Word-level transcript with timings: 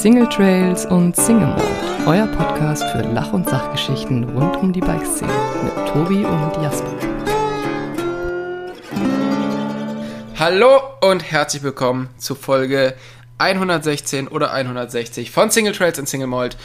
Single 0.00 0.30
Trails 0.30 0.86
und 0.86 1.14
Single 1.14 1.48
Mode, 1.48 1.62
euer 2.06 2.26
Podcast 2.28 2.82
für 2.84 3.02
Lach- 3.02 3.34
und 3.34 3.46
Sachgeschichten 3.46 4.24
rund 4.30 4.56
um 4.56 4.72
die 4.72 4.80
Bikeszene 4.80 5.30
mit 5.62 5.74
Tobi 5.88 6.24
und 6.24 6.62
Jasper. 6.62 6.90
Hallo 10.38 10.80
und 11.02 11.30
herzlich 11.30 11.62
willkommen 11.62 12.08
zu 12.16 12.34
Folge 12.34 12.94
116 13.36 14.28
oder 14.28 14.54
160 14.54 15.30
von 15.30 15.50
Single 15.50 15.74
Trails 15.74 15.98
und 15.98 16.08
Single 16.08 16.28
Mold. 16.28 16.56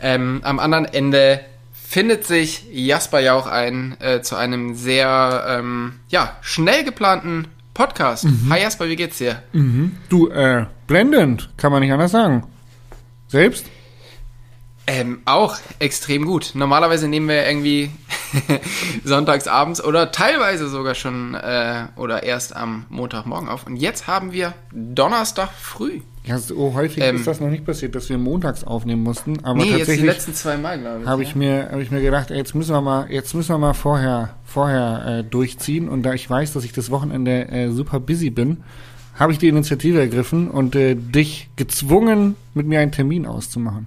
Ähm, 0.00 0.40
am 0.42 0.58
anderen 0.58 0.86
Ende 0.86 1.42
findet 1.72 2.26
sich 2.26 2.64
Jasper 2.72 3.20
Jauch 3.20 3.46
ein 3.46 3.98
äh, 4.00 4.20
zu 4.20 4.34
einem 4.34 4.74
sehr 4.74 5.44
ähm, 5.46 6.00
ja, 6.08 6.36
schnell 6.40 6.82
geplanten 6.82 7.46
Podcast. 7.72 8.26
Hi 8.48 8.60
Jasper, 8.60 8.88
wie 8.88 8.96
geht's 8.96 9.18
dir? 9.18 9.44
Du, 10.08 10.28
äh, 10.30 10.66
blendend, 10.88 11.50
kann 11.56 11.70
man 11.70 11.82
nicht 11.82 11.92
anders 11.92 12.10
sagen. 12.10 12.48
Selbst? 13.30 13.64
Ähm, 14.88 15.20
auch 15.24 15.56
extrem 15.78 16.24
gut. 16.24 16.50
Normalerweise 16.54 17.06
nehmen 17.06 17.28
wir 17.28 17.46
irgendwie 17.46 17.90
sonntags 19.04 19.46
abends 19.46 19.82
oder 19.82 20.10
teilweise 20.10 20.68
sogar 20.68 20.96
schon 20.96 21.34
äh, 21.34 21.84
oder 21.94 22.24
erst 22.24 22.56
am 22.56 22.86
Montagmorgen 22.88 23.48
auf. 23.48 23.66
Und 23.66 23.76
jetzt 23.76 24.08
haben 24.08 24.32
wir 24.32 24.54
Donnerstag 24.72 25.50
früh. 25.52 26.00
Ja, 26.24 26.38
so 26.38 26.74
häufig 26.74 27.04
Ähm. 27.04 27.16
ist 27.16 27.26
das 27.28 27.38
noch 27.38 27.50
nicht 27.50 27.64
passiert, 27.64 27.94
dass 27.94 28.08
wir 28.08 28.18
montags 28.18 28.64
aufnehmen 28.64 29.04
mussten. 29.04 29.44
Aber 29.44 29.58
nee, 29.58 29.66
jetzt 29.66 29.72
die 29.72 29.78
tatsächlich 29.78 30.06
letzten 30.06 30.34
zwei 30.34 30.56
Mal, 30.56 30.80
glaube 30.80 31.02
ich. 31.02 31.06
habe 31.06 31.22
ja. 31.22 31.28
ich 31.28 31.36
mir, 31.36 31.68
habe 31.70 31.82
ich 31.82 31.90
mir 31.92 32.02
gedacht, 32.02 32.32
ey, 32.32 32.38
jetzt 32.38 32.56
müssen 32.56 32.72
wir 32.72 32.80
mal, 32.80 33.10
jetzt 33.12 33.32
müssen 33.32 33.50
wir 33.50 33.58
mal 33.58 33.74
vorher, 33.74 34.34
vorher 34.44 35.20
äh, 35.20 35.24
durchziehen. 35.24 35.88
Und 35.88 36.02
da 36.02 36.14
ich 36.14 36.28
weiß, 36.28 36.52
dass 36.52 36.64
ich 36.64 36.72
das 36.72 36.90
Wochenende 36.90 37.48
äh, 37.48 37.70
super 37.70 38.00
busy 38.00 38.30
bin, 38.30 38.64
habe 39.20 39.32
ich 39.32 39.38
die 39.38 39.48
Initiative 39.48 40.00
ergriffen 40.00 40.50
und 40.50 40.74
äh, 40.74 40.96
dich 40.96 41.50
gezwungen, 41.56 42.36
mit 42.54 42.66
mir 42.66 42.80
einen 42.80 42.90
Termin 42.90 43.26
auszumachen. 43.26 43.86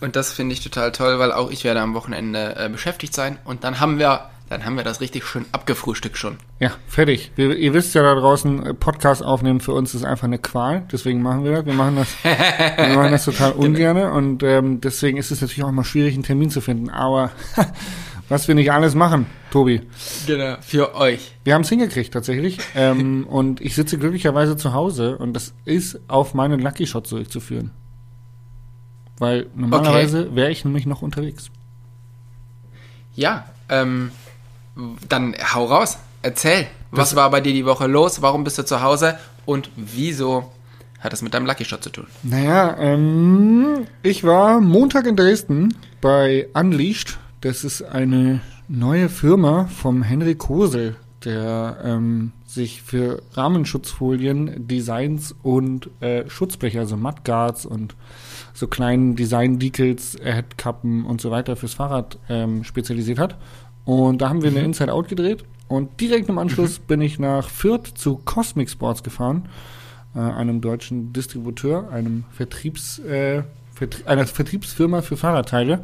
Und 0.00 0.16
das 0.16 0.32
finde 0.32 0.54
ich 0.54 0.60
total 0.60 0.90
toll, 0.90 1.18
weil 1.18 1.30
auch 1.30 1.50
ich 1.50 1.62
werde 1.62 1.80
am 1.80 1.94
Wochenende 1.94 2.56
äh, 2.56 2.68
beschäftigt 2.68 3.14
sein. 3.14 3.38
Und 3.44 3.62
dann 3.62 3.78
haben 3.78 3.98
wir, 4.00 4.30
dann 4.48 4.64
haben 4.64 4.76
wir 4.76 4.82
das 4.82 5.00
richtig 5.00 5.24
schön 5.24 5.44
abgefrühstückt 5.52 6.16
schon. 6.16 6.38
Ja, 6.58 6.72
fertig. 6.88 7.30
Wir, 7.36 7.56
ihr 7.56 7.72
wisst 7.74 7.94
ja 7.94 8.02
da 8.02 8.14
draußen, 8.14 8.66
äh, 8.66 8.74
Podcast 8.74 9.22
aufnehmen 9.22 9.60
für 9.60 9.74
uns 9.74 9.94
ist 9.94 10.02
einfach 10.02 10.24
eine 10.24 10.38
Qual. 10.38 10.82
Deswegen 10.90 11.22
machen 11.22 11.44
wir 11.44 11.52
das. 11.52 11.66
Wir 11.66 11.74
machen 11.74 11.96
das, 11.96 12.08
wir 12.24 12.96
machen 12.96 13.12
das 13.12 13.26
total 13.26 13.52
ungerne 13.52 14.10
und 14.12 14.42
ähm, 14.42 14.80
deswegen 14.80 15.18
ist 15.18 15.30
es 15.30 15.42
natürlich 15.42 15.62
auch 15.62 15.68
immer 15.68 15.84
schwierig, 15.84 16.14
einen 16.14 16.24
Termin 16.24 16.50
zu 16.50 16.62
finden. 16.62 16.88
Aber 16.88 17.30
was 18.32 18.48
wir 18.48 18.54
nicht 18.54 18.72
alles 18.72 18.94
machen, 18.94 19.26
Tobi. 19.50 19.82
Genau. 20.26 20.56
Für 20.62 20.94
euch. 20.94 21.32
Wir 21.44 21.52
haben 21.52 21.60
es 21.60 21.68
hingekriegt 21.68 22.14
tatsächlich. 22.14 22.58
ähm, 22.74 23.26
und 23.28 23.60
ich 23.60 23.74
sitze 23.74 23.98
glücklicherweise 23.98 24.56
zu 24.56 24.72
Hause 24.72 25.18
und 25.18 25.34
das 25.34 25.52
ist 25.66 26.00
auf 26.08 26.32
meinen 26.32 26.58
Lucky 26.58 26.86
Shot 26.86 27.06
zurückzuführen. 27.06 27.72
Weil 29.18 29.48
normalerweise 29.54 30.34
wäre 30.34 30.50
ich 30.50 30.64
nämlich 30.64 30.86
noch 30.86 31.02
unterwegs. 31.02 31.50
Ja, 33.14 33.44
ähm, 33.68 34.12
dann 35.10 35.36
hau 35.52 35.66
raus. 35.66 35.98
Erzähl. 36.22 36.66
Was 36.90 37.14
war 37.14 37.30
bei 37.30 37.42
dir 37.42 37.52
die 37.52 37.66
Woche 37.66 37.86
los? 37.86 38.22
Warum 38.22 38.44
bist 38.44 38.56
du 38.56 38.64
zu 38.64 38.80
Hause? 38.80 39.18
Und 39.44 39.68
wieso 39.76 40.50
hat 41.00 41.12
das 41.12 41.20
mit 41.20 41.34
deinem 41.34 41.44
Lucky 41.44 41.66
Shot 41.66 41.84
zu 41.84 41.90
tun? 41.90 42.06
Naja, 42.22 42.78
ähm, 42.78 43.86
ich 44.02 44.24
war 44.24 44.62
Montag 44.62 45.06
in 45.06 45.16
Dresden 45.16 45.76
bei 46.00 46.48
Unleashed. 46.54 47.18
Das 47.42 47.64
ist 47.64 47.82
eine 47.82 48.40
neue 48.68 49.08
Firma 49.08 49.64
vom 49.64 50.04
Henrik 50.04 50.38
Kosel, 50.38 50.94
der 51.24 51.76
ähm, 51.82 52.30
sich 52.46 52.82
für 52.82 53.20
Rahmenschutzfolien, 53.32 54.68
Designs 54.68 55.34
und 55.42 55.90
äh, 56.00 56.30
Schutzbleche, 56.30 56.78
also 56.78 56.96
Mudguards 56.96 57.66
und 57.66 57.96
so 58.54 58.68
kleinen 58.68 59.16
Design-Decals, 59.16 60.18
Headkappen 60.22 61.04
und 61.04 61.20
so 61.20 61.32
weiter 61.32 61.56
fürs 61.56 61.74
Fahrrad 61.74 62.16
ähm, 62.28 62.62
spezialisiert 62.62 63.18
hat. 63.18 63.36
Und 63.84 64.22
da 64.22 64.28
haben 64.28 64.42
wir 64.42 64.50
eine 64.50 64.62
Inside 64.62 64.92
Out 64.92 65.08
gedreht. 65.08 65.44
Und 65.66 66.00
direkt 66.00 66.28
im 66.28 66.38
Anschluss 66.38 66.78
bin 66.78 67.00
ich 67.00 67.18
nach 67.18 67.48
Fürth 67.48 67.98
zu 67.98 68.20
Cosmic 68.24 68.70
Sports 68.70 69.02
gefahren 69.02 69.48
äh, 70.14 70.20
einem 70.20 70.60
deutschen 70.60 71.12
Distributeur, 71.12 71.90
einem 71.90 72.22
Vertriebs, 72.30 73.00
äh, 73.00 73.42
Vertrie 73.74 74.04
einer 74.04 74.26
Vertriebsfirma 74.26 75.02
für 75.02 75.16
Fahrradteile. 75.16 75.82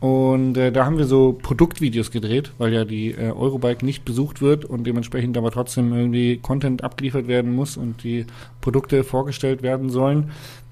Und 0.00 0.56
äh, 0.58 0.72
da 0.72 0.84
haben 0.84 0.98
wir 0.98 1.06
so 1.06 1.38
Produktvideos 1.40 2.10
gedreht, 2.10 2.52
weil 2.58 2.72
ja 2.72 2.84
die 2.84 3.12
äh, 3.12 3.30
Eurobike 3.30 3.84
nicht 3.84 4.04
besucht 4.04 4.42
wird 4.42 4.64
und 4.64 4.86
dementsprechend 4.86 5.38
aber 5.38 5.50
trotzdem 5.50 5.92
irgendwie 5.92 6.36
Content 6.36 6.84
abgeliefert 6.84 7.28
werden 7.28 7.54
muss 7.54 7.76
und 7.76 8.02
die 8.04 8.26
Produkte 8.60 9.04
vorgestellt 9.04 9.62
werden 9.62 9.88
sollen. 9.88 10.30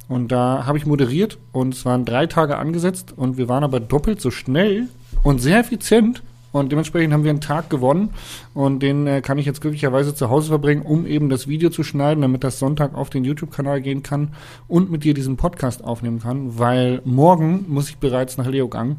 Und 0.09 0.31
da 0.33 0.67
habe 0.67 0.77
ich 0.77 0.85
moderiert 0.85 1.39
und 1.53 1.73
es 1.73 1.87
waren 1.87 2.05
drei 2.05 2.27
Tage 2.27 2.59
angesetzt 2.59 3.15
und 3.17 3.39
wir 3.39 3.49
waren 3.49 3.65
aber 3.65 3.81
doppelt 3.81 4.21
so 4.21 4.31
schnell 4.31 4.89
und 5.23 5.41
sehr 5.41 5.59
effizient 5.59 6.23
und 6.55 6.71
dementsprechend 6.71 7.13
haben 7.13 7.25
wir 7.25 7.31
einen 7.31 7.41
Tag 7.41 7.69
gewonnen 7.69 8.11
und 8.55 8.79
den 8.79 9.09
äh, 9.09 9.23
kann 9.23 9.39
ich 9.39 9.45
jetzt 9.45 9.61
glücklicherweise 9.61 10.15
zu 10.15 10.31
Hause 10.31 10.51
verbringen, 10.51 10.83
um 10.83 11.05
eben 11.05 11.29
das 11.29 11.49
Video 11.49 11.69
zu 11.69 11.83
schneiden, 11.83 12.23
damit 12.23 12.45
das 12.45 12.61
Sonntag 12.61 12.95
auf 12.95 13.11
den 13.11 13.25
YouTube-Kanal 13.25 13.81
gehen 13.81 14.05
kann 14.05 14.29
und 14.69 14.89
mit 14.89 15.03
dir 15.03 15.15
diesen 15.15 15.37
Podcast 15.37 15.83
aufnehmen 15.83 16.21
kann, 16.21 16.57
weil 16.57 17.03
morgen 17.05 17.65
muss 17.67 17.89
ich 17.89 17.97
bereits 17.97 18.37
nach 18.37 18.47
Leogang, 18.47 18.99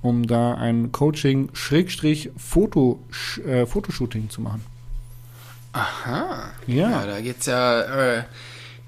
um 0.00 0.28
da 0.28 0.54
ein 0.54 0.92
Coaching 0.92 1.48
Schrägstrich 1.54 2.30
Foto, 2.36 3.00
äh, 3.44 3.66
Fotoshooting 3.66 4.30
zu 4.30 4.40
machen. 4.40 4.62
Aha. 5.72 6.52
Ja. 6.68 6.88
Ja, 6.88 7.06
da 7.06 7.20
geht's 7.20 7.46
ja, 7.46 7.80
äh, 7.80 8.22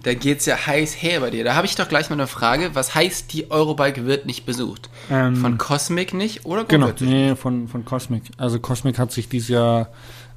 da 0.04 0.15
geht's 0.15 0.47
ja 0.47 0.66
heiß 0.66 1.03
her 1.03 1.20
bei 1.20 1.31
dir. 1.31 1.44
Da 1.44 1.54
habe 1.54 1.66
ich 1.66 1.75
doch 1.75 1.88
gleich 1.88 2.10
mal 2.10 2.16
eine 2.16 2.26
Frage. 2.26 2.70
Was 2.75 2.94
heißt, 2.94 3.32
die 3.32 3.50
Eurobike 3.50 4.06
wird 4.06 4.26
nicht 4.26 4.47
besucht? 4.47 4.91
Ähm, 5.10 5.37
Von 5.37 5.59
Cosmic 5.59 6.15
nicht 6.15 6.44
oder 6.44 6.65
Genau, 6.65 6.91
nee, 7.00 7.34
von, 7.34 7.69
von 7.69 7.84
Cosmic. 7.84 8.22
Also 8.37 8.60
Cosmic 8.60 8.98
hat 8.98 9.12
sich 9.12 9.28
dieses 9.28 9.48
Jahr 9.48 9.88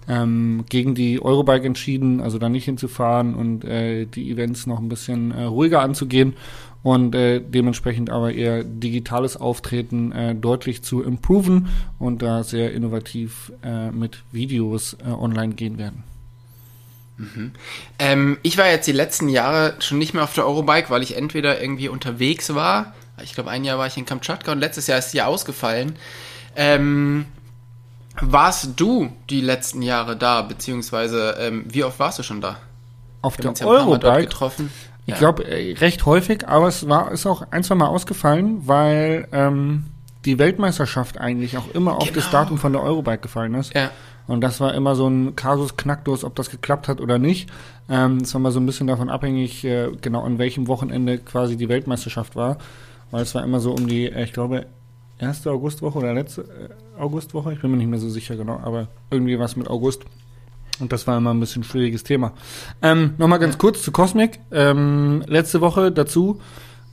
ähm, 0.08 0.64
gegen 0.70 0.96
die 0.96 1.22
Eurobike 1.22 1.66
entschieden, 1.66 2.22
also 2.22 2.38
da 2.38 2.48
nicht 2.48 2.66
hinzufahren 2.66 3.36
und 3.36 3.66
äh, 3.66 4.06
die 4.06 4.32
Events 4.32 4.66
noch 4.68 4.80
ein 4.80 4.90
bisschen 4.90 5.32
äh, 5.32 5.44
ruhiger 5.44 5.82
anzugehen 5.82 6.34
und 6.82 7.14
äh, 7.14 7.42
dementsprechend 7.42 8.10
aber 8.10 8.34
eher 8.34 8.64
digitales 8.64 9.36
Auftreten 9.36 10.14
äh, 10.14 10.34
deutlich 10.34 10.82
zu 10.82 11.04
improven 11.04 11.68
und 12.00 12.22
da 12.22 12.44
sehr 12.44 12.74
innovativ 12.74 13.52
äh, 13.64 13.92
mit 13.92 14.24
Videos 14.32 14.96
äh, 15.06 15.10
online 15.10 15.56
gehen 15.56 15.78
werden. 15.78 16.04
Ähm, 18.00 18.38
ich 18.44 18.58
war 18.58 18.68
jetzt 18.68 18.88
die 18.88 18.92
letzten 18.92 19.30
Jahre 19.30 19.76
schon 19.80 19.98
nicht 19.98 20.14
mehr 20.14 20.24
auf 20.24 20.34
der 20.34 20.46
Eurobike, 20.46 20.90
weil 20.90 21.02
ich 21.04 21.16
entweder 21.18 21.60
irgendwie 21.62 21.90
unterwegs 21.90 22.54
war. 22.54 22.94
Ich 23.24 23.34
glaube, 23.34 23.50
ein 23.50 23.64
Jahr 23.64 23.80
war 23.80 23.88
ich 23.88 23.98
in 23.98 24.06
Kamtschatka 24.06 24.52
und 24.52 24.60
letztes 24.60 24.86
Jahr 24.88 25.00
ist 25.00 25.12
sie 25.12 25.22
ausgefallen. 25.22 25.96
Ähm, 26.56 27.26
warst 28.22 28.72
du 28.80 29.12
die 29.30 29.42
letzten 29.42 29.82
Jahre 29.82 30.16
da, 30.16 30.42
beziehungsweise 30.42 31.36
ähm, 31.40 31.66
wie 31.68 31.84
oft 31.84 32.00
warst 32.00 32.20
du 32.20 32.24
schon 32.24 32.42
da? 32.42 32.58
Auf 33.22 33.38
der 33.38 33.54
Eurobike 33.66 34.22
getroffen. 34.22 34.72
Ich 35.06 35.14
Ja. 35.14 35.20
glaube, 35.20 35.46
äh, 35.46 35.74
recht 35.78 36.06
häufig, 36.06 36.48
aber 36.48 36.68
es 36.68 36.88
war 36.88 37.12
ist 37.12 37.26
auch 37.26 37.44
ein, 37.52 37.64
zwei 37.64 37.76
Mal 37.76 37.88
ausgefallen, 37.88 38.68
weil 38.68 39.28
ähm, 39.32 39.86
die 40.26 40.38
Weltmeisterschaft 40.38 41.18
eigentlich 41.20 41.58
auch 41.58 41.68
immer 41.74 41.96
auf 41.96 42.12
das 42.12 42.26
Genau. 42.26 42.44
Datum 42.44 42.58
von 42.58 42.74
der 42.74 42.84
Eurobike 42.84 43.20
gefallen 43.20 43.54
ist. 43.56 43.74
Ja. 43.74 43.90
Und 44.28 44.42
das 44.42 44.60
war 44.60 44.74
immer 44.74 44.96
so 44.96 45.08
ein 45.08 45.36
Kasus 45.36 45.78
Knacktus, 45.78 46.24
ob 46.24 46.36
das 46.36 46.50
geklappt 46.50 46.88
hat 46.88 47.02
oder 47.02 47.18
nicht. 47.18 47.50
Ähm, 47.90 48.20
das 48.20 48.34
war 48.34 48.42
mal 48.42 48.52
so 48.52 48.60
ein 48.60 48.66
bisschen 48.66 48.88
davon 48.88 49.10
abhängig, 49.10 49.64
äh, 49.64 49.90
genau 50.02 50.24
an 50.24 50.38
welchem 50.38 50.68
Wochenende 50.68 51.18
quasi 51.18 51.56
die 51.56 51.70
Weltmeisterschaft 51.70 52.36
war. 52.36 52.58
Weil 53.10 53.24
es 53.24 53.34
war 53.36 53.44
immer 53.44 53.60
so 53.60 53.72
um 53.72 53.88
die, 53.88 54.12
äh, 54.12 54.24
ich 54.24 54.34
glaube, 54.34 54.66
erste 55.18 55.52
Augustwoche 55.52 56.00
oder 56.00 56.14
letzte 56.14 56.42
äh, 56.42 57.00
Augustwoche, 57.00 57.54
ich 57.54 57.62
bin 57.62 57.72
mir 57.72 57.78
nicht 57.78 57.90
mehr 57.90 58.00
so 58.00 58.10
sicher 58.10 58.36
genau, 58.36 58.60
aber 58.64 58.88
irgendwie 59.10 59.40
was 59.40 59.56
mit 59.56 59.70
August. 59.70 60.04
Und 60.80 60.92
das 60.92 61.08
war 61.08 61.18
immer 61.18 61.34
ein 61.34 61.40
bisschen 61.40 61.64
schwieriges 61.64 62.04
Thema. 62.04 62.34
Ähm, 62.82 63.14
Nochmal 63.18 63.40
ganz 63.40 63.58
kurz 63.58 63.82
zu 63.82 63.92
Cosmic. 63.92 64.40
Ähm, 64.52 65.24
letzte 65.26 65.62
Woche 65.62 65.92
dazu. 65.92 66.40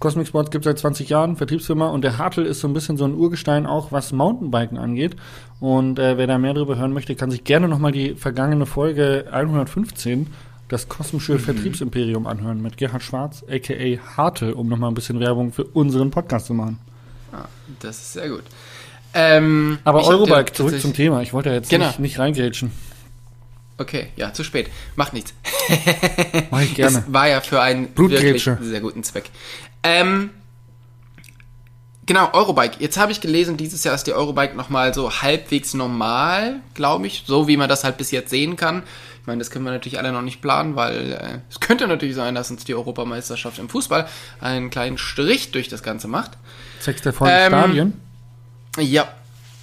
Cosmic 0.04 0.26
Sports 0.28 0.50
gibt 0.50 0.64
seit 0.66 0.78
20 0.78 1.08
Jahren, 1.08 1.36
Vertriebsfirma, 1.36 1.88
und 1.88 2.02
der 2.04 2.18
Hartl 2.18 2.42
ist 2.44 2.60
so 2.60 2.68
ein 2.68 2.74
bisschen 2.74 2.98
so 2.98 3.06
ein 3.06 3.14
Urgestein 3.14 3.64
auch, 3.64 3.90
was 3.90 4.12
Mountainbiken 4.12 4.76
angeht. 4.76 5.16
Und 5.60 5.98
äh, 5.98 6.18
wer 6.18 6.26
da 6.26 6.36
mehr 6.36 6.52
darüber 6.52 6.76
hören 6.76 6.92
möchte, 6.92 7.14
kann 7.14 7.30
sich 7.30 7.42
gerne 7.44 7.68
nochmal 7.68 7.90
die 7.90 8.14
vergangene 8.14 8.66
Folge 8.66 9.24
115, 9.32 10.26
das 10.68 10.90
kosmische 10.90 11.38
Vertriebsimperium, 11.38 12.26
anhören 12.26 12.60
mit 12.60 12.76
Gerhard 12.76 13.02
Schwarz, 13.02 13.46
a.k.a. 13.50 14.16
Hartl, 14.18 14.50
um 14.52 14.68
nochmal 14.68 14.90
ein 14.90 14.94
bisschen 14.94 15.20
Werbung 15.20 15.52
für 15.54 15.64
unseren 15.64 16.10
Podcast 16.10 16.48
zu 16.48 16.52
machen. 16.54 16.78
Ah, 17.32 17.46
das 17.80 17.96
ist 17.96 18.12
sehr 18.12 18.28
gut. 18.28 18.42
Ähm, 19.14 19.78
Aber 19.84 20.06
Eurobike, 20.06 20.52
zurück 20.52 20.78
zum 20.82 20.92
Thema. 20.92 21.22
Ich 21.22 21.32
wollte 21.32 21.48
jetzt 21.48 21.70
Genau. 21.70 21.86
nicht, 21.86 21.98
nicht 21.98 22.18
reingrätschen. 22.18 22.72
Okay, 23.78 24.08
ja, 24.16 24.32
zu 24.34 24.44
spät. 24.44 24.68
Macht 24.96 25.14
nichts. 25.14 25.32
Mach 26.50 26.60
ich 26.60 26.74
gerne. 26.76 26.98
Das 26.98 27.12
war 27.12 27.26
ja 27.28 27.40
für 27.40 27.60
einen 27.62 27.88
wirklich 27.96 28.44
sehr 28.60 28.80
guten 28.80 29.02
Zweck. 29.02 29.30
Ähm, 29.84 30.31
Genau, 32.06 32.31
Eurobike. 32.34 32.76
Jetzt 32.81 32.98
habe 32.98 33.12
ich 33.12 33.20
gelesen, 33.20 33.56
dieses 33.56 33.82
Jahr 33.82 33.94
ist 33.94 34.06
die 34.06 34.12
Eurobike 34.12 34.54
nochmal 34.54 34.92
so 34.92 35.10
halbwegs 35.22 35.72
normal, 35.72 36.60
glaube 36.75 37.06
ich. 37.06 37.25
So 37.26 37.48
wie 37.48 37.56
man 37.56 37.69
das 37.69 37.82
halt 37.84 37.96
bis 37.96 38.10
jetzt 38.10 38.28
sehen 38.31 38.56
kann. 38.56 38.82
Ich 39.22 39.26
meine, 39.26 39.38
das 39.38 39.50
können 39.50 39.64
wir 39.64 39.72
natürlich 39.72 39.98
alle 39.98 40.12
noch 40.12 40.20
nicht 40.20 40.42
planen, 40.42 40.76
weil 40.76 41.12
äh, 41.12 41.38
es 41.48 41.60
könnte 41.60 41.88
natürlich 41.88 42.14
sein, 42.14 42.34
dass 42.34 42.50
uns 42.50 42.64
die 42.64 42.75
Europameisterschaft 42.75 43.58
im 43.58 43.70
Fußball 43.70 44.06
einen 44.40 44.69
kleinen 44.69 44.98
Strich 44.98 45.50
durch 45.50 45.69
das 45.69 45.82
Ganze 45.82 46.08
macht. 46.08 46.32
Sechs 46.78 47.00
der 47.00 47.14
vollen 47.14 47.32
Ähm, 47.34 47.48
Stadien. 47.48 48.00
Ja. 48.78 49.08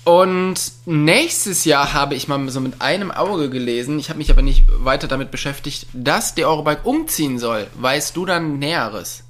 Und 0.03 0.55
nächstes 0.87 1.63
Jahr 1.63 1.93
habe 1.93 2.15
ich 2.15 2.27
mal 2.27 2.49
so 2.49 2.59
mit 2.59 2.81
einem 2.81 3.11
Auge 3.11 3.51
gelesen, 3.51 3.99
ich 3.99 4.09
habe 4.09 4.17
mich 4.17 4.31
aber 4.31 4.41
nicht 4.41 4.65
weiter 4.83 5.07
damit 5.07 5.29
beschäftigt, 5.29 5.85
dass 5.93 6.33
die 6.33 6.43
Eurobike 6.43 6.81
umziehen 6.85 7.37
soll. 7.37 7.67
Weißt 7.75 8.17
du 8.17 8.25
dann 8.25 8.57
Näheres? 8.57 9.23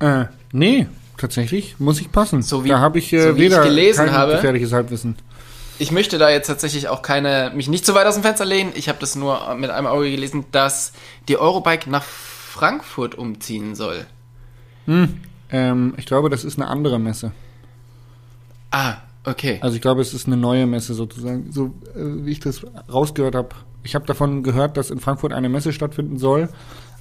Äh, 0.00 0.26
nee, 0.52 0.86
tatsächlich 1.16 1.76
muss 1.78 2.00
ich 2.00 2.10
passen. 2.12 2.42
So 2.42 2.64
wie- 2.64 2.68
da 2.68 2.80
habe 2.80 2.98
ich 2.98 3.12
äh, 3.12 3.20
so 3.22 3.36
wie 3.36 3.44
ich 3.44 3.50
weder 3.52 3.62
gelesen 3.64 4.06
kein 4.06 4.12
habe. 4.14 4.32
gefährliches 4.32 4.72
Halbwissen. 4.72 5.16
Ich 5.78 5.90
möchte 5.92 6.16
da 6.18 6.30
jetzt 6.30 6.46
tatsächlich 6.46 6.88
auch 6.88 7.02
keine, 7.02 7.52
mich 7.54 7.68
nicht 7.68 7.84
zu 7.84 7.94
weit 7.94 8.06
aus 8.06 8.14
dem 8.14 8.22
Fenster 8.22 8.46
lehnen. 8.46 8.72
Ich 8.74 8.88
habe 8.88 8.98
das 8.98 9.14
nur 9.14 9.54
mit 9.56 9.68
einem 9.70 9.86
Auge 9.86 10.10
gelesen, 10.10 10.44
dass 10.50 10.92
die 11.28 11.36
Eurobike 11.36 11.90
nach 11.90 12.02
Frankfurt 12.02 13.14
umziehen 13.14 13.74
soll. 13.74 14.06
Ähm, 15.50 15.94
ich 15.98 16.06
glaube, 16.06 16.30
das 16.30 16.44
ist 16.44 16.58
eine 16.58 16.68
andere 16.68 16.98
Messe. 16.98 17.32
Ah, 18.70 18.94
okay. 19.24 19.58
Also 19.60 19.76
ich 19.76 19.82
glaube, 19.82 20.00
es 20.00 20.14
ist 20.14 20.26
eine 20.26 20.36
neue 20.36 20.66
Messe 20.66 20.94
sozusagen, 20.94 21.52
so 21.52 21.74
äh, 21.94 22.24
wie 22.24 22.32
ich 22.32 22.40
das 22.40 22.62
rausgehört 22.90 23.34
habe. 23.34 23.50
Ich 23.82 23.94
habe 23.94 24.06
davon 24.06 24.42
gehört, 24.42 24.76
dass 24.76 24.90
in 24.90 24.98
Frankfurt 25.00 25.32
eine 25.32 25.48
Messe 25.48 25.72
stattfinden 25.72 26.18
soll. 26.18 26.48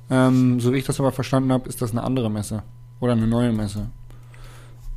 Ähm, 0.10 0.60
so 0.60 0.74
wie 0.74 0.78
ich 0.78 0.86
das 0.86 1.00
aber 1.00 1.12
verstanden 1.12 1.52
habe, 1.52 1.68
ist 1.70 1.82
das 1.82 1.92
eine 1.92 2.04
andere 2.04 2.30
Messe 2.30 2.64
oder 3.00 3.14
eine 3.14 3.28
neue 3.28 3.52
Messe. 3.52 3.88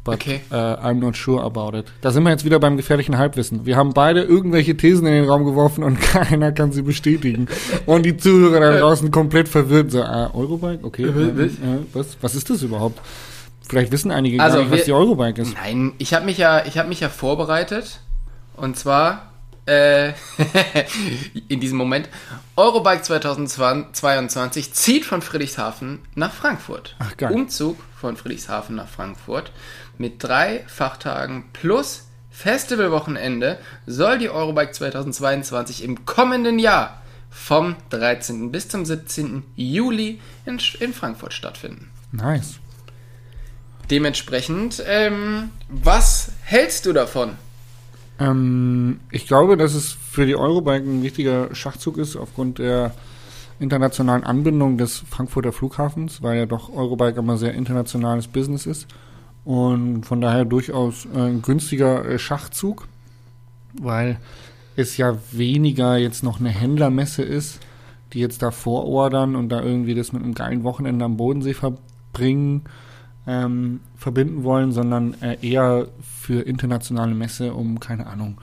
But 0.04 0.14
Okay. 0.14 0.40
äh, 0.50 0.54
I'm 0.54 0.94
not 0.94 1.16
sure 1.16 1.42
about 1.42 1.76
it. 1.76 1.86
Da 2.00 2.10
sind 2.12 2.22
wir 2.22 2.30
jetzt 2.30 2.44
wieder 2.44 2.58
beim 2.58 2.76
gefährlichen 2.78 3.18
Halbwissen. 3.18 3.66
Wir 3.66 3.76
haben 3.76 3.92
beide 3.92 4.22
irgendwelche 4.22 4.74
Thesen 4.76 5.06
in 5.06 5.12
den 5.12 5.24
Raum 5.28 5.44
geworfen 5.44 5.84
und 5.84 6.00
keiner 6.00 6.52
kann 6.52 6.72
sie 6.72 6.82
bestätigen. 6.82 7.46
Und 7.84 8.06
die 8.06 8.16
Zuhörer 8.16 8.60
da 8.60 8.78
draußen 8.78 9.10
komplett 9.10 9.48
verwirrt. 9.48 9.90
So, 9.90 10.02
ah, 10.02 10.30
Eurobike? 10.32 10.82
Okay. 10.84 11.02
Äh, 11.04 11.08
äh, 11.08 11.44
äh, 11.46 11.50
was, 11.92 12.16
was 12.22 12.34
ist 12.34 12.48
das 12.48 12.62
überhaupt? 12.62 13.00
Vielleicht 13.68 13.92
wissen 13.92 14.10
einige 14.10 14.40
Also 14.40 14.56
gar 14.58 14.62
nicht, 14.62 14.72
was 14.72 14.78
wir- 14.78 14.84
die 14.86 14.92
Eurobike 14.92 15.42
ist. 15.42 15.54
Nein, 15.54 15.92
ich 15.98 16.14
habe 16.14 16.24
mich 16.24 16.38
ja, 16.38 16.64
ich 16.64 16.78
habe 16.78 16.88
mich 16.88 17.00
ja 17.00 17.10
vorbereitet. 17.10 18.00
Und 18.56 18.78
zwar 18.78 19.32
äh, 19.68 20.14
in 21.48 21.60
diesem 21.60 21.76
Moment. 21.76 22.08
Eurobike 22.56 23.02
2022 23.02 24.72
zieht 24.72 25.04
von 25.04 25.22
Friedrichshafen 25.22 26.00
nach 26.14 26.32
Frankfurt. 26.32 26.96
Ach, 26.98 27.16
geil. 27.16 27.32
Umzug 27.32 27.78
von 28.00 28.16
Friedrichshafen 28.16 28.76
nach 28.76 28.88
Frankfurt 28.88 29.52
mit 29.98 30.22
drei 30.22 30.64
Fachtagen 30.66 31.44
plus 31.52 32.04
Festivalwochenende 32.30 33.58
soll 33.86 34.18
die 34.18 34.30
Eurobike 34.30 34.72
2022 34.72 35.82
im 35.82 36.04
kommenden 36.06 36.58
Jahr 36.58 37.02
vom 37.30 37.76
13. 37.90 38.50
bis 38.50 38.68
zum 38.68 38.84
17. 38.84 39.42
Juli 39.56 40.20
in, 40.46 40.60
in 40.80 40.94
Frankfurt 40.94 41.34
stattfinden. 41.34 41.90
Nice. 42.12 42.58
Dementsprechend, 43.90 44.82
ähm, 44.86 45.50
was 45.68 46.32
hältst 46.42 46.86
du 46.86 46.92
davon? 46.92 47.36
Ähm, 48.18 49.00
ich 49.10 49.26
glaube, 49.26 49.56
dass 49.56 49.74
es 49.74 49.92
für 49.92 50.26
die 50.26 50.36
Eurobike 50.36 50.84
ein 50.84 51.02
wichtiger 51.02 51.54
Schachzug 51.54 51.98
ist, 51.98 52.16
aufgrund 52.16 52.58
der 52.58 52.92
internationalen 53.60 54.24
Anbindung 54.24 54.78
des 54.78 54.98
Frankfurter 54.98 55.52
Flughafens, 55.52 56.22
weil 56.22 56.38
ja 56.38 56.46
doch 56.46 56.72
Eurobike 56.72 57.18
immer 57.18 57.36
sehr 57.36 57.54
internationales 57.54 58.28
Business 58.28 58.66
ist. 58.66 58.86
Und 59.44 60.04
von 60.04 60.20
daher 60.20 60.44
durchaus 60.44 61.06
äh, 61.06 61.18
ein 61.18 61.42
günstiger 61.42 62.04
äh, 62.04 62.18
Schachzug, 62.18 62.86
weil 63.80 64.18
es 64.76 64.96
ja 64.96 65.16
weniger 65.32 65.96
jetzt 65.96 66.22
noch 66.22 66.38
eine 66.38 66.50
Händlermesse 66.50 67.22
ist, 67.22 67.60
die 68.12 68.20
jetzt 68.20 68.42
da 68.42 68.50
vorordern 68.50 69.36
und 69.36 69.48
da 69.48 69.62
irgendwie 69.62 69.94
das 69.94 70.12
mit 70.12 70.22
einem 70.22 70.34
geilen 70.34 70.64
Wochenende 70.64 71.04
am 71.04 71.16
Bodensee 71.16 71.54
verbringen, 71.54 72.62
ähm, 73.28 73.80
verbinden 73.94 74.42
wollen, 74.42 74.72
sondern 74.72 75.14
äh, 75.20 75.36
eher 75.46 75.88
für 76.00 76.40
internationale 76.40 77.14
Messe, 77.14 77.52
um, 77.52 77.78
keine 77.78 78.06
Ahnung, 78.06 78.40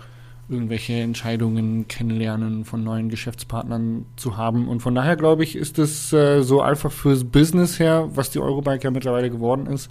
irgendwelche 0.47 0.93
Entscheidungen 0.93 1.87
kennenlernen 1.87 2.65
von 2.65 2.83
neuen 2.83 3.09
Geschäftspartnern 3.09 4.05
zu 4.15 4.37
haben. 4.37 4.67
Und 4.67 4.81
von 4.81 4.93
daher 4.93 5.15
glaube 5.15 5.43
ich, 5.43 5.55
ist 5.55 5.79
es 5.79 6.13
äh, 6.13 6.43
so 6.43 6.61
einfach 6.61 6.91
fürs 6.91 7.23
Business 7.23 7.79
her, 7.79 8.09
was 8.13 8.29
die 8.29 8.39
Eurobike 8.39 8.83
ja 8.83 8.91
mittlerweile 8.91 9.31
geworden 9.31 9.65
ist, 9.65 9.89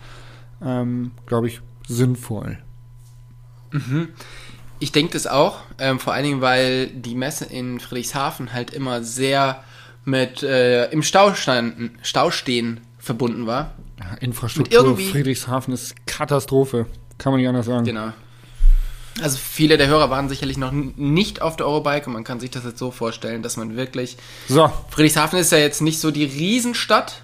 ähm, 0.62 1.10
glaube 1.26 1.48
ich, 1.48 1.60
sinnvoll. 1.88 2.58
Ich 4.78 4.92
denke 4.92 5.14
das 5.14 5.26
auch, 5.26 5.58
ähm, 5.80 5.98
vor 5.98 6.12
allen 6.12 6.24
Dingen, 6.24 6.40
weil 6.40 6.86
die 6.86 7.16
Messe 7.16 7.46
in 7.46 7.80
Friedrichshafen 7.80 8.52
halt 8.52 8.72
immer 8.72 9.02
sehr 9.02 9.64
mit 10.04 10.44
äh, 10.44 10.86
im 10.90 11.02
Stau 11.02 11.34
standen, 11.34 11.98
Staustehen 12.02 12.80
verbunden 12.98 13.48
war. 13.48 13.72
Ja, 14.00 14.14
Infrastruktur 14.20 14.84
irgendwie- 14.84 15.08
Friedrichshafen 15.10 15.72
ist 15.74 16.06
Katastrophe. 16.06 16.86
Kann 17.18 17.32
man 17.32 17.40
nicht 17.40 17.48
anders 17.48 17.66
sagen. 17.66 17.84
Genau. 17.84 18.12
Also 19.22 19.38
viele 19.38 19.76
der 19.78 19.86
Hörer 19.86 20.10
waren 20.10 20.28
sicherlich 20.28 20.56
noch 20.56 20.72
nicht 20.72 21.40
auf 21.40 21.56
der 21.56 21.66
Eurobike 21.68 22.06
und 22.06 22.14
man 22.14 22.24
kann 22.24 22.40
sich 22.40 22.50
das 22.50 22.64
jetzt 22.64 22.78
so 22.78 22.90
vorstellen, 22.90 23.42
dass 23.42 23.56
man 23.56 23.76
wirklich 23.76 24.16
So, 24.48 24.72
Friedrichshafen 24.90 25.38
ist 25.38 25.52
ja 25.52 25.58
jetzt 25.58 25.80
nicht 25.82 26.00
so 26.00 26.10
die 26.10 26.24
Riesenstadt. 26.24 27.22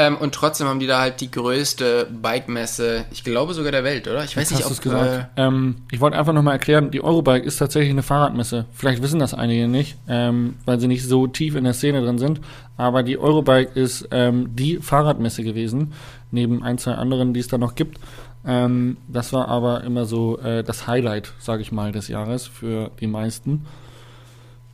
Ähm, 0.00 0.16
und 0.16 0.34
trotzdem 0.34 0.66
haben 0.66 0.80
die 0.80 0.86
da 0.86 0.98
halt 0.98 1.20
die 1.20 1.30
größte 1.30 2.06
Bike-Messe, 2.10 3.04
ich 3.10 3.22
glaube 3.22 3.52
sogar 3.52 3.70
der 3.70 3.84
Welt, 3.84 4.08
oder? 4.08 4.24
Ich 4.24 4.34
weiß 4.34 4.50
nicht, 4.50 4.64
hast 4.64 4.64
du 4.64 4.66
ob 4.68 4.72
es 4.72 4.80
gesagt. 4.80 5.28
ähm, 5.36 5.76
ich 5.90 6.00
wollte 6.00 6.16
einfach 6.16 6.32
nochmal 6.32 6.54
erklären, 6.54 6.90
die 6.90 7.04
Eurobike 7.04 7.44
ist 7.44 7.58
tatsächlich 7.58 7.90
eine 7.90 8.02
Fahrradmesse. 8.02 8.64
Vielleicht 8.72 9.02
wissen 9.02 9.20
das 9.20 9.34
einige 9.34 9.68
nicht, 9.68 9.98
ähm, 10.08 10.54
weil 10.64 10.80
sie 10.80 10.88
nicht 10.88 11.06
so 11.06 11.26
tief 11.26 11.54
in 11.54 11.64
der 11.64 11.74
Szene 11.74 12.00
drin 12.00 12.16
sind. 12.16 12.40
Aber 12.78 13.02
die 13.02 13.18
Eurobike 13.18 13.78
ist 13.78 14.08
ähm, 14.10 14.56
die 14.56 14.78
Fahrradmesse 14.78 15.44
gewesen, 15.44 15.92
neben 16.30 16.62
ein, 16.62 16.78
zwei 16.78 16.92
anderen, 16.92 17.34
die 17.34 17.40
es 17.40 17.48
da 17.48 17.58
noch 17.58 17.74
gibt. 17.74 18.00
Ähm, 18.46 18.96
das 19.06 19.34
war 19.34 19.48
aber 19.48 19.84
immer 19.84 20.06
so 20.06 20.38
äh, 20.38 20.64
das 20.64 20.86
Highlight, 20.86 21.34
sage 21.40 21.60
ich 21.60 21.72
mal, 21.72 21.92
des 21.92 22.08
Jahres 22.08 22.46
für 22.46 22.90
die 23.00 23.06
meisten. 23.06 23.66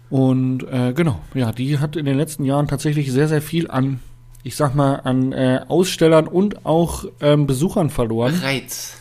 Und 0.08 0.62
äh, 0.70 0.93
genau, 0.93 1.19
ja, 1.34 1.50
die 1.50 1.81
hat 1.81 1.96
in 1.96 2.05
den 2.05 2.17
letzten 2.17 2.44
Jahren 2.44 2.69
tatsächlich 2.69 3.11
sehr, 3.11 3.26
sehr 3.26 3.43
viel 3.43 3.69
an, 3.69 3.99
ich 4.46 4.54
sag 4.54 4.76
mal, 4.76 5.00
an 5.02 5.32
äh, 5.32 5.60
Ausstellern 5.66 6.28
und 6.28 6.64
auch 6.64 7.04
ähm, 7.20 7.48
Besuchern 7.48 7.90
verloren. 7.90 8.34
Reiz. 8.43 8.94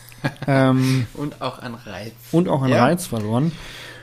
ähm, 0.48 1.06
Und 1.14 1.40
auch 1.40 1.60
an 1.60 1.74
Reiz. 1.74 2.12
und 2.32 2.48
auch 2.48 2.62
an 2.62 2.70
Ja. 2.70 2.84
Reiz 2.84 3.06
verloren. 3.06 3.52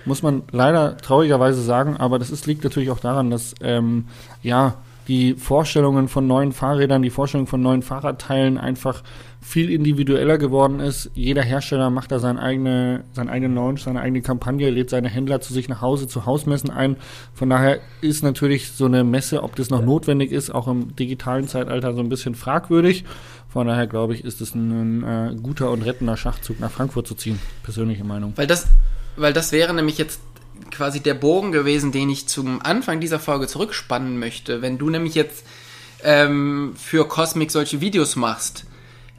Muss 0.06 0.22
man 0.24 0.44
leider 0.52 0.96
traurigerweise 0.98 1.62
sagen, 1.62 1.98
aber 1.98 2.18
das 2.18 2.30
ist, 2.30 2.46
liegt 2.46 2.64
natürlich 2.64 2.92
auch 2.92 3.00
daran, 3.00 3.30
dass 3.30 3.56
ähm, 3.62 4.06
ja 4.42 4.76
die 5.08 5.36
Vorstellungen 5.36 6.08
von 6.08 6.28
neuen 6.28 6.52
Fahrrädern, 6.52 7.02
die 7.02 7.10
Vorstellung 7.10 7.48
von 7.48 7.62
neuen 7.62 7.82
Fahrradteilen 7.82 8.58
einfach 8.58 9.04
viel 9.42 9.70
individueller 9.70 10.38
geworden 10.38 10.80
ist. 10.80 11.12
Jeder 11.14 11.42
Hersteller 11.42 11.90
macht 11.90 12.12
da 12.12 12.20
seine 12.20 12.42
eigene, 12.42 13.04
seinen 13.12 13.30
eigenen 13.30 13.56
Launch, 13.56 13.84
seine 13.84 14.00
eigene 14.00 14.22
Kampagne, 14.22 14.70
lädt 14.70 14.90
seine 14.90 15.10
Händler 15.10 15.42
zu 15.42 15.54
sich 15.54 15.68
nach 15.68 15.82
Hause, 15.82 16.08
zu 16.08 16.26
Hausmessen 16.26 16.70
ein. 16.70 16.96
Von 17.34 17.50
daher 17.50 17.80
ist 18.02 18.24
natürlich 18.24 18.72
so 18.72 18.86
eine 18.86 19.04
Messe, 19.04 19.44
ob 19.44 19.56
das 19.56 19.70
noch 19.70 19.82
notwendig 19.82 20.32
ist, 20.32 20.50
auch 20.50 20.68
im 20.68 20.96
digitalen 20.96 21.48
Zeitalter 21.48 21.94
so 21.94 22.00
ein 22.00 22.10
bisschen 22.10 22.36
fragwürdig. 22.36 23.04
Von 23.50 23.68
daher 23.68 23.88
glaube 23.88 24.14
ich, 24.14 24.24
ist 24.24 24.42
es 24.42 24.56
ein, 24.56 25.04
äh, 25.04 25.36
guter 25.42 25.72
und 25.72 25.84
rettender 25.84 26.18
Schachzug 26.18 26.60
nach 26.60 26.72
Frankfurt 26.72 27.08
zu 27.08 27.16
ziehen. 27.16 27.40
Persönliche 27.64 28.04
Meinung. 28.06 28.34
Weil 28.36 28.48
das, 28.48 28.68
weil 29.18 29.34
das 29.34 29.52
wäre 29.52 29.74
nämlich 29.74 29.98
jetzt 29.98 30.22
quasi 30.72 31.00
der 31.00 31.14
Bogen 31.14 31.52
gewesen, 31.52 31.92
den 31.92 32.10
ich 32.10 32.28
zum 32.28 32.62
Anfang 32.62 33.00
dieser 33.00 33.20
Folge 33.20 33.48
zurückspannen 33.48 34.20
möchte. 34.20 34.62
Wenn 34.62 34.78
du 34.78 34.90
nämlich 34.90 35.16
jetzt 35.16 35.46
ähm, 36.04 36.74
für 36.78 37.08
Cosmic 37.08 37.52
solche 37.52 37.82
Videos 37.82 38.16
machst, 38.16 38.66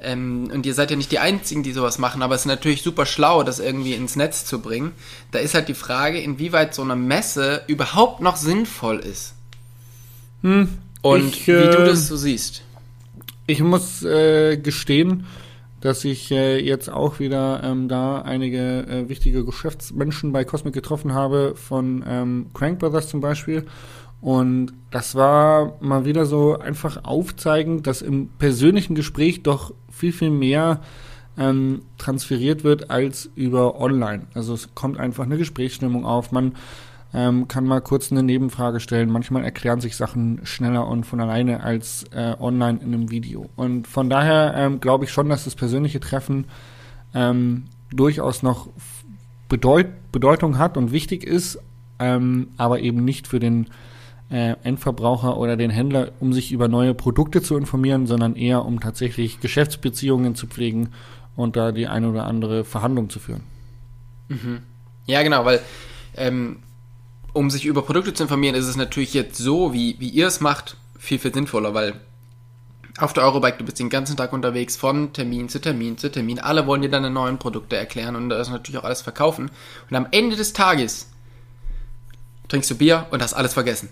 ähm, 0.05 0.51
und 0.53 0.67
ihr 0.67 0.75
seid 0.75 0.91
ja 0.91 0.97
nicht 0.97 1.13
die 1.13 1.19
Einzigen, 1.19 1.63
die 1.63 1.73
sowas 1.73 1.99
machen, 1.99 2.23
aber 2.23 2.35
es 2.35 2.43
ist 2.43 2.47
natürlich 2.47 2.83
super 2.83 3.07
schlau, 3.07 3.43
das 3.43 3.59
irgendwie 3.59 3.95
ins 3.95 4.17
Netz 4.17 4.45
zu 4.45 4.61
bringen. 4.61 4.93
Da 5.31 5.39
ist 5.39 5.55
halt 5.55 5.69
die 5.69 5.75
Frage, 5.75 6.21
inwieweit 6.21 6.75
so 6.75 6.83
eine 6.83 6.97
Messe 6.97 7.63
überhaupt 7.67 8.21
noch 8.21 8.37
sinnvoll 8.37 8.99
ist. 8.99 9.35
Hm, 10.43 10.69
Und 11.03 11.29
Ich, 11.35 11.47
wie 11.47 11.53
äh, 11.53 11.71
du 11.71 11.85
das 11.85 12.09
so 12.09 12.17
siehst. 12.17 12.63
Ich 13.47 13.61
muss 13.61 14.03
äh, 14.03 14.57
gestehen, 14.57 15.27
dass 15.85 16.03
ich 16.07 16.31
äh, 16.31 16.59
jetzt 16.65 16.91
auch 16.91 17.19
wieder 17.19 17.61
ähm, 17.63 17.89
da 17.89 18.23
einige 18.23 18.87
äh, 18.87 19.09
wichtige 19.11 19.45
Geschäftsmenschen 19.45 20.33
bei 20.33 20.43
Cosmic 20.43 20.73
getroffen 20.73 21.13
habe, 21.13 21.57
von 21.57 22.03
ähm, 22.09 22.47
Crank 22.55 22.79
Brothers 22.79 23.09
zum 23.09 23.21
Beispiel. 23.21 23.67
Und 24.23 24.73
das 24.91 25.15
war 25.15 25.77
mal 25.81 26.07
wieder 26.07 26.25
so 26.25 26.59
einfach 26.59 27.05
aufzeigend, 27.05 27.87
dass 27.87 28.01
im 28.01 28.29
persönlichen 28.39 28.95
Gespräch 28.95 29.43
doch 29.43 29.75
viel, 29.91 30.13
viel 30.13 30.31
mehr 30.31 30.81
ähm, 31.37 31.83
transferiert 31.99 32.65
wird 32.65 32.89
als 32.89 33.29
über 33.35 33.79
online. 33.79 34.23
Also 34.33 34.55
es 34.55 34.75
kommt 34.75 34.99
einfach 34.99 35.25
eine 35.25 35.37
Gesprächsstimmung 35.37 36.07
auf. 36.07 36.33
Man 36.33 36.55
ähm, 37.15 37.47
kann 37.47 37.65
mal 37.65 37.81
kurz 37.81 38.11
eine 38.11 38.23
Nebenfrage 38.23 38.81
stellen. 38.81 39.11
Manchmal 39.11 39.45
erklären 39.45 39.81
sich 39.81 39.97
Sachen 39.97 40.41
schneller 40.45 40.89
und 40.89 41.05
von 41.05 41.21
alleine 41.21 41.63
als 41.63 42.05
äh, 42.13 42.35
online 42.41 42.81
in 42.83 42.93
einem 42.93 43.11
Video. 43.11 43.49
Und 43.55 43.87
von 43.87 44.11
daher 44.11 44.55
ähm, 44.57 44.81
glaube 44.81 45.05
ich 45.05 45.13
schon, 45.13 45.29
dass 45.29 45.45
das 45.45 45.55
persönliche 45.55 46.01
Treffen 46.01 46.47
ähm, 47.15 47.67
durchaus 47.91 48.43
noch 48.43 48.69
Bedeut 49.49 49.87
Bedeutung 50.11 50.59
hat 50.59 50.77
und 50.77 50.91
wichtig 50.91 51.25
ist, 51.25 51.59
ähm, 51.99 52.49
aber 52.57 52.81
eben 52.81 53.05
nicht 53.05 53.29
für 53.29 53.39
den 53.39 53.69
äh, 54.31 54.55
Endverbraucher 54.63 55.37
oder 55.37 55.57
den 55.57 55.71
Händler, 55.71 56.13
um 56.19 56.33
sich 56.33 56.51
über 56.51 56.67
neue 56.67 56.95
Produkte 56.95 57.43
zu 57.43 57.57
informieren, 57.57 58.07
sondern 58.07 58.37
eher 58.37 58.65
um 58.65 58.81
tatsächlich 58.81 59.41
Geschäftsbeziehungen 59.41 60.35
zu 60.35 60.47
pflegen 60.47 60.91
und 61.37 61.57
da 61.57 61.73
die 61.73 61.87
eine 61.87 62.11
oder 62.11 62.25
andere 62.25 62.65
Verhandlung 62.65 63.11
zu 63.11 63.19
führen. 63.19 63.43
Mhm. 64.29 64.63
Ja, 65.07 65.23
genau, 65.23 65.45
weil 65.45 65.61
ähm, 66.17 66.59
um 67.35 67.51
sich 67.51 67.67
über 67.67 67.83
Produkte 67.83 68.15
zu 68.15 68.23
informieren, 68.23 68.55
ist 68.55 68.67
es 68.67 68.77
natürlich 68.77 69.13
jetzt 69.13 69.37
so, 69.37 69.75
wie, 69.75 69.97
wie 69.99 70.09
ihr 70.09 70.27
es 70.27 70.41
macht, 70.41 70.77
viel, 70.99 71.19
viel 71.19 71.35
sinnvoller, 71.35 71.75
weil 71.75 72.01
auf 72.99 73.13
der 73.13 73.25
Eurobike, 73.25 73.59
du 73.59 73.65
bist 73.65 73.81
den 73.81 73.91
ganzen 73.91 74.17
Tag 74.17 74.33
unterwegs, 74.33 74.77
von 74.77 75.13
Termin 75.13 75.49
zu 75.49 75.61
Termin 75.61 75.99
zu 75.99 76.11
Termin. 76.11 76.39
Alle 76.39 76.67
wollen 76.67 76.81
dir 76.81 76.89
deine 76.89 77.11
neuen 77.11 77.39
Produkte 77.39 77.77
erklären 77.77 78.15
und 78.15 78.29
das 78.29 78.49
natürlich 78.49 78.81
auch 78.81 78.85
alles 78.85 79.03
verkaufen. 79.03 79.51
Und 79.91 79.97
am 79.97 80.07
Ende 80.13 80.37
des 80.37 80.53
Tages 80.53 81.09
trinkst 82.47 82.71
du 82.71 82.77
Bier 82.77 83.07
und 83.11 83.21
hast 83.21 83.35
alles 83.35 83.53
vergessen. 83.53 83.89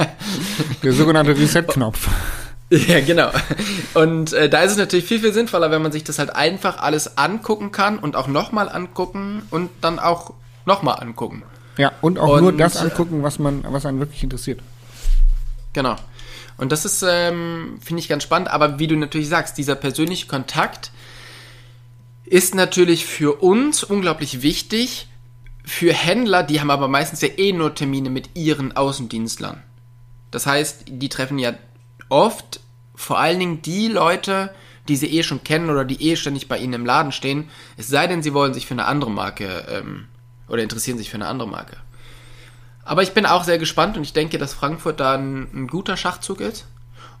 Der 0.82 0.92
sogenannte 0.92 1.36
Reset-Knopf. 1.36 2.08
Ja, 2.70 2.98
genau. 3.00 3.30
Und 3.92 4.32
äh, 4.32 4.48
da 4.48 4.62
ist 4.62 4.72
es 4.72 4.78
natürlich 4.78 5.04
viel, 5.04 5.20
viel 5.20 5.34
sinnvoller, 5.34 5.70
wenn 5.70 5.82
man 5.82 5.92
sich 5.92 6.02
das 6.02 6.18
halt 6.18 6.34
einfach 6.34 6.78
alles 6.78 7.18
angucken 7.18 7.70
kann 7.72 7.98
und 7.98 8.16
auch 8.16 8.26
nochmal 8.26 8.70
angucken 8.70 9.42
und 9.50 9.70
dann 9.82 9.98
auch 9.98 10.32
nochmal 10.64 10.98
angucken. 10.98 11.44
Ja, 11.76 11.92
und 12.00 12.18
auch 12.18 12.36
und, 12.36 12.42
nur 12.42 12.52
das 12.52 12.76
angucken, 12.76 13.22
was 13.22 13.38
man, 13.38 13.64
was 13.68 13.86
einen 13.86 13.98
wirklich 13.98 14.22
interessiert. 14.22 14.60
Genau. 15.72 15.96
Und 16.56 16.70
das 16.70 16.84
ist, 16.84 17.04
ähm, 17.06 17.78
finde 17.80 18.00
ich 18.00 18.08
ganz 18.08 18.22
spannend, 18.22 18.48
aber 18.48 18.78
wie 18.78 18.86
du 18.86 18.96
natürlich 18.96 19.28
sagst, 19.28 19.58
dieser 19.58 19.74
persönliche 19.74 20.26
Kontakt 20.26 20.92
ist 22.24 22.54
natürlich 22.54 23.04
für 23.04 23.42
uns 23.42 23.82
unglaublich 23.82 24.42
wichtig. 24.42 25.08
Für 25.64 25.92
Händler, 25.92 26.42
die 26.42 26.60
haben 26.60 26.70
aber 26.70 26.88
meistens 26.88 27.20
ja 27.22 27.28
eh 27.36 27.52
nur 27.52 27.74
Termine 27.74 28.10
mit 28.10 28.30
ihren 28.34 28.76
Außendienstlern. 28.76 29.62
Das 30.30 30.46
heißt, 30.46 30.84
die 30.88 31.08
treffen 31.08 31.38
ja 31.38 31.54
oft 32.08 32.60
vor 32.94 33.18
allen 33.18 33.38
Dingen 33.38 33.62
die 33.62 33.88
Leute, 33.88 34.54
die 34.88 34.96
sie 34.96 35.06
eh 35.06 35.22
schon 35.22 35.42
kennen 35.42 35.70
oder 35.70 35.84
die 35.84 36.10
eh 36.10 36.16
ständig 36.16 36.48
bei 36.48 36.58
ihnen 36.58 36.74
im 36.74 36.86
Laden 36.86 37.12
stehen, 37.12 37.48
es 37.76 37.88
sei 37.88 38.06
denn, 38.06 38.22
sie 38.22 38.34
wollen 38.34 38.54
sich 38.54 38.66
für 38.66 38.74
eine 38.74 38.84
andere 38.84 39.10
Marke 39.10 39.66
ähm, 39.68 40.06
oder 40.48 40.62
interessieren 40.62 40.98
sich 40.98 41.10
für 41.10 41.16
eine 41.16 41.26
andere 41.26 41.48
Marke. 41.48 41.76
Aber 42.84 43.02
ich 43.02 43.12
bin 43.12 43.26
auch 43.26 43.44
sehr 43.44 43.58
gespannt 43.58 43.96
und 43.96 44.02
ich 44.02 44.12
denke, 44.12 44.38
dass 44.38 44.52
Frankfurt 44.52 45.00
da 45.00 45.14
ein, 45.14 45.48
ein 45.54 45.66
guter 45.68 45.96
Schachzug 45.96 46.40
ist. 46.40 46.66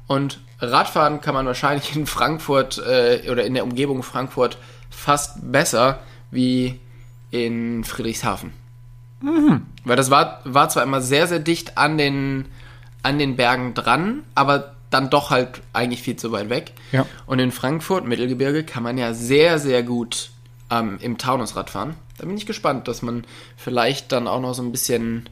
Und 0.06 0.40
Radfahren 0.60 1.20
kann 1.20 1.34
man 1.34 1.46
wahrscheinlich 1.46 1.96
in 1.96 2.06
Frankfurt 2.06 2.78
äh, 2.78 3.30
oder 3.30 3.44
in 3.44 3.54
der 3.54 3.64
Umgebung 3.64 4.02
Frankfurt 4.02 4.58
fast 4.90 5.50
besser 5.50 6.00
wie 6.30 6.80
in 7.30 7.84
Friedrichshafen. 7.84 8.52
Mhm. 9.22 9.66
Weil 9.84 9.96
das 9.96 10.10
war, 10.10 10.40
war 10.44 10.68
zwar 10.68 10.82
immer 10.82 11.00
sehr, 11.00 11.26
sehr 11.26 11.38
dicht 11.38 11.78
an 11.78 11.96
den, 11.96 12.46
an 13.02 13.18
den 13.18 13.36
Bergen 13.36 13.72
dran, 13.72 14.22
aber 14.34 14.74
dann 14.90 15.10
doch 15.10 15.30
halt 15.30 15.62
eigentlich 15.72 16.02
viel 16.02 16.16
zu 16.16 16.30
weit 16.30 16.50
weg. 16.50 16.72
Ja. 16.92 17.06
Und 17.26 17.38
in 17.38 17.50
Frankfurt, 17.50 18.06
Mittelgebirge, 18.06 18.64
kann 18.64 18.82
man 18.82 18.98
ja 18.98 19.14
sehr, 19.14 19.58
sehr 19.58 19.82
gut 19.82 20.30
ähm, 20.70 20.98
im 21.00 21.18
Taunusrad 21.18 21.70
fahren. 21.70 21.96
Da 22.18 22.26
bin 22.26 22.36
ich 22.36 22.46
gespannt, 22.46 22.88
dass 22.88 23.02
man 23.02 23.24
vielleicht 23.56 24.12
dann 24.12 24.28
auch 24.28 24.40
noch 24.40 24.54
so 24.54 24.62
ein 24.62 24.72
bisschen, 24.72 25.28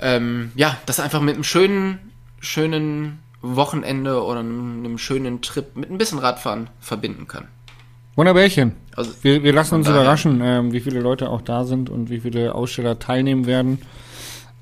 ähm, 0.00 0.52
ja, 0.54 0.76
das 0.86 1.00
einfach 1.00 1.20
mit 1.20 1.34
einem 1.34 1.44
schönen, 1.44 2.12
schönen 2.40 3.20
Wochenende 3.40 4.22
oder 4.22 4.40
einem, 4.40 4.84
einem, 4.84 4.98
schönen 4.98 5.42
Trip 5.42 5.76
mit 5.76 5.90
ein 5.90 5.98
bisschen 5.98 6.18
Radfahren 6.18 6.70
verbinden 6.80 7.26
kann. 7.26 7.48
Wunderbärchen. 8.14 8.76
Also, 8.94 9.12
wir, 9.22 9.42
wir 9.42 9.52
lassen 9.52 9.76
uns 9.76 9.86
daher. 9.86 10.02
überraschen, 10.02 10.40
ähm, 10.42 10.72
wie 10.72 10.80
viele 10.80 11.00
Leute 11.00 11.30
auch 11.30 11.40
da 11.40 11.64
sind 11.64 11.88
und 11.88 12.10
wie 12.10 12.20
viele 12.20 12.54
Aussteller 12.54 12.98
teilnehmen 12.98 13.46
werden. 13.46 13.80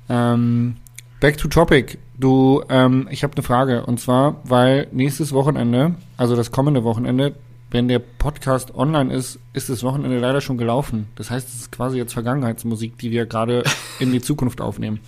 Ähm, 0.09 0.77
back 1.19 1.37
to 1.37 1.47
topic. 1.47 1.97
Du, 2.17 2.63
ähm, 2.69 3.07
ich 3.11 3.23
habe 3.23 3.33
eine 3.33 3.43
Frage 3.43 3.85
und 3.85 3.99
zwar, 3.99 4.41
weil 4.43 4.87
nächstes 4.91 5.33
Wochenende, 5.33 5.95
also 6.17 6.35
das 6.35 6.51
kommende 6.51 6.83
Wochenende, 6.83 7.35
wenn 7.71 7.87
der 7.87 7.99
Podcast 7.99 8.75
online 8.75 9.13
ist, 9.13 9.39
ist 9.53 9.69
das 9.69 9.81
Wochenende 9.81 10.19
leider 10.19 10.41
schon 10.41 10.57
gelaufen. 10.57 11.07
Das 11.15 11.31
heißt, 11.31 11.47
es 11.47 11.55
ist 11.55 11.71
quasi 11.71 11.97
jetzt 11.97 12.13
Vergangenheitsmusik, 12.13 12.97
die 12.97 13.11
wir 13.11 13.25
gerade 13.25 13.63
in 13.99 14.11
die 14.11 14.21
Zukunft 14.21 14.59
aufnehmen. 14.59 14.99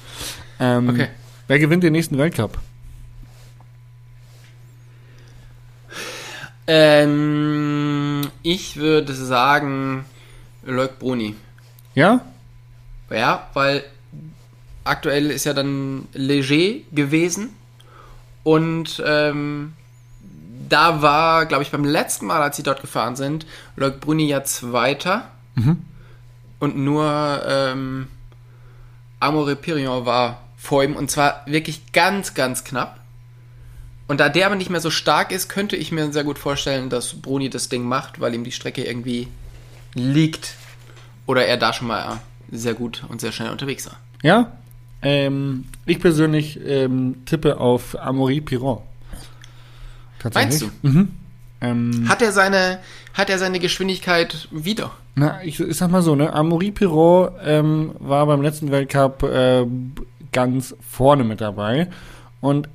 Ähm, 0.60 0.90
okay. 0.90 1.08
Wer 1.48 1.60
gewinnt 1.60 1.84
den 1.84 1.92
nächsten 1.92 2.18
Weltcup? 2.18 2.58
Ähm, 6.66 8.22
ich 8.42 8.78
würde 8.78 9.14
sagen, 9.14 10.06
Leuk 10.66 11.00
Bruni. 11.00 11.36
Ja? 11.94 12.22
Ja, 13.10 13.50
weil 13.54 13.84
aktuell 14.86 15.30
ist 15.30 15.44
ja 15.44 15.54
dann 15.54 16.08
Leger 16.14 16.80
gewesen 16.94 17.50
und 18.44 19.04
ähm, 19.06 19.74
da 20.74 21.04
war, 21.04 21.46
glaube 21.46 21.62
ich, 21.62 21.70
beim 21.70 21.86
letzten 21.86 22.26
Mal, 22.26 22.42
als 22.42 22.58
sie 22.58 22.64
dort 22.64 22.82
gefahren 22.82 23.16
sind, 23.16 23.46
Leuk 23.76 24.00
Bruni 24.00 24.26
ja 24.28 24.44
Zweiter. 24.44 25.30
Mhm. 25.54 25.84
Und 26.58 26.78
nur 26.78 27.44
ähm, 27.48 28.08
Amore 29.20 29.56
Pirion 29.56 30.08
war 30.08 30.42
vor 30.58 30.84
ihm. 30.84 30.96
Und 30.96 31.12
zwar 31.12 31.44
wirklich 31.46 31.92
ganz, 31.92 32.34
ganz 32.34 32.64
knapp. 32.64 33.00
Und 34.08 34.20
da 34.20 34.30
der 34.30 34.48
aber 34.48 34.56
nicht 34.56 34.72
mehr 34.72 34.82
so 34.82 34.90
stark 34.90 35.32
ist, 35.32 35.48
könnte 35.48 35.76
ich 35.76 35.92
mir 35.92 36.12
sehr 36.12 36.24
gut 36.24 36.40
vorstellen, 36.40 36.90
dass 36.90 37.22
Bruni 37.22 37.52
das 37.52 37.70
Ding 37.70 37.84
macht, 37.84 38.20
weil 38.20 38.34
ihm 38.34 38.44
die 38.44 38.52
Strecke 38.52 38.84
irgendwie 38.84 39.28
liegt. 39.94 40.56
Oder 41.28 41.46
er 41.46 41.58
da 41.58 41.72
schon 41.72 41.88
mal 41.88 42.20
sehr 42.52 42.74
gut 42.74 43.04
und 43.08 43.22
sehr 43.22 43.32
schnell 43.32 43.52
unterwegs 43.52 43.86
war. 43.86 44.00
Ja, 44.24 44.52
ähm, 45.04 45.66
ich 45.86 46.00
persönlich 46.00 46.60
ähm, 46.66 47.26
tippe 47.26 47.60
auf 47.60 47.96
Amaury 48.00 48.42
Piron. 48.42 48.82
Meinst 50.34 50.62
du? 50.62 50.70
Mhm. 50.82 51.12
Ähm, 51.62 52.06
hat 52.10 52.22
er 52.22 52.32
seine, 52.32 52.80
hat 53.14 53.30
er 53.30 53.40
seine 53.40 53.60
Geschwindigkeit 53.60 54.48
wieder? 54.52 54.92
Na, 55.16 55.44
ich, 55.44 55.60
ich 55.60 55.78
sag 55.78 55.92
mal 55.92 56.02
so, 56.02 56.16
ne, 56.16 56.34
Amaury 56.34 56.72
Pirot 56.72 57.34
ähm, 57.44 57.92
war 58.00 58.26
beim 58.26 58.42
letzten 58.42 58.72
Weltcup 58.72 59.24
äh, 59.24 59.66
ganz 60.32 60.76
vorne 60.90 61.24
mit 61.24 61.40
dabei 61.40 61.88
und 62.42 62.68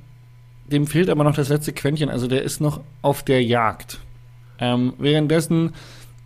dem 0.67 0.87
fehlt 0.87 1.09
aber 1.09 1.23
noch 1.23 1.35
das 1.35 1.49
letzte 1.49 1.73
Quäntchen, 1.73 2.09
also 2.09 2.27
der 2.27 2.43
ist 2.43 2.61
noch 2.61 2.81
auf 3.01 3.23
der 3.23 3.43
Jagd. 3.43 3.99
Ähm, 4.59 4.93
währenddessen 4.97 5.73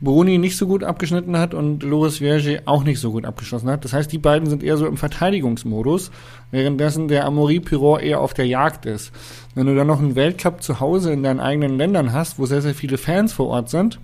Bruni 0.04 0.38
nicht 0.38 0.58
so 0.58 0.68
gut 0.68 0.84
abgeschnitten 0.84 1.38
hat 1.38 1.54
und 1.54 1.82
Loris 1.82 2.18
Vierge 2.18 2.62
auch 2.66 2.84
nicht 2.84 3.00
so 3.00 3.12
gut 3.12 3.26
abgeschlossen 3.26 3.70
hat. 3.70 3.86
Das 3.86 3.94
heißt, 3.94 4.12
die 4.12 4.18
beiden 4.18 4.50
sind 4.50 4.62
eher 4.62 4.76
so 4.78 4.86
im 4.86 4.98
Verteidigungsmodus, 4.98 6.12
währenddessen 6.52 7.08
der 7.08 7.26
Amaury 7.26 7.62
Pirot 7.62 8.02
eher 8.02 8.20
auf 8.20 8.34
der 8.34 8.46
Jagd 8.46 8.86
ist. 8.86 9.12
Wenn 9.56 9.68
du 9.68 9.76
dann 9.76 9.88
noch 9.88 10.00
einen 10.00 10.16
Weltcup 10.16 10.62
zu 10.62 10.82
Hause 10.82 11.14
in 11.14 11.24
deinen 11.24 11.40
eigenen 11.40 11.78
Ländern 11.78 12.12
hast, 12.12 12.38
wo 12.38 12.46
sehr, 12.46 12.62
sehr 12.62 12.76
viele 12.76 12.98
Fans 12.98 13.32
vor 13.32 13.48
Ort 13.48 13.70
sind, 13.70 14.00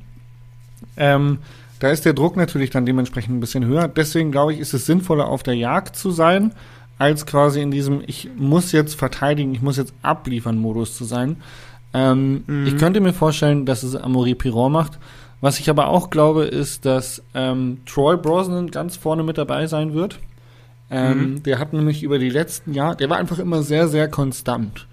ähm, 0.95 1.39
da 1.79 1.89
ist 1.89 2.05
der 2.05 2.13
Druck 2.13 2.37
natürlich 2.37 2.69
dann 2.69 2.85
dementsprechend 2.85 3.35
ein 3.35 3.39
bisschen 3.41 3.65
höher. 3.65 3.87
Deswegen 3.87 4.31
glaube 4.31 4.53
ich, 4.53 4.59
ist 4.59 4.73
es 4.73 4.85
sinnvoller, 4.85 5.27
auf 5.27 5.43
der 5.43 5.55
Jagd 5.55 5.95
zu 5.95 6.11
sein, 6.11 6.53
als 6.97 7.25
quasi 7.25 7.61
in 7.61 7.71
diesem 7.71 8.01
Ich 8.05 8.29
muss 8.37 8.71
jetzt 8.71 8.95
verteidigen, 8.95 9.53
ich 9.53 9.61
muss 9.61 9.77
jetzt 9.77 9.93
abliefern 10.01 10.57
Modus 10.57 10.95
zu 10.95 11.03
sein. 11.03 11.37
Ähm, 11.93 12.43
mhm. 12.45 12.67
Ich 12.67 12.77
könnte 12.77 13.01
mir 13.01 13.13
vorstellen, 13.13 13.65
dass 13.65 13.83
es 13.83 13.95
Amaury 13.95 14.35
Pirot 14.35 14.71
macht, 14.71 14.99
was 15.41 15.59
ich 15.59 15.69
aber 15.69 15.87
auch 15.87 16.09
glaube, 16.09 16.43
ist, 16.45 16.85
dass 16.85 17.23
ähm, 17.33 17.79
Troy 17.85 18.17
Brosnan 18.17 18.71
ganz 18.71 18.97
vorne 18.97 19.23
mit 19.23 19.37
dabei 19.37 19.67
sein 19.67 19.93
wird. 19.93 20.19
Ähm, 20.91 21.33
mhm. 21.33 21.43
Der 21.43 21.59
hat 21.59 21.73
nämlich 21.73 22.03
über 22.03 22.19
die 22.19 22.29
letzten 22.29 22.73
Jahre, 22.73 22.97
der 22.97 23.09
war 23.09 23.17
einfach 23.17 23.39
immer 23.39 23.61
sehr, 23.61 23.87
sehr 23.87 24.07
konstant. 24.07 24.87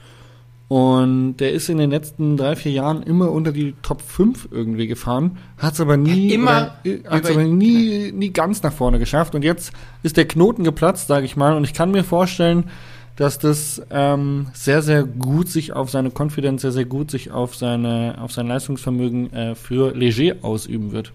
Und 0.68 1.36
der 1.36 1.52
ist 1.52 1.68
in 1.68 1.78
den 1.78 1.90
letzten 1.90 2.36
drei, 2.36 2.56
vier 2.56 2.72
Jahren 2.72 3.02
immer 3.04 3.30
unter 3.30 3.52
die 3.52 3.74
Top 3.82 4.02
5 4.02 4.48
irgendwie 4.50 4.88
gefahren, 4.88 5.38
hat 5.58 5.74
es 5.74 5.80
aber 5.80 5.96
nie, 5.96 6.32
immer 6.32 6.74
hat's 7.08 7.30
aber 7.30 7.44
nie, 7.44 8.10
nie 8.12 8.30
ganz 8.30 8.64
nach 8.64 8.72
vorne 8.72 8.98
geschafft. 8.98 9.36
Und 9.36 9.44
jetzt 9.44 9.72
ist 10.02 10.16
der 10.16 10.26
Knoten 10.26 10.64
geplatzt, 10.64 11.06
sage 11.06 11.24
ich 11.24 11.36
mal. 11.36 11.56
Und 11.56 11.62
ich 11.62 11.72
kann 11.72 11.92
mir 11.92 12.02
vorstellen, 12.02 12.64
dass 13.16 13.38
das 13.38 13.80
ähm, 13.90 14.48
sehr, 14.52 14.82
sehr 14.82 15.04
gut 15.04 15.48
sich 15.48 15.72
auf 15.72 15.90
seine 15.90 16.10
Konfidenz, 16.10 16.62
sehr, 16.62 16.72
sehr 16.72 16.84
gut 16.84 17.10
sich 17.10 17.30
auf, 17.30 17.56
seine, 17.56 18.18
auf 18.20 18.32
sein 18.32 18.46
Leistungsvermögen 18.46 19.32
äh, 19.32 19.54
für 19.54 19.94
Leger 19.94 20.36
ausüben 20.42 20.92
wird. 20.92 21.12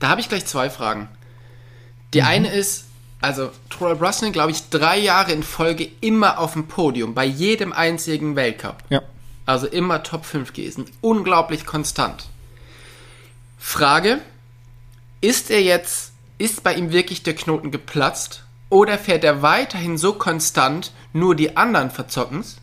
Da 0.00 0.08
habe 0.08 0.20
ich 0.20 0.28
gleich 0.28 0.46
zwei 0.46 0.68
Fragen. 0.68 1.08
Die 2.12 2.20
mhm. 2.20 2.26
eine 2.26 2.52
ist, 2.52 2.86
also 3.20 3.50
Troy 3.68 3.94
Brosnan, 3.94 4.32
glaube 4.32 4.50
ich, 4.50 4.68
drei 4.68 4.98
Jahre 4.98 5.32
in 5.32 5.44
Folge 5.44 5.88
immer 6.00 6.38
auf 6.38 6.54
dem 6.54 6.66
Podium, 6.66 7.14
bei 7.14 7.24
jedem 7.24 7.72
einzigen 7.72 8.34
Weltcup. 8.34 8.82
Ja. 8.88 9.02
Also 9.46 9.68
immer 9.68 10.02
Top 10.02 10.24
5 10.24 10.52
gewesen. 10.52 10.86
Unglaublich 11.00 11.66
konstant. 11.66 12.26
Frage, 13.58 14.18
ist 15.20 15.50
er 15.50 15.62
jetzt, 15.62 16.12
ist 16.38 16.62
bei 16.64 16.74
ihm 16.74 16.92
wirklich 16.92 17.22
der 17.22 17.34
Knoten 17.34 17.70
geplatzt? 17.70 18.44
Oder 18.70 18.96
fährt 18.98 19.24
er 19.24 19.42
weiterhin 19.42 19.98
so 19.98 20.14
konstant, 20.14 20.92
nur 21.12 21.34
die 21.34 21.56
anderen 21.56 21.90
verzocken's? 21.90 22.56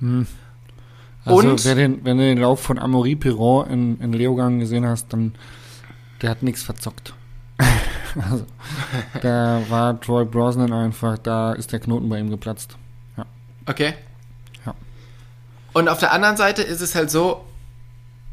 Also, 0.00 1.48
Und- 1.48 1.64
wer 1.64 1.74
den, 1.74 2.04
wenn 2.04 2.16
du 2.18 2.24
den 2.24 2.38
Lauf 2.38 2.60
von 2.62 2.78
Amaury 2.78 3.14
Piron 3.14 3.68
in, 3.68 4.00
in 4.00 4.12
Leogang 4.12 4.58
gesehen 4.58 4.86
hast, 4.86 5.12
dann 5.12 5.34
der 6.22 6.30
hat 6.30 6.42
nichts 6.42 6.62
verzockt. 6.62 7.14
also, 7.58 8.44
da 9.22 9.62
war 9.68 10.00
Troy 10.00 10.24
Brosnan 10.24 10.72
einfach, 10.72 11.18
da 11.18 11.52
ist 11.52 11.72
der 11.72 11.80
Knoten 11.80 12.08
bei 12.08 12.18
ihm 12.18 12.30
geplatzt. 12.30 12.76
Okay. 13.66 13.94
Ja. 14.64 14.74
Und 15.74 15.88
auf 15.88 15.98
der 15.98 16.12
anderen 16.12 16.36
Seite 16.36 16.62
ist 16.62 16.80
es 16.80 16.94
halt 16.94 17.10
so, 17.10 17.44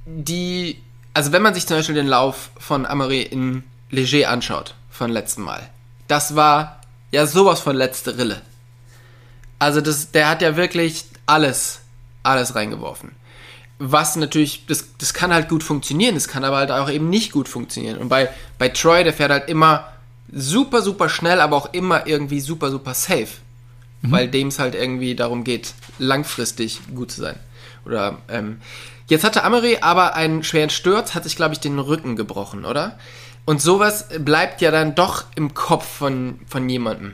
die, 0.06 0.82
also 1.14 1.32
wenn 1.34 1.42
man 1.42 1.54
sich 1.54 1.68
zum 1.68 1.78
Beispiel 1.78 1.96
den 1.96 2.08
Lauf 2.08 2.52
von 2.58 2.86
Amory 2.86 3.22
in 3.24 3.64
Leger 3.90 4.30
anschaut, 4.30 4.76
von 4.90 5.12
letztem 5.12 5.44
Mal, 5.44 5.70
das 6.08 6.36
war 6.36 6.82
ja 7.12 7.26
sowas 7.26 7.60
von 7.60 7.76
letzte 7.76 8.18
Rille. 8.18 8.42
Also 9.60 9.82
das, 9.82 10.12
der 10.12 10.30
hat 10.30 10.42
ja 10.42 10.58
wirklich 10.58 11.06
alles, 11.26 11.82
alles 12.24 12.56
reingeworfen. 12.56 13.12
Was 13.80 14.16
natürlich, 14.16 14.66
das, 14.68 14.86
das 14.98 15.14
kann 15.14 15.34
halt 15.34 15.50
gut 15.50 15.64
funktionieren, 15.64 16.16
das 16.16 16.28
kann 16.28 16.44
aber 16.44 16.58
halt 16.58 16.72
auch 16.72 16.90
eben 16.90 17.10
nicht 17.10 17.32
gut 17.32 17.50
funktionieren. 17.50 17.98
Und 17.98 18.10
bei, 18.10 18.30
bei 18.58 18.70
Troy, 18.70 19.04
der 19.04 19.14
fährt 19.14 19.32
halt 19.32 19.50
immer 19.50 19.92
super, 20.32 20.82
super 20.82 21.10
schnell, 21.10 21.42
aber 21.42 21.58
auch 21.58 21.74
immer 21.74 22.08
irgendwie 22.08 22.40
super, 22.40 22.72
super 22.72 22.94
safe. 22.94 23.28
Weil 24.08 24.28
dem 24.28 24.50
es 24.50 24.60
halt 24.60 24.76
irgendwie 24.76 25.16
darum 25.16 25.44
geht, 25.44 25.74
langfristig 25.98 26.80
gut 26.94 27.12
zu 27.12 27.22
sein. 27.22 27.40
Oder, 27.86 28.20
ähm, 28.30 28.62
jetzt 29.08 29.24
hatte 29.24 29.44
Amery 29.44 29.80
aber 29.82 30.14
einen 30.14 30.44
schweren 30.44 30.70
Sturz, 30.70 31.16
hat 31.16 31.24
sich, 31.24 31.36
glaube 31.36 31.56
ich, 31.56 31.60
den 31.60 31.80
Rücken 31.80 32.16
gebrochen, 32.16 32.66
oder? 32.66 33.00
Und 33.46 33.62
sowas 33.62 34.08
bleibt 34.20 34.62
ja 34.62 34.72
dann 34.72 34.96
doch 34.96 35.26
im 35.36 35.54
Kopf 35.54 35.86
von, 35.86 36.40
von 36.48 36.68
jemandem. 36.68 37.14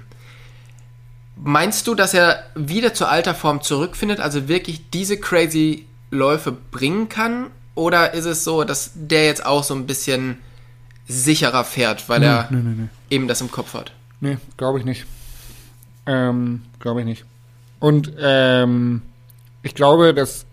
Meinst 1.35 1.87
du, 1.87 1.95
dass 1.95 2.13
er 2.13 2.43
wieder 2.55 2.93
zur 2.93 3.09
alter 3.09 3.35
Form 3.35 3.61
zurückfindet, 3.61 4.19
also 4.19 4.47
wirklich 4.47 4.89
diese 4.91 5.17
crazy 5.17 5.85
Läufe 6.09 6.51
bringen 6.51 7.09
kann? 7.09 7.47
Oder 7.75 8.13
ist 8.13 8.25
es 8.25 8.43
so, 8.43 8.63
dass 8.63 8.91
der 8.95 9.25
jetzt 9.25 9.45
auch 9.45 9.63
so 9.63 9.73
ein 9.73 9.87
bisschen 9.87 10.37
sicherer 11.07 11.63
fährt, 11.63 12.07
weil 12.09 12.23
er 12.23 12.47
nee, 12.51 12.57
nee, 12.61 12.75
nee. 12.83 12.89
eben 13.09 13.27
das 13.27 13.41
im 13.41 13.51
Kopf 13.51 13.73
hat? 13.73 13.91
Nee, 14.19 14.37
glaube 14.55 14.79
ich 14.79 14.85
nicht. 14.85 15.05
Ähm, 16.05 16.61
glaube 16.79 17.01
ich 17.01 17.05
nicht. 17.05 17.25
Und 17.79 18.13
ähm, 18.19 19.01
ich 19.63 19.73
glaube, 19.73 20.13
dass, 20.13 20.45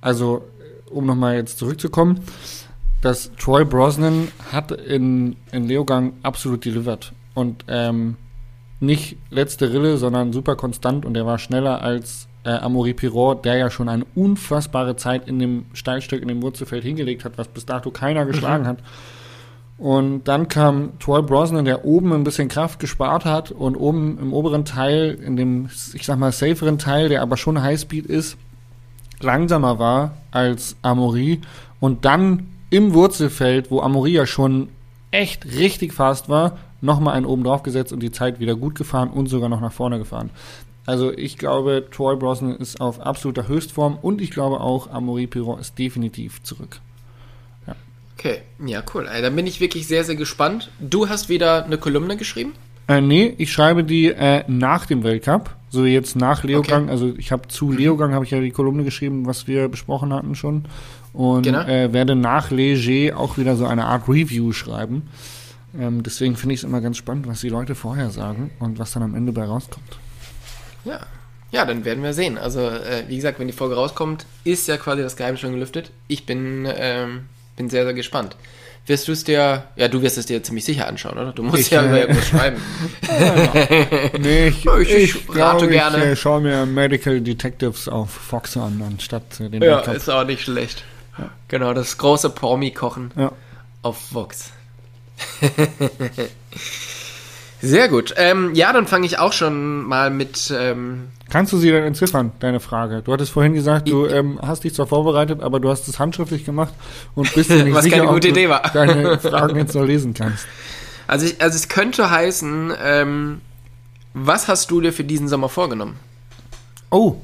also 0.00 0.44
um 0.90 1.06
nochmal 1.06 1.36
jetzt 1.36 1.58
zurückzukommen, 1.58 2.20
dass 3.02 3.32
Troy 3.36 3.64
Brosnan 3.64 4.28
hat 4.50 4.70
in, 4.72 5.36
in 5.50 5.64
Leogang 5.64 6.14
absolut 6.22 6.64
delivered. 6.64 7.12
Und 7.34 7.64
ähm, 7.68 8.16
nicht 8.80 9.16
letzte 9.30 9.72
Rille, 9.72 9.98
sondern 9.98 10.32
super 10.32 10.56
konstant 10.56 11.04
und 11.04 11.16
er 11.16 11.26
war 11.26 11.38
schneller 11.38 11.82
als 11.82 12.28
äh, 12.44 12.50
Amaury 12.50 12.94
Pirot, 12.94 13.44
der 13.44 13.56
ja 13.56 13.70
schon 13.70 13.88
eine 13.88 14.04
unfassbare 14.14 14.96
Zeit 14.96 15.28
in 15.28 15.38
dem 15.38 15.66
Steilstück, 15.72 16.22
in 16.22 16.28
dem 16.28 16.42
Wurzelfeld 16.42 16.84
hingelegt 16.84 17.24
hat, 17.24 17.38
was 17.38 17.48
bis 17.48 17.66
dato 17.66 17.90
keiner 17.90 18.24
geschlagen 18.24 18.66
hat. 18.66 18.78
Und 19.78 20.28
dann 20.28 20.46
kam 20.46 20.98
Troy 21.00 21.22
Brosnan, 21.22 21.64
der 21.64 21.84
oben 21.84 22.12
ein 22.12 22.22
bisschen 22.22 22.48
Kraft 22.48 22.78
gespart 22.78 23.24
hat 23.24 23.50
und 23.50 23.74
oben 23.74 24.18
im 24.20 24.32
oberen 24.32 24.64
Teil, 24.64 25.18
in 25.24 25.36
dem, 25.36 25.68
ich 25.94 26.06
sag 26.06 26.18
mal, 26.18 26.30
saferen 26.30 26.78
Teil, 26.78 27.08
der 27.08 27.22
aber 27.22 27.36
schon 27.36 27.60
Highspeed 27.60 28.06
ist, 28.06 28.36
langsamer 29.20 29.80
war 29.80 30.12
als 30.30 30.76
Amaury 30.82 31.40
und 31.80 32.04
dann 32.04 32.51
im 32.72 32.94
Wurzelfeld, 32.94 33.70
wo 33.70 33.82
Amaury 33.82 34.12
ja 34.12 34.26
schon 34.26 34.68
echt 35.10 35.44
richtig 35.44 35.92
fast 35.92 36.30
war, 36.30 36.58
nochmal 36.80 37.14
einen 37.14 37.26
oben 37.26 37.44
drauf 37.44 37.62
gesetzt 37.62 37.92
und 37.92 38.00
die 38.00 38.10
Zeit 38.10 38.40
wieder 38.40 38.56
gut 38.56 38.74
gefahren 38.74 39.10
und 39.10 39.26
sogar 39.26 39.50
noch 39.50 39.60
nach 39.60 39.72
vorne 39.72 39.98
gefahren. 39.98 40.30
Also 40.86 41.12
ich 41.12 41.36
glaube, 41.36 41.86
Troy 41.90 42.16
Brosnan 42.16 42.56
ist 42.56 42.80
auf 42.80 42.98
absoluter 42.98 43.46
Höchstform 43.46 43.98
und 44.00 44.22
ich 44.22 44.30
glaube 44.30 44.60
auch, 44.60 44.90
Amaury 44.90 45.26
Piron 45.26 45.60
ist 45.60 45.78
definitiv 45.78 46.42
zurück. 46.42 46.80
Okay, 48.16 48.38
ja, 48.64 48.82
cool. 48.94 49.08
Ey, 49.12 49.20
dann 49.20 49.34
bin 49.36 49.46
ich 49.46 49.60
wirklich 49.60 49.86
sehr, 49.86 50.04
sehr 50.04 50.14
gespannt. 50.14 50.70
Du 50.78 51.08
hast 51.08 51.28
wieder 51.28 51.64
eine 51.64 51.76
Kolumne 51.76 52.16
geschrieben? 52.16 52.52
Äh, 52.88 53.00
nee, 53.00 53.34
ich 53.36 53.52
schreibe 53.52 53.84
die 53.84 54.06
äh, 54.06 54.44
nach 54.46 54.86
dem 54.86 55.02
Weltcup, 55.02 55.56
so 55.70 55.84
jetzt 55.84 56.14
nach 56.14 56.44
Leogang. 56.44 56.88
Also 56.88 57.12
ich 57.18 57.32
habe 57.32 57.48
zu 57.48 57.72
Leogang 57.72 58.14
habe 58.14 58.24
ich 58.24 58.30
ja 58.30 58.40
die 58.40 58.50
Kolumne 58.50 58.84
geschrieben, 58.84 59.26
was 59.26 59.46
wir 59.46 59.68
besprochen 59.68 60.12
hatten 60.12 60.34
schon. 60.34 60.66
Und 61.12 61.42
Genau. 61.42 61.60
äh, 61.66 61.92
werde 61.92 62.14
nach 62.16 62.50
Leger 62.50 63.18
auch 63.18 63.36
wieder 63.38 63.56
so 63.56 63.66
eine 63.66 63.84
Art 63.84 64.08
Review 64.08 64.52
schreiben. 64.52 65.08
Ähm, 65.78 66.02
deswegen 66.02 66.36
finde 66.36 66.54
ich 66.54 66.60
es 66.60 66.64
immer 66.64 66.80
ganz 66.80 66.96
spannend, 66.96 67.26
was 67.26 67.40
die 67.40 67.48
Leute 67.48 67.74
vorher 67.74 68.10
sagen 68.10 68.50
und 68.60 68.78
was 68.78 68.92
dann 68.92 69.02
am 69.02 69.14
Ende 69.14 69.32
bei 69.32 69.44
rauskommt. 69.44 69.98
Ja. 70.84 71.00
Ja, 71.50 71.66
dann 71.66 71.84
werden 71.84 72.02
wir 72.02 72.14
sehen. 72.14 72.38
Also, 72.38 72.60
äh, 72.60 73.04
wie 73.08 73.16
gesagt, 73.16 73.38
wenn 73.38 73.46
die 73.46 73.52
Folge 73.52 73.74
rauskommt, 73.74 74.24
ist 74.44 74.68
ja 74.68 74.78
quasi 74.78 75.02
das 75.02 75.16
Geheimnis 75.16 75.40
schon 75.42 75.52
gelüftet. 75.52 75.90
Ich 76.08 76.24
bin, 76.24 76.66
ähm, 76.74 77.26
bin 77.56 77.68
sehr, 77.68 77.84
sehr 77.84 77.92
gespannt. 77.92 78.36
Wirst 78.86 79.06
du 79.06 79.12
es 79.12 79.22
dir, 79.22 79.64
ja, 79.76 79.88
du 79.88 80.00
wirst 80.02 80.16
es 80.18 80.26
dir 80.26 80.42
ziemlich 80.42 80.64
sicher 80.64 80.88
anschauen, 80.88 81.12
oder? 81.18 81.32
Du 81.32 81.42
musst 81.42 81.58
Ich, 81.60 81.70
ja 81.70 81.82
äh, 81.82 81.86
über 81.88 82.00
irgendwas 82.00 82.26
schreiben. 82.28 82.56
Nee, 84.18 84.48
ich, 84.48 84.66
Ich- 84.80 84.90
ich 85.16 85.36
rate 85.36 85.68
gerne. 85.68 85.98
Ich 85.98 86.02
äh, 86.04 86.16
schaue 86.16 86.40
mir 86.40 86.66
Medical 86.66 87.20
Detectives 87.20 87.86
auf 87.88 88.10
Fox 88.10 88.56
an, 88.56 88.82
anstatt 88.86 89.40
äh, 89.40 89.48
den 89.48 89.62
Ja, 89.62 89.76
Weltcup. 89.76 89.94
ist 89.94 90.08
auch 90.08 90.24
nicht 90.24 90.42
schlecht. 90.42 90.84
Genau, 91.48 91.74
das 91.74 91.98
große 91.98 92.30
Promi-Kochen 92.30 93.12
Ja. 93.16 93.32
auf 93.82 94.12
Vox. 94.14 94.50
Sehr 97.60 97.88
gut. 97.88 98.12
Ähm, 98.16 98.54
ja, 98.54 98.72
dann 98.72 98.86
fange 98.88 99.06
ich 99.06 99.18
auch 99.20 99.32
schon 99.32 99.84
mal 99.84 100.10
mit. 100.10 100.52
Ähm, 100.56 101.08
Kannst 101.30 101.52
du 101.52 101.58
sie 101.58 101.70
denn 101.70 101.84
entziffern, 101.84 102.32
deine 102.40 102.58
Frage? 102.58 103.02
Du 103.02 103.12
hattest 103.12 103.30
vorhin 103.32 103.54
gesagt, 103.54 103.88
du 103.88 104.06
ähm, 104.06 104.38
hast 104.42 104.64
dich 104.64 104.74
zwar 104.74 104.86
vorbereitet, 104.88 105.40
aber 105.42 105.60
du 105.60 105.70
hast 105.70 105.86
es 105.86 105.98
handschriftlich 106.00 106.44
gemacht 106.44 106.74
und 107.14 107.32
bist 107.34 107.50
dir 107.50 107.62
nicht 107.64 107.74
Was 107.74 107.84
sicher, 107.84 107.98
keine 107.98 108.08
ob 108.08 108.14
gute 108.14 108.28
du 108.28 108.34
Idee 108.34 108.48
war. 108.48 108.62
deine 108.74 109.16
Fragen 109.20 109.56
jetzt 109.56 109.74
noch 109.76 109.84
lesen 109.84 110.12
kannst. 110.12 110.46
also, 111.06 111.26
ich, 111.26 111.40
also, 111.40 111.54
es 111.54 111.68
könnte 111.68 112.10
heißen, 112.10 112.72
ähm, 112.82 113.40
was 114.12 114.48
hast 114.48 114.70
du 114.72 114.80
dir 114.80 114.92
für 114.92 115.04
diesen 115.04 115.28
Sommer 115.28 115.48
vorgenommen? 115.48 115.96
Oh, 116.90 117.14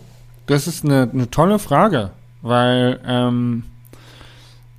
das 0.46 0.68
ist 0.68 0.84
eine, 0.84 1.10
eine 1.12 1.30
tolle 1.30 1.58
Frage, 1.58 2.12
weil 2.42 3.00
ähm, 3.04 3.64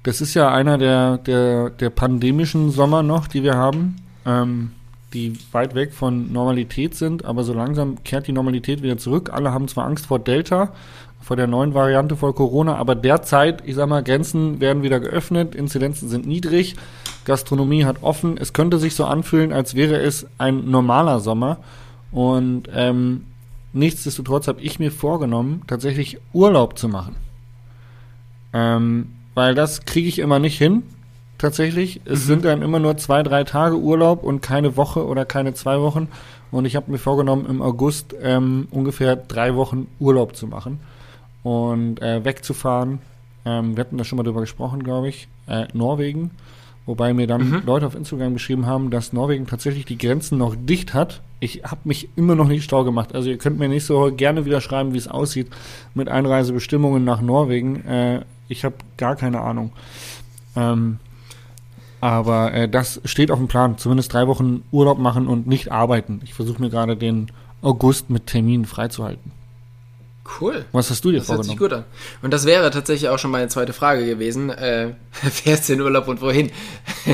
das 0.03 0.21
ist 0.21 0.33
ja 0.33 0.51
einer 0.51 0.77
der, 0.77 1.17
der, 1.17 1.69
der 1.71 1.89
pandemischen 1.89 2.71
Sommer 2.71 3.03
noch, 3.03 3.27
die 3.27 3.43
wir 3.43 3.55
haben, 3.55 3.97
ähm, 4.25 4.71
die 5.13 5.37
weit 5.51 5.75
weg 5.75 5.93
von 5.93 6.31
Normalität 6.31 6.95
sind, 6.95 7.25
aber 7.25 7.43
so 7.43 7.53
langsam 7.53 8.03
kehrt 8.03 8.27
die 8.27 8.31
Normalität 8.31 8.81
wieder 8.83 8.97
zurück. 8.97 9.31
Alle 9.33 9.51
haben 9.51 9.67
zwar 9.67 9.85
Angst 9.85 10.05
vor 10.05 10.19
Delta, 10.19 10.71
vor 11.19 11.35
der 11.35 11.47
neuen 11.47 11.73
Variante 11.73 12.15
vor 12.15 12.33
Corona, 12.33 12.75
aber 12.75 12.95
derzeit, 12.95 13.67
ich 13.67 13.75
sag 13.75 13.89
mal, 13.89 14.03
Grenzen 14.03 14.59
werden 14.59 14.83
wieder 14.83 14.99
geöffnet, 14.99 15.55
Inzidenzen 15.55 16.07
sind 16.09 16.25
niedrig, 16.25 16.75
Gastronomie 17.25 17.85
hat 17.85 18.01
offen. 18.01 18.37
Es 18.37 18.53
könnte 18.53 18.77
sich 18.77 18.95
so 18.95 19.05
anfühlen, 19.05 19.51
als 19.51 19.75
wäre 19.75 19.97
es 19.97 20.27
ein 20.37 20.69
normaler 20.69 21.19
Sommer. 21.19 21.57
Und 22.11 22.69
ähm, 22.73 23.25
nichtsdestotrotz 23.73 24.47
habe 24.47 24.61
ich 24.61 24.79
mir 24.79 24.91
vorgenommen, 24.91 25.63
tatsächlich 25.67 26.19
Urlaub 26.33 26.77
zu 26.77 26.87
machen. 26.87 27.15
Ähm, 28.53 29.09
weil 29.39 29.55
das 29.55 29.85
kriege 29.85 30.09
ich 30.09 30.19
immer 30.19 30.37
nicht 30.37 30.57
hin. 30.57 30.83
Tatsächlich. 31.37 32.01
Es 32.03 32.25
sind 32.25 32.43
dann 32.43 32.61
immer 32.61 32.77
nur 32.77 32.97
zwei, 32.97 33.23
drei 33.23 33.45
Tage 33.45 33.77
Urlaub 33.77 34.21
und 34.21 34.41
keine 34.41 34.75
Woche 34.75 35.05
oder 35.05 35.23
keine 35.23 35.53
zwei 35.53 35.79
Wochen. 35.79 36.09
Und 36.51 36.65
ich 36.65 36.75
habe 36.75 36.91
mir 36.91 36.97
vorgenommen, 36.97 37.45
im 37.45 37.61
August 37.61 38.13
ähm, 38.21 38.67
ungefähr 38.69 39.15
drei 39.15 39.55
Wochen 39.55 39.87
Urlaub 39.97 40.35
zu 40.35 40.45
machen 40.45 40.81
und 41.43 42.01
äh, 42.01 42.25
wegzufahren. 42.25 42.99
Ähm, 43.45 43.77
wir 43.77 43.85
hatten 43.85 43.97
da 43.97 44.03
schon 44.03 44.17
mal 44.17 44.23
drüber 44.23 44.41
gesprochen, 44.41 44.83
glaube 44.83 45.07
ich. 45.07 45.29
Äh, 45.47 45.67
Norwegen. 45.71 46.31
Wobei 46.85 47.13
mir 47.13 47.25
dann 47.25 47.63
Leute 47.65 47.87
auf 47.87 47.95
Instagram 47.95 48.33
geschrieben 48.33 48.65
haben, 48.65 48.89
dass 48.89 49.13
Norwegen 49.13 49.47
tatsächlich 49.47 49.85
die 49.85 49.97
Grenzen 49.97 50.37
noch 50.37 50.53
dicht 50.57 50.93
hat. 50.93 51.21
Ich 51.39 51.63
habe 51.63 51.79
mich 51.85 52.09
immer 52.17 52.35
noch 52.35 52.49
nicht 52.49 52.65
schlau 52.65 52.83
gemacht. 52.83 53.15
Also 53.15 53.29
ihr 53.29 53.37
könnt 53.37 53.57
mir 53.57 53.69
nächste 53.69 53.93
Woche 53.95 54.11
gerne 54.11 54.43
wieder 54.43 54.59
schreiben, 54.59 54.93
wie 54.93 54.97
es 54.97 55.07
aussieht 55.07 55.47
mit 55.93 56.09
Einreisebestimmungen 56.09 57.05
nach 57.05 57.21
Norwegen. 57.21 57.85
Äh, 57.85 58.25
ich 58.49 58.65
habe 58.65 58.75
gar 58.97 59.15
keine 59.15 59.39
Ahnung. 59.41 59.71
Ähm, 60.55 60.99
aber 62.01 62.53
äh, 62.53 62.67
das 62.67 63.01
steht 63.05 63.31
auf 63.31 63.39
dem 63.39 63.47
Plan. 63.47 63.77
Zumindest 63.77 64.13
drei 64.13 64.27
Wochen 64.27 64.63
Urlaub 64.71 64.99
machen 64.99 65.27
und 65.27 65.47
nicht 65.47 65.71
arbeiten. 65.71 66.21
Ich 66.23 66.33
versuche 66.33 66.61
mir 66.61 66.69
gerade 66.69 66.97
den 66.97 67.31
August 67.61 68.09
mit 68.09 68.27
Terminen 68.27 68.65
freizuhalten. 68.65 69.31
Cool. 70.39 70.63
Was 70.73 70.91
hast 70.91 71.03
du 71.03 71.11
dir 71.11 71.19
Das 71.19 71.27
hört 71.29 71.43
sich 71.43 71.57
vorgenommen? 71.57 71.85
gut 71.85 71.91
an. 72.01 72.21
Und 72.21 72.31
das 72.33 72.45
wäre 72.45 72.69
tatsächlich 72.69 73.09
auch 73.09 73.17
schon 73.17 73.31
meine 73.31 73.47
zweite 73.47 73.73
Frage 73.73 74.05
gewesen. 74.05 74.51
Äh, 74.51 74.89
fährst 75.11 75.69
du 75.69 75.73
in 75.73 75.81
Urlaub 75.81 76.07
und 76.07 76.21
wohin? 76.21 76.51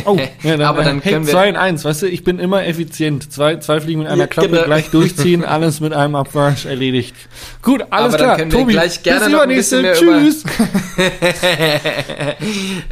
Oh, 0.03 0.17
ja, 0.17 0.35
dann, 0.57 0.61
Aber 0.63 0.83
dann 0.83 1.01
hey, 1.01 1.13
können 1.13 1.25
wir- 1.25 1.31
zwei 1.33 1.47
in 1.47 1.55
eins, 1.55 1.85
weißt 1.85 2.01
du, 2.01 2.07
ich 2.07 2.25
bin 2.25 2.39
immer 2.39 2.65
effizient. 2.65 3.31
Zwei, 3.31 3.55
zwei 3.57 3.79
Fliegen 3.79 3.99
mit 4.01 4.09
einer 4.09 4.23
Ja, 4.23 4.27
Klappe 4.27 4.49
genau. 4.49 4.63
gleich 4.65 4.89
durchziehen, 4.89 5.45
alles 5.45 5.79
mit 5.79 5.93
einem 5.93 6.15
Abwasch 6.15 6.65
erledigt. 6.65 7.15
Gut, 7.61 7.85
alles 7.89 8.13
Aber 8.13 8.17
dann 8.17 8.27
klar. 8.27 8.37
können 8.37 8.51
wir 8.51 8.59
Tobi, 8.59 8.73
gleich 8.73 9.01
gerne 9.01 9.19
bis 9.21 9.29
noch 9.29 9.39
ein 9.39 9.43
übernächste. 9.49 9.81
bisschen 9.81 9.83
mehr 9.83 10.01
über- 10.01 10.25
Tschüss. 10.25 10.43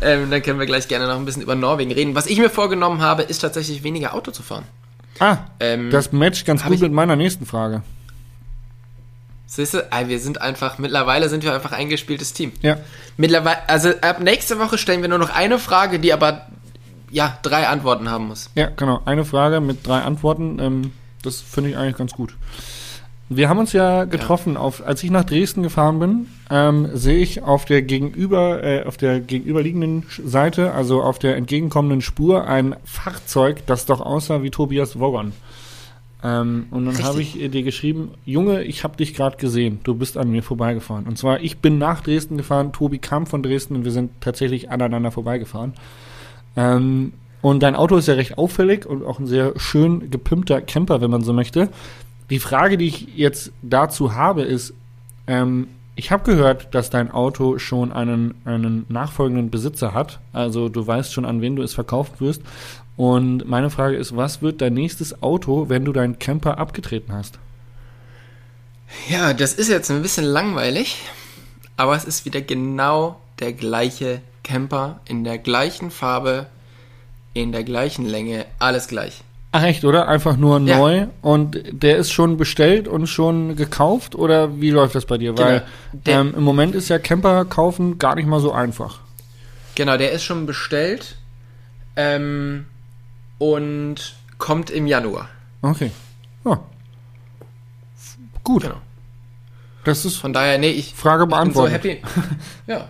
ähm, 0.01 0.29
dann 0.31 0.41
können 0.41 0.59
wir 0.59 0.65
gleich 0.65 0.87
gerne 0.87 1.07
noch 1.07 1.15
ein 1.15 1.25
bisschen 1.25 1.41
über 1.41 1.55
Norwegen 1.55 1.91
reden. 1.91 2.15
Was 2.15 2.27
ich 2.27 2.37
mir 2.39 2.49
vorgenommen 2.49 3.01
habe, 3.01 3.23
ist 3.23 3.39
tatsächlich 3.39 3.83
weniger 3.83 4.13
Auto 4.13 4.31
zu 4.31 4.43
fahren. 4.43 4.63
Ah, 5.19 5.37
Ähm, 5.59 5.89
das 5.91 6.11
matcht 6.11 6.45
ganz 6.45 6.63
gut 6.63 6.79
mit 6.81 6.91
meiner 6.91 7.15
nächsten 7.15 7.45
Frage. 7.45 7.83
Siehst 9.55 9.75
du, 9.75 9.87
wir 10.07 10.19
sind 10.19 10.41
einfach, 10.41 10.79
mittlerweile 10.79 11.29
sind 11.29 11.43
wir 11.43 11.53
einfach 11.53 11.73
ein 11.73 11.81
eingespieltes 11.81 12.33
Team. 12.33 12.53
Ja. 12.63 12.77
Mittlerweile, 13.17 13.57
also 13.69 13.89
ab 14.01 14.19
nächste 14.19 14.57
Woche 14.57 14.79
stellen 14.79 15.03
wir 15.03 15.09
nur 15.09 15.19
noch 15.19 15.29
eine 15.29 15.59
Frage, 15.59 15.99
die 15.99 16.11
aber, 16.11 16.47
ja, 17.11 17.37
drei 17.43 17.67
Antworten 17.67 18.09
haben 18.09 18.29
muss. 18.29 18.49
Ja, 18.55 18.71
genau. 18.75 19.01
Eine 19.05 19.25
Frage 19.25 19.61
mit 19.61 19.85
drei 19.85 19.99
Antworten. 19.99 20.57
Ähm, 20.57 20.91
das 21.21 21.39
finde 21.39 21.69
ich 21.69 21.77
eigentlich 21.77 21.97
ganz 21.97 22.13
gut. 22.13 22.35
Wir 23.29 23.47
haben 23.47 23.59
uns 23.59 23.73
ja 23.73 24.05
getroffen, 24.05 24.57
Auf, 24.57 24.83
als 24.87 25.03
ich 25.03 25.11
nach 25.11 25.23
Dresden 25.23 25.61
gefahren 25.61 25.99
bin, 25.99 26.27
ähm, 26.49 26.89
sehe 26.95 27.19
ich 27.19 27.43
auf 27.43 27.65
der 27.65 27.83
gegenüber, 27.83 28.63
äh, 28.63 28.85
auf 28.85 28.97
der 28.97 29.19
gegenüberliegenden 29.19 30.07
Seite, 30.25 30.73
also 30.73 31.03
auf 31.03 31.19
der 31.19 31.35
entgegenkommenden 31.35 32.01
Spur, 32.01 32.47
ein 32.47 32.75
Fahrzeug, 32.85 33.67
das 33.67 33.85
doch 33.85 34.01
aussah 34.01 34.41
wie 34.41 34.49
Tobias 34.49 34.99
Woggon. 34.99 35.31
Ähm, 36.23 36.67
und 36.71 36.85
dann 36.85 37.03
habe 37.03 37.21
ich 37.21 37.39
äh, 37.39 37.49
dir 37.49 37.63
geschrieben, 37.63 38.11
Junge, 38.25 38.63
ich 38.63 38.83
habe 38.83 38.95
dich 38.95 39.13
gerade 39.13 39.35
gesehen, 39.37 39.79
du 39.83 39.93
bist 39.93 40.17
an 40.17 40.31
mir 40.31 40.41
vorbeigefahren. 40.41 41.05
Und 41.05 41.17
zwar, 41.17 41.41
ich 41.41 41.57
bin 41.57 41.77
nach 41.77 42.01
Dresden 42.01 42.37
gefahren, 42.37 42.71
Tobi 42.71 42.97
kam 42.97 43.25
von 43.25 43.43
Dresden 43.43 43.75
und 43.75 43.83
wir 43.83 43.91
sind 43.91 44.21
tatsächlich 44.21 44.71
aneinander 44.71 45.11
vorbeigefahren. 45.11 45.73
Ähm, 46.55 47.13
und 47.41 47.61
dein 47.61 47.75
Auto 47.75 47.97
ist 47.97 48.07
ja 48.07 48.13
recht 48.13 48.37
auffällig 48.37 48.85
und 48.85 49.03
auch 49.03 49.19
ein 49.19 49.27
sehr 49.27 49.53
schön 49.57 50.09
gepimpter 50.09 50.61
Camper, 50.61 51.01
wenn 51.01 51.11
man 51.11 51.23
so 51.23 51.33
möchte. 51.33 51.67
Die 52.29 52.39
Frage, 52.39 52.77
die 52.77 52.87
ich 52.87 53.07
jetzt 53.17 53.51
dazu 53.61 54.15
habe, 54.15 54.43
ist, 54.43 54.73
ähm, 55.27 55.67
ich 55.95 56.09
habe 56.11 56.23
gehört, 56.23 56.73
dass 56.73 56.89
dein 56.89 57.11
Auto 57.11 57.59
schon 57.59 57.91
einen, 57.91 58.35
einen 58.45 58.85
nachfolgenden 58.87 59.51
Besitzer 59.51 59.93
hat. 59.93 60.19
Also 60.31 60.69
du 60.69 60.87
weißt 60.87 61.13
schon, 61.13 61.25
an 61.25 61.41
wen 61.41 61.57
du 61.57 61.63
es 61.63 61.73
verkauft 61.73 62.21
wirst. 62.21 62.41
Und 62.95 63.47
meine 63.47 63.69
Frage 63.69 63.95
ist, 63.97 64.15
was 64.15 64.41
wird 64.41 64.61
dein 64.61 64.73
nächstes 64.75 65.23
Auto, 65.23 65.67
wenn 65.69 65.83
du 65.85 65.93
deinen 65.93 66.19
Camper 66.19 66.57
abgetreten 66.59 67.11
hast? 67.13 67.39
Ja, 69.09 69.33
das 69.33 69.53
ist 69.53 69.69
jetzt 69.69 69.89
ein 69.89 70.01
bisschen 70.03 70.25
langweilig, 70.25 70.97
aber 71.77 71.95
es 71.95 72.05
ist 72.05 72.25
wieder 72.25 72.41
genau 72.41 73.19
der 73.39 73.53
gleiche 73.53 74.21
Camper 74.43 74.99
in 75.05 75.23
der 75.23 75.39
gleichen 75.39 75.89
Farbe, 75.89 76.45
in 77.33 77.51
der 77.51 77.63
gleichen 77.63 78.05
Länge, 78.05 78.45
alles 78.59 78.87
gleich. 78.87 79.23
Ach 79.51 79.63
echt, 79.63 79.83
oder? 79.85 80.07
Einfach 80.07 80.37
nur 80.37 80.59
Ja. 80.59 80.77
neu 80.77 81.07
und 81.21 81.59
der 81.71 81.97
ist 81.97 82.11
schon 82.11 82.37
bestellt 82.37 82.87
und 82.87 83.07
schon 83.07 83.55
gekauft 83.55 84.15
oder 84.15 84.59
wie 84.61 84.69
läuft 84.71 84.95
das 84.95 85.05
bei 85.05 85.17
dir? 85.17 85.37
Weil 85.37 85.59
Genau. 85.59 86.03
Der- 86.05 86.19
ähm, 86.19 86.33
im 86.37 86.43
Moment 86.43 86.75
ist 86.75 86.89
ja 86.89 86.99
Camper 86.99 87.45
kaufen 87.45 87.97
gar 87.97 88.15
nicht 88.15 88.27
mal 88.27 88.39
so 88.39 88.51
einfach. 88.51 88.99
Genau, 89.75 89.97
der 89.97 90.11
ist 90.11 90.23
schon 90.23 90.45
bestellt 90.45 91.15
ähm, 91.95 92.65
und 93.43 94.15
kommt 94.37 94.69
im 94.69 94.87
Januar. 94.87 95.27
Okay. 95.61 95.91
Ja. 96.45 96.61
Gut. 98.41 98.63
Genau. 98.63 98.77
Das 99.83 100.05
ist 100.05 100.15
Von 100.15 100.31
daher, 100.31 100.57
nee, 100.59 100.69
ich, 100.69 100.93
Frage 100.93 101.23
ich 101.23 101.29
bin 101.29 101.53
so 101.53 101.63
beantwortet. 101.63 101.73
happy. 101.73 102.01
ja, 102.67 102.87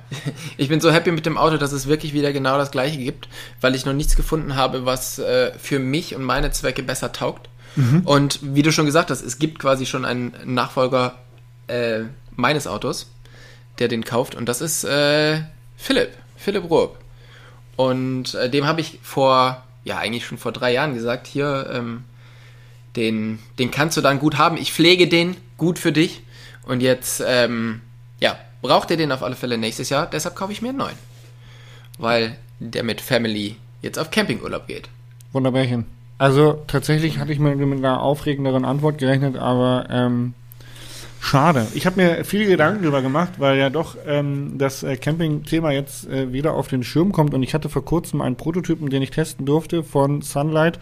ich 0.58 0.70
bin 0.70 0.80
so 0.80 0.92
happy 0.92 1.12
mit 1.12 1.26
dem 1.26 1.40
Auto, 1.40 1.58
dass 1.58 1.72
es 1.72 1.88
wirklich 1.88 2.14
wieder 2.14 2.32
genau 2.32 2.60
das 2.60 2.70
gleiche 2.70 3.00
gibt, 3.00 3.28
weil 3.62 3.74
ich 3.74 3.84
noch 3.86 3.94
nichts 3.94 4.16
gefunden 4.16 4.56
habe, 4.56 4.86
was 4.86 5.18
äh, 5.18 5.54
für 5.58 5.80
mich 5.80 6.16
und 6.16 6.22
meine 6.22 6.52
Zwecke 6.52 6.84
besser 6.84 7.12
taugt. 7.12 7.50
Mhm. 7.76 8.02
Und 8.06 8.40
wie 8.44 8.62
du 8.62 8.72
schon 8.72 8.86
gesagt 8.86 9.10
hast, 9.10 9.24
es 9.24 9.40
gibt 9.40 9.58
quasi 9.58 9.88
schon 9.88 10.06
einen 10.06 10.36
Nachfolger 10.46 11.16
äh, 11.66 12.02
meines 12.36 12.68
Autos, 12.68 13.08
der 13.80 13.88
den 13.88 14.06
kauft, 14.06 14.36
und 14.36 14.48
das 14.48 14.62
ist 14.62 14.84
äh, 14.84 15.42
Philipp, 15.78 16.12
Philipp 16.38 16.70
Rupp. 16.70 17.00
Und 17.76 18.36
äh, 18.36 18.52
dem 18.52 18.68
habe 18.68 18.82
ich 18.82 19.00
vor, 19.02 19.64
ja, 19.84 19.98
eigentlich 19.98 20.26
schon 20.26 20.38
vor 20.38 20.52
drei 20.52 20.74
Jahren 20.74 20.94
gesagt, 20.94 21.28
hier, 21.28 21.70
ähm, 21.72 22.04
den, 22.96 23.40
den 23.60 23.72
kannst 23.72 23.98
du 23.98 24.02
dann 24.02 24.20
gut 24.20 24.38
haben. 24.38 24.58
Ich 24.58 24.72
pflege 24.72 25.08
den 25.08 25.36
gut 25.58 25.80
für 25.80 25.92
dich. 25.92 26.22
Und 26.64 26.82
jetzt, 26.82 27.24
ähm, 27.26 27.82
ja, 28.20 28.38
braucht 28.62 28.92
ihr 28.92 28.98
den 28.98 29.12
auf 29.12 29.24
alle 29.24 29.36
Fälle 29.36 29.58
nächstes 29.58 29.90
Jahr. 29.90 30.08
Deshalb 30.08 30.36
kaufe 30.36 30.52
ich 30.52 30.62
mir 30.62 30.70
einen 30.70 30.78
neuen. 30.78 30.98
Weil 31.98 32.38
der 32.60 32.84
mit 32.84 33.02
Family 33.02 33.58
jetzt 33.82 34.00
auf 34.00 34.12
Campingurlaub 34.12 34.68
geht. 34.68 34.90
Wunderbärchen. 35.34 35.86
Also 36.18 36.64
tatsächlich 36.68 37.18
hatte 37.18 37.34
ich 37.34 37.40
mit, 37.40 37.58
mit 37.58 37.80
einer 37.80 38.02
aufregenderen 38.02 38.66
Antwort 38.66 38.98
gerechnet, 38.98 39.36
aber 39.36 39.88
ähm, 39.90 40.34
schade. 41.24 41.68
Ich 41.74 41.86
habe 41.86 42.02
mir 42.02 42.26
viele 42.26 42.46
Gedanken 42.46 42.84
darüber 42.84 43.02
gemacht, 43.02 43.34
weil 43.38 43.58
ja 43.58 43.70
doch 43.70 43.96
ähm, 44.06 44.58
das 44.58 44.84
äh, 44.84 44.98
Camping-Thema 44.98 45.72
jetzt 45.72 46.08
äh, 46.08 46.34
wieder 46.34 46.54
auf 46.54 46.68
den 46.68 46.84
Schirm 46.84 47.12
kommt 47.12 47.34
und 47.34 47.44
ich 47.44 47.54
hatte 47.54 47.70
vor 47.70 47.86
kurzem 47.86 48.22
einen 48.22 48.36
Prototypen, 48.36 48.90
den 48.90 49.02
ich 49.02 49.12
testen 49.12 49.46
durfte 49.46 49.84
von 49.84 50.22
Sunlight. 50.22 50.80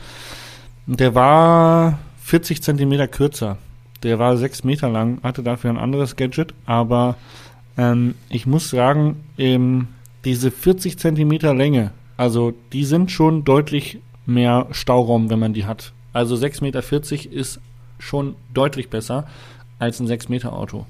Der 0.87 1.15
war 1.15 1.99
40 2.23 2.63
Zentimeter 2.63 3.07
kürzer. 3.07 3.57
Der 4.03 4.17
war 4.17 4.35
6 4.35 4.63
Meter 4.63 4.89
lang, 4.89 5.19
hatte 5.21 5.43
dafür 5.43 5.69
ein 5.69 5.77
anderes 5.77 6.15
Gadget, 6.15 6.53
aber 6.65 7.17
ähm, 7.77 8.15
ich 8.29 8.47
muss 8.47 8.69
sagen, 8.69 9.23
ähm, 9.37 9.89
diese 10.25 10.49
40 10.49 10.97
Zentimeter 10.97 11.53
Länge, 11.53 11.91
also 12.17 12.53
die 12.73 12.85
sind 12.85 13.11
schon 13.11 13.43
deutlich 13.43 13.99
mehr 14.25 14.67
Stauraum, 14.71 15.29
wenn 15.29 15.39
man 15.39 15.53
die 15.53 15.65
hat. 15.65 15.93
Also 16.13 16.35
6,40 16.35 16.61
Meter 16.61 17.35
ist 17.35 17.59
schon 17.99 18.35
deutlich 18.53 18.89
besser 18.89 19.27
als 19.81 19.99
ein 19.99 20.07
6 20.07 20.29
Meter 20.29 20.53
Auto. 20.53 20.85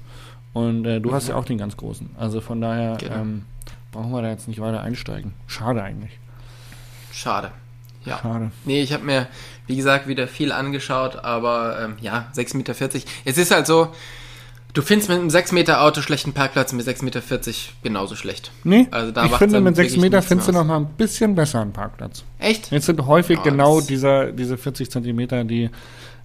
Und 0.52 0.84
äh, 0.84 1.00
du 1.00 1.12
hast 1.14 1.28
ja 1.28 1.34
auch 1.34 1.44
den 1.46 1.56
ganz 1.58 1.76
großen. 1.76 2.10
Also 2.18 2.40
von 2.40 2.60
daher 2.60 2.98
Genau. 2.98 3.14
ähm, 3.16 3.44
brauchen 3.90 4.12
wir 4.12 4.22
da 4.22 4.28
jetzt 4.28 4.48
nicht 4.48 4.60
weiter 4.60 4.82
einsteigen. 4.82 5.32
Schade 5.46 5.82
eigentlich. 5.82 6.12
Schade. 7.10 7.50
Ja. 8.04 8.18
Schade. 8.20 8.50
Nee, 8.64 8.82
ich 8.82 8.92
habe 8.92 9.04
mir, 9.04 9.28
wie 9.66 9.76
gesagt, 9.76 10.08
wieder 10.08 10.28
viel 10.28 10.52
angeschaut, 10.52 11.16
aber 11.24 11.80
ähm, 11.82 11.96
ja, 12.00 12.26
6,40 12.36 12.56
Meter. 12.56 12.74
Es 13.24 13.38
ist 13.38 13.50
halt 13.50 13.66
so, 13.66 13.88
du 14.74 14.82
findest 14.82 15.08
mit 15.08 15.18
einem 15.20 15.30
6 15.30 15.52
Meter 15.52 15.82
Auto 15.82 16.02
schlechten 16.02 16.32
Parkplatz 16.34 16.72
mit 16.72 16.86
6,40 16.86 17.04
Meter 17.04 17.22
genauso 17.82 18.14
schlecht. 18.16 18.50
Nee, 18.64 18.88
Also 18.90 19.10
da 19.12 19.24
ich 19.24 19.32
finde, 19.36 19.60
mit 19.62 19.76
6 19.76 19.92
wirklich 19.92 20.02
Meter 20.02 20.20
findest 20.20 20.48
du 20.48 20.52
mehr 20.52 20.62
noch 20.62 20.68
mal 20.68 20.76
ein 20.80 20.86
bisschen 20.98 21.34
besser 21.34 21.60
einen 21.60 21.72
Parkplatz. 21.72 22.24
Echt? 22.38 22.70
Jetzt 22.70 22.86
sind 22.86 23.06
häufig 23.06 23.38
Ja, 23.38 23.42
genau 23.44 23.80
dieser, 23.80 24.32
diese 24.32 24.58
40 24.58 24.90
Zentimeter, 24.90 25.44
die 25.44 25.70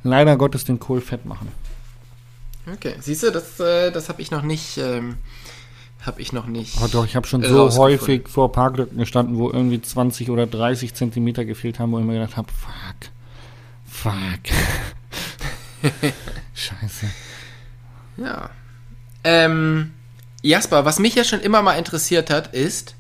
leider 0.04 0.36
Gottes 0.36 0.66
den 0.66 0.80
Kohl 0.80 1.00
fett 1.00 1.26
machen. 1.26 1.50
Okay. 2.74 2.96
Siehst 3.00 3.24
du, 3.24 3.32
das, 3.32 3.60
äh, 3.60 3.92
das 3.92 4.10
habe 4.10 4.22
ich 4.22 4.32
noch 4.32 4.42
nicht, 4.42 4.78
ähm, 4.78 5.18
habe 6.06 6.22
ich 6.22 6.34
noch 6.34 6.48
nicht. 6.48 6.78
Oh 6.84 6.88
doch, 6.92 7.06
ich 7.06 7.16
habe 7.16 7.28
schon 7.28 7.44
so 7.44 7.72
häufig 7.78 8.28
vor 8.28 8.52
Parklücken 8.52 8.98
gestanden, 8.98 9.38
wo 9.38 9.50
irgendwie 9.50 9.82
20 9.82 10.30
oder 10.30 10.48
30 10.48 10.94
Zentimeter 10.94 11.46
gefehlt 11.46 11.80
haben, 11.80 11.92
wo 11.92 12.00
ich 12.00 12.06
mir 12.06 12.14
gedacht 12.14 12.38
habe, 12.38 12.50
fuck, 12.52 13.12
fuck. 13.86 14.54
Scheiße. 16.54 17.08
Ja. 18.18 18.50
Ähm, 19.24 19.94
Jasper, 20.42 20.86
was 20.86 21.00
mich 21.00 21.16
ja 21.16 21.24
schon 21.24 21.40
immer 21.40 21.62
mal 21.62 21.74
interessiert 21.74 22.30
hat, 22.30 22.54
ist, 22.54 22.96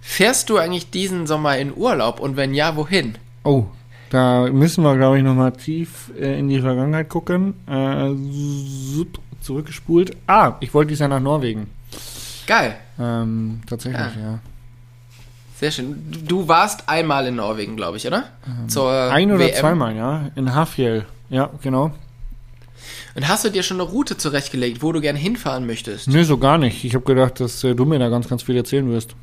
fährst 0.00 0.50
du 0.50 0.58
eigentlich 0.58 0.90
diesen 0.90 1.26
Sommer 1.26 1.58
in 1.58 1.76
Urlaub 1.76 2.20
und 2.20 2.36
wenn 2.36 2.54
ja, 2.54 2.76
wohin? 2.76 3.18
Oh, 3.42 3.66
da 4.14 4.48
müssen 4.50 4.84
wir, 4.84 4.96
glaube 4.96 5.18
ich, 5.18 5.24
nochmal 5.24 5.52
tief 5.52 6.10
äh, 6.18 6.38
in 6.38 6.48
die 6.48 6.60
Vergangenheit 6.60 7.08
gucken. 7.08 7.54
Äh, 7.66 8.10
zurückgespult. 9.40 10.16
Ah, 10.26 10.54
ich 10.60 10.72
wollte 10.72 10.90
dies 10.90 11.00
Jahr 11.00 11.08
nach 11.08 11.20
Norwegen. 11.20 11.66
Geil. 12.46 12.76
Ähm, 12.98 13.60
tatsächlich, 13.68 14.00
Ja. 14.16 14.22
ja. 14.22 14.38
Sehr 15.56 15.70
schön. 15.70 15.96
Du- 16.26 16.48
warst 16.48 16.88
einmal 16.88 17.26
in 17.26 17.36
Norwegen, 17.36 17.76
glaube 17.76 17.96
ich, 17.96 18.06
oder? 18.06 18.24
Zur 18.68 18.90
Ein 19.12 19.30
oder 19.30 19.46
WM. 19.46 19.54
zweimal, 19.54 19.94
ja. 19.96 20.30
In 20.34 20.54
Hafjell. 20.54 21.04
Ja, 21.30 21.50
genau. 21.62 21.92
Und 23.14 23.28
hast 23.28 23.44
du 23.44 23.50
dir 23.50 23.62
schon 23.62 23.80
eine 23.80 23.88
Route 23.88 24.16
zurechtgelegt, 24.16 24.82
wo 24.82 24.90
du 24.92 25.00
gerne 25.00 25.18
hinfahren 25.18 25.66
möchtest? 25.66 26.08
Nee, 26.08 26.24
so 26.24 26.38
gar 26.38 26.58
nicht. 26.58 26.84
Ich 26.84 26.94
habe 26.94 27.04
gedacht, 27.04 27.38
dass 27.40 27.62
äh, 27.64 27.74
du 27.74 27.84
mir 27.84 27.98
da 27.98 28.08
ganz, 28.08 28.28
ganz 28.28 28.42
viel 28.42 28.56
erzählen 28.56 28.90
wirst. 28.90 29.14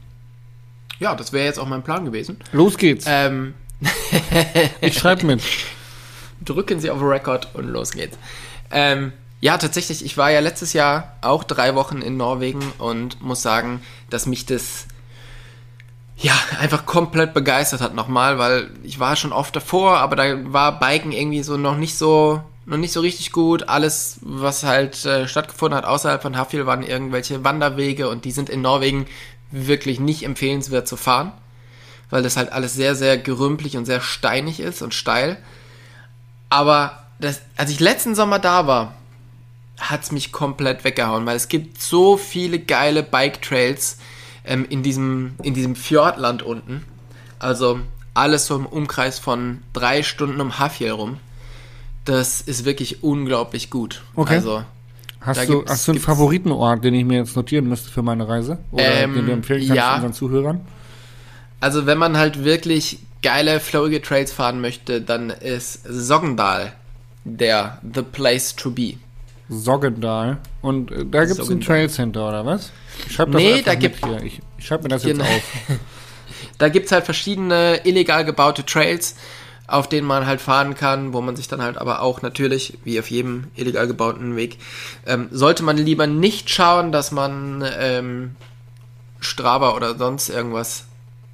Ja, 0.99 1.15
das 1.15 1.34
wäre 1.34 1.45
jetzt 1.45 1.60
auch 1.60 1.67
mein 1.67 1.84
Plan 1.84 2.06
gewesen. 2.06 2.38
Los 2.54 2.77
geht's. 2.77 3.06
Ähm, 3.08 3.54
ich 4.82 4.98
schreibe 4.98 5.26
mit. 5.26 5.41
drücken 6.44 6.80
Sie 6.80 6.89
auf 6.89 7.02
Record 7.02 7.50
und 7.54 7.67
los 7.67 7.91
geht's. 7.91 8.17
Ähm, 8.72 9.13
ja, 9.41 9.58
tatsächlich, 9.58 10.06
ich 10.06 10.17
war 10.17 10.32
ja 10.32 10.39
letztes 10.39 10.74
Jahr 10.74 11.15
auch 11.22 11.44
drei 11.44 11.76
Wochen 11.76 12.02
in 12.02 12.17
Norwegen 12.17 12.62
und 12.78 13.22
muss 13.22 13.41
sagen, 13.41 13.82
dass 14.10 14.26
mich 14.26 14.46
das 14.46 14.86
ja 16.17 16.34
einfach 16.60 16.86
komplett 16.86 17.34
begeistert 17.34 17.82
hat 17.82 17.96
nochmal, 17.96 18.38
weil 18.38 18.70
ich 18.84 19.00
war 19.00 19.15
schon 19.15 19.34
oft 19.34 19.56
davor, 19.56 19.98
aber 19.98 20.15
da 20.15 20.54
war 20.54 20.80
Biken 20.80 21.12
irgendwie 21.12 21.41
so 21.41 21.58
noch 21.58 21.78
nicht 21.78 21.98
so 21.98 22.41
noch 22.67 22.78
nicht 22.78 22.94
so 22.94 23.02
richtig 23.02 23.32
gut. 23.32 23.67
Alles, 23.67 24.20
was 24.22 24.63
halt 24.63 25.04
äh, 25.06 25.28
stattgefunden 25.28 25.76
hat 25.76 25.86
außerhalb 25.86 26.22
von 26.22 26.38
Hafjell, 26.38 26.67
waren 26.67 26.84
irgendwelche 26.84 27.44
Wanderwege 27.44 28.08
und 28.08 28.24
die 28.24 28.32
sind 28.32 28.50
in 28.50 28.62
Norwegen 28.62 29.08
wirklich 29.50 30.00
nicht 30.00 30.24
empfehlenswert 30.24 30.88
zu 30.88 30.96
fahren, 30.96 31.32
weil 32.12 32.21
das 32.21 32.38
halt 32.38 32.52
alles 32.52 32.76
sehr, 32.76 32.93
sehr 32.93 33.17
gerümpelig 33.17 33.78
und 33.78 33.86
sehr 33.86 34.02
steinig 34.02 34.60
ist 34.60 34.84
und 34.84 34.93
steil. 34.93 35.38
Aber 36.50 37.06
das, 37.19 37.41
als 37.58 37.71
ich 37.71 37.80
letzten 37.80 38.13
Sommer 38.13 38.38
da 38.38 38.67
war, 38.67 38.93
hat's 39.80 40.12
mich 40.12 40.32
komplett 40.32 40.84
weggehauen, 40.84 41.26
weil 41.26 41.36
es 41.36 41.47
gibt 41.47 41.82
so 41.82 42.17
viele 42.17 42.60
geile 42.60 43.02
Bike-Trails 43.02 43.97
ähm, 44.45 44.65
in, 44.69 44.84
diesem, 44.84 45.34
in 45.41 45.56
diesem 45.56 45.76
Fjordland 45.76 46.43
unten. 46.43 46.86
Also 47.39 47.80
alles 48.13 48.45
so 48.45 48.56
im 48.56 48.65
Umkreis 48.65 49.17
von 49.17 49.63
drei 49.74 50.04
Stunden 50.04 50.39
um 50.41 50.60
Hafjell 50.60 50.91
rum. 50.91 51.17
Das 52.06 52.41
ist 52.41 52.65
wirklich 52.65 53.04
unglaublich 53.04 53.69
gut. 53.69 54.04
Okay. 54.15 54.36
Also, 54.36 54.63
Hast 55.24 55.47
du, 55.47 55.63
hast 55.67 55.88
du 55.88 55.91
einen 55.91 56.02
Favoritenort, 56.02 56.84
den 56.84 56.95
ich 56.95 57.06
mir 57.06 57.19
jetzt 57.19 57.36
notieren 57.36 57.69
müsste 57.69 57.91
für 57.91 58.02
meine 58.02 58.28
Reise? 58.28 58.58
Oder 58.71 59.04
Ähm, 59.04 59.13
den 59.13 59.28
du 59.28 59.32
empfehlen 59.32 59.60
kannst 59.60 59.76
ja. 59.76 59.95
unseren 59.95 60.13
Zuhörern? 60.13 60.62
Also 61.62 61.86
wenn 61.86 61.97
man 61.97 62.17
halt 62.17 62.43
wirklich 62.43 63.00
geile, 63.21 63.60
flowige 63.62 64.02
Trails 64.02 64.34
fahren 64.34 64.60
möchte, 64.60 65.00
dann 65.00 65.30
ist 65.30 65.80
Sogndal 65.88 66.74
der 67.24 67.80
The 67.93 68.02
Place 68.02 68.56
to 68.56 68.71
be. 68.71 68.95
Soggendal. 69.47 70.38
Und 70.62 70.91
äh, 70.91 71.06
da 71.06 71.21
gibt 71.26 71.32
es 71.34 71.39
ein 71.39 71.45
Soggendal. 71.45 71.67
Trail 71.67 71.89
Center, 71.89 72.28
oder 72.28 72.45
was? 72.45 72.71
Ich 73.08 73.13
schreib 73.15 73.32
das 73.32 73.41
Nee, 73.41 73.62
da 73.62 73.76
gibt- 73.76 74.06
hier. 74.06 74.21
Ich, 74.24 74.41
ich 74.58 74.65
schreibe 74.65 74.84
mir 74.84 74.89
das 74.89 75.04
Genau. 75.04 75.24
jetzt 75.24 75.34
auf. 75.69 75.78
Da 76.58 76.69
gibt's 76.69 76.91
halt 76.91 77.06
verschiedene 77.06 77.82
illegal 77.86 78.24
gebaute 78.24 78.63
Trails, 78.63 79.15
auf 79.65 79.89
denen 79.89 80.06
man 80.06 80.28
halt 80.28 80.39
fahren 80.41 80.76
kann, 80.76 81.12
wo 81.12 81.19
man 81.21 81.36
sich 81.36 81.47
dann 81.47 81.62
halt 81.62 81.78
aber 81.80 82.02
auch 82.04 82.21
natürlich, 82.21 82.78
wie 82.84 83.00
auf 83.00 83.10
jedem 83.10 83.45
illegal 83.56 83.88
gebauten 83.88 84.36
Weg, 84.36 84.58
ähm, 85.08 85.28
sollte 85.32 85.63
man 85.63 85.78
lieber 85.78 86.06
nicht 86.06 86.50
schauen, 86.52 86.91
dass 86.91 87.12
man 87.12 87.63
ähm, 87.80 88.36
Strava 89.19 89.71
oder 89.76 89.97
sonst 89.97 90.30
irgendwas 90.30 90.86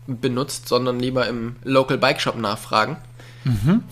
benutzt, 0.08 0.68
sondern 0.68 1.00
lieber 1.00 1.28
im 1.28 1.58
Local 1.64 1.98
Bike 1.98 2.22
Shop 2.22 2.38
nachfragen, 2.38 2.98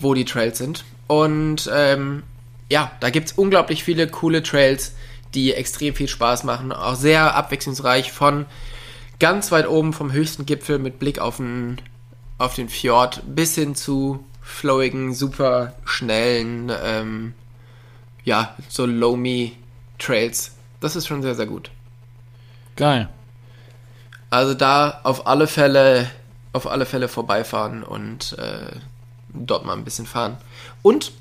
wo 0.00 0.14
die 0.14 0.24
Trails 0.24 0.58
sind. 0.58 0.84
Und 1.06 1.70
ähm, 1.72 2.22
ja, 2.68 2.90
da 3.00 3.10
gibt's 3.10 3.32
unglaublich 3.32 3.84
viele 3.84 4.08
coole 4.08 4.42
Trails, 4.42 4.94
die 5.34 5.52
extrem 5.52 5.94
viel 5.94 6.08
Spaß 6.08 6.44
machen, 6.44 6.72
auch 6.72 6.96
sehr 6.96 7.34
abwechslungsreich 7.34 8.12
von 8.12 8.46
ganz 9.18 9.52
weit 9.52 9.68
oben 9.68 9.92
vom 9.92 10.12
höchsten 10.12 10.46
Gipfel 10.46 10.78
mit 10.78 10.98
Blick 10.98 11.18
auf 11.18 11.36
den, 11.36 11.80
auf 12.38 12.54
den 12.54 12.68
Fjord 12.68 13.22
bis 13.26 13.54
hin 13.54 13.74
zu 13.74 14.24
flowigen, 14.42 15.14
super 15.14 15.74
schnellen, 15.84 16.70
ähm, 16.82 17.34
ja, 18.24 18.54
so 18.68 18.86
loamy 18.86 19.52
Trails. 19.98 20.54
Das 20.80 20.96
ist 20.96 21.06
schon 21.06 21.22
sehr, 21.22 21.34
sehr 21.34 21.46
gut. 21.46 21.70
Geil. 22.76 23.08
Also 24.30 24.54
da 24.54 25.00
auf 25.02 25.26
alle 25.26 25.46
Fälle, 25.46 26.10
auf 26.52 26.66
alle 26.66 26.86
Fälle 26.86 27.08
vorbeifahren 27.08 27.82
und 27.82 28.36
äh, 28.38 28.76
dort 29.28 29.64
mal 29.64 29.74
ein 29.74 29.84
bisschen 29.84 30.06
fahren. 30.06 30.36
Und 30.82 31.12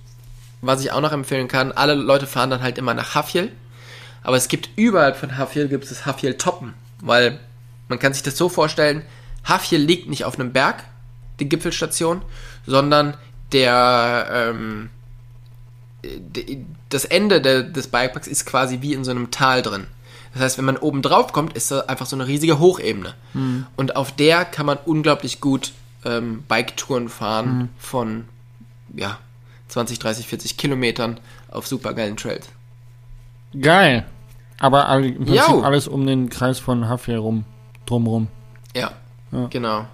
was 0.61 0.81
ich 0.81 0.91
auch 0.91 1.01
noch 1.01 1.11
empfehlen 1.11 1.47
kann, 1.47 1.71
alle 1.71 1.93
Leute 1.93 2.27
fahren 2.27 2.49
dann 2.49 2.63
halt 2.63 2.77
immer 2.77 2.93
nach 2.93 3.15
Hafjell. 3.15 3.51
Aber 4.23 4.37
es 4.37 4.47
gibt 4.47 4.69
überall 4.75 5.13
von 5.13 5.37
Hafjell 5.37 5.67
gibt 5.67 5.85
es 5.85 6.05
Hafjell 6.05 6.35
Toppen, 6.37 6.73
weil 6.99 7.39
man 7.87 7.99
kann 7.99 8.13
sich 8.13 8.23
das 8.23 8.37
so 8.37 8.49
vorstellen, 8.49 9.03
Hafjell 9.43 9.81
liegt 9.81 10.09
nicht 10.09 10.25
auf 10.25 10.39
einem 10.39 10.51
Berg, 10.51 10.83
die 11.39 11.47
Gipfelstation, 11.47 12.23
sondern 12.65 13.15
der 13.51 14.27
ähm, 14.31 14.89
das 16.89 17.05
Ende 17.05 17.41
der, 17.41 17.63
des 17.63 17.87
Bikeparks 17.87 18.27
ist 18.27 18.45
quasi 18.45 18.81
wie 18.81 18.93
in 18.93 19.03
so 19.03 19.11
einem 19.11 19.31
Tal 19.31 19.61
drin. 19.61 19.87
Das 20.36 20.43
heißt, 20.43 20.58
wenn 20.60 20.65
man 20.65 20.78
oben 20.78 21.02
drauf 21.02 21.32
kommt, 21.34 21.54
ist 21.54 21.71
da 21.71 21.80
einfach 21.88 22.06
so 22.06 22.15
eine 22.15 22.28
riesige 22.28 22.60
Hochebene. 22.60 23.15
Und 23.76 23.95
auf 23.95 24.12
der 24.12 24.45
kann 24.45 24.65
man 24.67 24.78
unglaublich 24.86 25.41
gut 25.41 25.71
ähm, 26.04 26.43
Biketouren 26.48 27.10
fahren 27.10 27.69
von 27.80 28.26
ja, 28.93 29.17
20, 29.69 29.98
30, 29.98 30.28
40 30.28 30.58
Kilometern 30.58 31.19
auf 31.50 31.65
supergeilen 31.67 32.15
Trails. 32.17 32.48
Geil. 33.60 34.06
Aber 34.60 34.88
all, 34.89 35.06
im 35.06 35.15
Prinzip 35.26 35.36
Jau. 35.36 35.62
alles 35.62 35.88
um 35.88 36.06
den 36.06 36.30
Kreis 36.30 36.60
von 36.60 36.88
Hafjell 36.88 37.17
rum, 37.17 37.45
drumrum. 37.86 38.28
Ja, 38.76 38.91
Ja. 39.32 39.48
genau. 39.48 39.86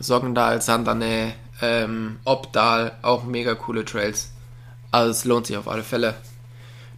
Sogndal, 0.00 0.62
Sandane, 0.62 1.32
ähm, 1.60 2.18
Obdal, 2.24 2.92
auch 3.02 3.24
mega 3.24 3.54
coole 3.54 3.84
Trails. 3.84 4.32
Also 4.90 5.10
es 5.10 5.24
lohnt 5.24 5.46
sich 5.46 5.56
auf 5.56 5.66
alle 5.68 5.82
Fälle, 5.82 6.14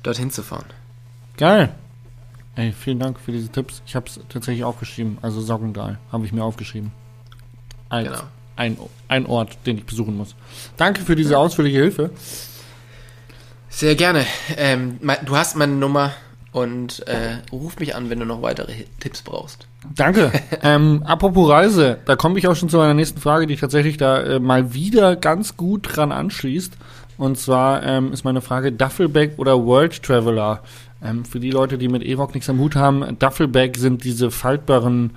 dorthin 0.02 0.30
zu 0.30 0.42
fahren. 0.42 0.66
Geil. 1.36 1.72
Ey, 2.60 2.74
vielen 2.78 2.98
Dank 2.98 3.18
für 3.18 3.32
diese 3.32 3.48
Tipps. 3.48 3.80
Ich 3.86 3.96
habe 3.96 4.06
es 4.06 4.20
tatsächlich 4.28 4.64
aufgeschrieben. 4.64 5.16
Also 5.22 5.40
Soggendal 5.40 5.98
habe 6.12 6.26
ich 6.26 6.32
mir 6.32 6.44
aufgeschrieben. 6.44 6.92
Als 7.88 8.08
Genau. 8.08 8.20
ein, 8.56 8.76
ein 9.08 9.24
Ort, 9.24 9.56
den 9.64 9.78
ich 9.78 9.86
besuchen 9.86 10.14
muss. 10.14 10.34
Danke 10.76 11.00
für 11.00 11.16
diese 11.16 11.38
ausführliche 11.38 11.78
Hilfe. 11.78 12.10
Sehr 13.70 13.94
gerne. 13.94 14.26
Ähm, 14.58 14.98
du 15.24 15.36
hast 15.36 15.56
meine 15.56 15.72
Nummer 15.72 16.12
und 16.52 17.06
äh, 17.08 17.38
ruf 17.50 17.78
mich 17.78 17.94
an, 17.94 18.10
wenn 18.10 18.18
du 18.18 18.26
noch 18.26 18.42
weitere 18.42 18.84
Tipps 18.98 19.22
brauchst. 19.22 19.66
Danke. 19.94 20.30
ähm, 20.62 21.02
apropos 21.06 21.48
Reise, 21.48 21.96
da 22.04 22.14
komme 22.14 22.38
ich 22.38 22.46
auch 22.46 22.56
schon 22.56 22.68
zu 22.68 22.76
meiner 22.76 22.92
nächsten 22.92 23.20
Frage, 23.22 23.46
die 23.46 23.56
tatsächlich 23.56 23.96
da 23.96 24.20
äh, 24.20 24.38
mal 24.38 24.74
wieder 24.74 25.16
ganz 25.16 25.56
gut 25.56 25.96
dran 25.96 26.12
anschließt. 26.12 26.76
Und 27.16 27.38
zwar 27.38 27.82
ähm, 27.84 28.12
ist 28.12 28.24
meine 28.24 28.42
Frage 28.42 28.70
Duffelbag 28.70 29.38
oder 29.38 29.64
World 29.64 30.02
Traveler. 30.02 30.62
Ähm, 31.02 31.24
für 31.24 31.40
die 31.40 31.50
Leute, 31.50 31.78
die 31.78 31.88
mit 31.88 32.02
Evoc 32.02 32.34
nichts 32.34 32.50
am 32.50 32.58
Hut 32.58 32.76
haben, 32.76 33.18
Duffelbag 33.18 33.76
sind 33.76 34.04
diese 34.04 34.30
faltbaren 34.30 35.12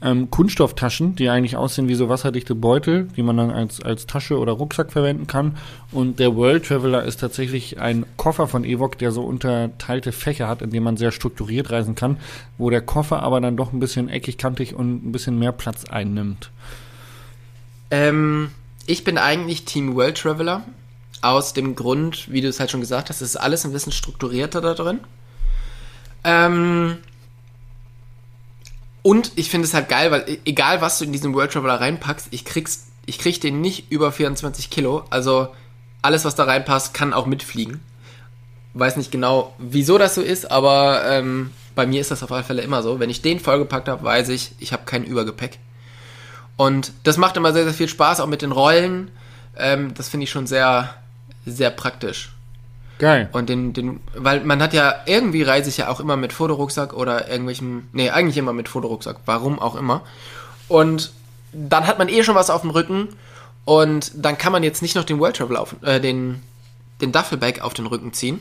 ähm, 0.00 0.30
Kunststofftaschen, 0.30 1.16
die 1.16 1.28
eigentlich 1.28 1.56
aussehen 1.56 1.88
wie 1.88 1.94
so 1.94 2.08
wasserdichte 2.08 2.54
Beutel, 2.54 3.08
die 3.16 3.22
man 3.22 3.36
dann 3.36 3.50
als, 3.50 3.82
als 3.82 4.06
Tasche 4.06 4.38
oder 4.38 4.52
Rucksack 4.52 4.92
verwenden 4.92 5.26
kann. 5.26 5.56
Und 5.90 6.20
der 6.20 6.36
World 6.36 6.66
Traveler 6.66 7.04
ist 7.04 7.20
tatsächlich 7.20 7.80
ein 7.80 8.06
Koffer 8.16 8.46
von 8.46 8.64
Evoc, 8.64 8.98
der 8.98 9.10
so 9.10 9.22
unterteilte 9.22 10.12
Fächer 10.12 10.48
hat, 10.48 10.62
in 10.62 10.70
dem 10.70 10.84
man 10.84 10.96
sehr 10.96 11.10
strukturiert 11.10 11.70
reisen 11.70 11.94
kann, 11.94 12.18
wo 12.58 12.70
der 12.70 12.80
Koffer 12.80 13.22
aber 13.22 13.40
dann 13.40 13.56
doch 13.56 13.72
ein 13.72 13.80
bisschen 13.80 14.08
eckig, 14.08 14.38
kantig 14.38 14.74
und 14.74 15.08
ein 15.08 15.12
bisschen 15.12 15.38
mehr 15.38 15.52
Platz 15.52 15.84
einnimmt. 15.84 16.50
Ähm, 17.90 18.50
ich 18.86 19.04
bin 19.04 19.18
eigentlich 19.18 19.64
Team 19.64 19.94
World 19.96 20.18
Traveler. 20.18 20.64
Aus 21.20 21.52
dem 21.52 21.74
Grund, 21.74 22.30
wie 22.30 22.40
du 22.40 22.48
es 22.48 22.60
halt 22.60 22.70
schon 22.70 22.80
gesagt 22.80 23.08
hast, 23.08 23.22
ist 23.22 23.34
alles 23.34 23.64
ein 23.64 23.72
bisschen 23.72 23.90
strukturierter 23.90 24.60
da 24.60 24.74
drin. 24.74 25.00
Ähm, 26.24 26.98
und 29.02 29.32
ich 29.36 29.50
finde 29.50 29.66
es 29.66 29.74
halt 29.74 29.88
geil, 29.88 30.10
weil 30.10 30.28
e- 30.28 30.38
egal 30.44 30.80
was 30.80 30.98
du 30.98 31.04
in 31.04 31.12
diesen 31.12 31.34
World 31.34 31.52
Traveler 31.52 31.80
reinpackst, 31.80 32.28
ich 32.30 32.44
krieg's, 32.44 32.88
ich 33.06 33.18
krieg 33.18 33.40
den 33.40 33.60
nicht 33.60 33.90
über 33.90 34.12
24 34.12 34.70
Kilo. 34.70 35.04
Also 35.10 35.48
alles, 36.02 36.24
was 36.24 36.34
da 36.34 36.44
reinpasst, 36.44 36.94
kann 36.94 37.12
auch 37.12 37.26
mitfliegen. 37.26 37.80
Weiß 38.74 38.96
nicht 38.96 39.10
genau, 39.10 39.54
wieso 39.58 39.98
das 39.98 40.14
so 40.14 40.20
ist, 40.20 40.50
aber 40.50 41.02
ähm, 41.06 41.50
bei 41.74 41.86
mir 41.86 42.00
ist 42.00 42.10
das 42.10 42.22
auf 42.22 42.30
alle 42.32 42.44
Fälle 42.44 42.62
immer 42.62 42.82
so. 42.82 43.00
Wenn 43.00 43.10
ich 43.10 43.22
den 43.22 43.40
vollgepackt 43.40 43.88
habe, 43.88 44.04
weiß 44.04 44.28
ich, 44.28 44.52
ich 44.58 44.72
habe 44.72 44.84
kein 44.84 45.04
Übergepäck. 45.04 45.58
Und 46.56 46.92
das 47.04 47.16
macht 47.16 47.36
immer 47.36 47.52
sehr, 47.52 47.64
sehr 47.64 47.72
viel 47.74 47.88
Spaß, 47.88 48.20
auch 48.20 48.26
mit 48.26 48.42
den 48.42 48.52
Rollen. 48.52 49.10
Ähm, 49.56 49.94
das 49.94 50.08
finde 50.08 50.24
ich 50.24 50.30
schon 50.30 50.46
sehr, 50.46 50.94
sehr 51.46 51.70
praktisch. 51.70 52.30
Geil. 52.98 53.28
Und 53.32 53.48
den, 53.48 53.72
den, 53.72 54.00
weil 54.14 54.44
man 54.44 54.60
hat 54.60 54.74
ja, 54.74 54.94
irgendwie 55.06 55.42
reise 55.42 55.68
ich 55.68 55.76
ja 55.76 55.88
auch 55.88 56.00
immer 56.00 56.16
mit 56.16 56.32
Fotorucksack 56.32 56.92
oder 56.92 57.30
irgendwelchem, 57.30 57.88
nee, 57.92 58.10
eigentlich 58.10 58.36
immer 58.36 58.52
mit 58.52 58.68
Fotorucksack, 58.68 59.18
warum 59.24 59.58
auch 59.60 59.76
immer. 59.76 60.02
Und 60.66 61.12
dann 61.52 61.86
hat 61.86 61.98
man 61.98 62.08
eh 62.08 62.22
schon 62.24 62.34
was 62.34 62.50
auf 62.50 62.62
dem 62.62 62.70
Rücken 62.70 63.08
und 63.64 64.12
dann 64.14 64.36
kann 64.36 64.52
man 64.52 64.62
jetzt 64.62 64.82
nicht 64.82 64.96
noch 64.96 65.04
den 65.04 65.20
World 65.20 65.36
Travel 65.36 65.56
auf, 65.56 65.76
äh, 65.82 66.00
den, 66.00 66.42
den 67.00 67.12
Duffelbag 67.12 67.60
auf 67.60 67.74
den 67.74 67.86
Rücken 67.86 68.12
ziehen. 68.12 68.40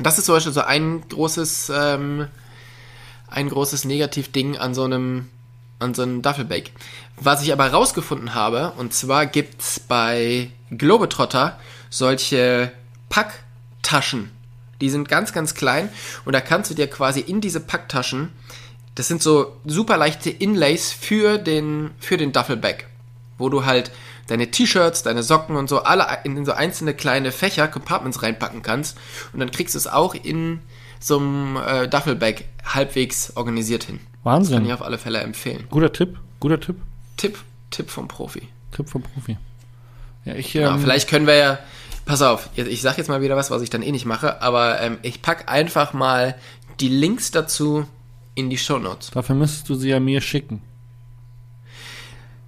Das 0.00 0.18
ist 0.18 0.24
zum 0.26 0.34
Beispiel 0.34 0.52
so 0.52 0.62
ein 0.62 1.02
großes, 1.08 1.70
ähm, 1.74 2.26
ein 3.28 3.48
großes 3.48 3.84
Negativding 3.84 4.58
an 4.58 4.74
so 4.74 4.84
einem, 4.84 5.28
an 5.78 5.94
so 5.94 6.02
einem 6.02 6.22
Duffelbag. 6.22 6.70
Was 7.16 7.42
ich 7.42 7.52
aber 7.52 7.68
rausgefunden 7.68 8.34
habe, 8.34 8.72
und 8.76 8.92
zwar 8.92 9.26
gibt's 9.26 9.78
bei 9.78 10.50
Globetrotter 10.70 11.58
solche 11.90 12.72
Packtaschen. 13.82 14.30
Die 14.80 14.90
sind 14.90 15.08
ganz, 15.08 15.32
ganz 15.32 15.54
klein 15.54 15.88
und 16.24 16.32
da 16.32 16.40
kannst 16.40 16.70
du 16.70 16.74
dir 16.74 16.88
quasi 16.88 17.20
in 17.20 17.40
diese 17.40 17.60
Packtaschen, 17.60 18.30
das 18.94 19.08
sind 19.08 19.22
so 19.22 19.56
super 19.64 19.96
leichte 19.96 20.30
Inlays 20.30 20.92
für 20.92 21.38
den, 21.38 21.90
für 21.98 22.16
den 22.16 22.32
Duffelbag, 22.32 22.86
wo 23.38 23.48
du 23.48 23.64
halt 23.64 23.90
deine 24.26 24.50
T-Shirts, 24.50 25.02
deine 25.02 25.22
Socken 25.22 25.56
und 25.56 25.68
so 25.68 25.82
alle 25.82 26.06
in 26.24 26.44
so 26.44 26.52
einzelne 26.52 26.94
kleine 26.94 27.32
Fächer, 27.32 27.68
Compartments 27.68 28.22
reinpacken 28.22 28.62
kannst 28.62 28.96
und 29.32 29.40
dann 29.40 29.50
kriegst 29.50 29.74
du 29.74 29.78
es 29.78 29.86
auch 29.86 30.14
in 30.14 30.60
so 31.00 31.18
einem 31.18 31.56
äh, 31.56 31.88
Duffelbag 31.88 32.44
halbwegs 32.64 33.36
organisiert 33.36 33.84
hin. 33.84 33.98
Kann 33.98 34.42
ich 34.42 34.50
Wahnsinn. 34.50 34.72
auf 34.72 34.82
alle 34.82 34.98
Fälle 34.98 35.20
empfehlen. 35.20 35.64
Guter 35.70 35.92
Tipp. 35.92 36.18
Guter 36.38 36.60
Tipp. 36.60 36.76
Tipp, 37.16 37.38
Tipp 37.70 37.90
vom 37.90 38.08
Profi. 38.08 38.48
Tipp 38.72 38.88
vom 38.88 39.02
Profi. 39.02 39.36
Ja, 40.24 40.34
ich, 40.34 40.54
Ja, 40.54 40.74
ähm, 40.74 40.80
vielleicht 40.80 41.08
können 41.08 41.26
wir 41.26 41.36
ja. 41.36 41.58
Pass 42.04 42.22
auf, 42.22 42.50
ich 42.56 42.82
sag 42.82 42.98
jetzt 42.98 43.08
mal 43.08 43.22
wieder 43.22 43.36
was, 43.36 43.50
was 43.50 43.62
ich 43.62 43.70
dann 43.70 43.82
eh 43.82 43.92
nicht 43.92 44.06
mache, 44.06 44.42
aber 44.42 44.80
ähm, 44.80 44.98
ich 45.02 45.22
pack 45.22 45.50
einfach 45.50 45.92
mal 45.92 46.34
die 46.80 46.88
Links 46.88 47.30
dazu 47.30 47.86
in 48.34 48.50
die 48.50 48.58
Shownotes. 48.58 49.10
dafür 49.10 49.36
müsstest 49.36 49.68
du 49.68 49.74
sie 49.74 49.90
ja 49.90 50.00
mir 50.00 50.20
schicken, 50.20 50.62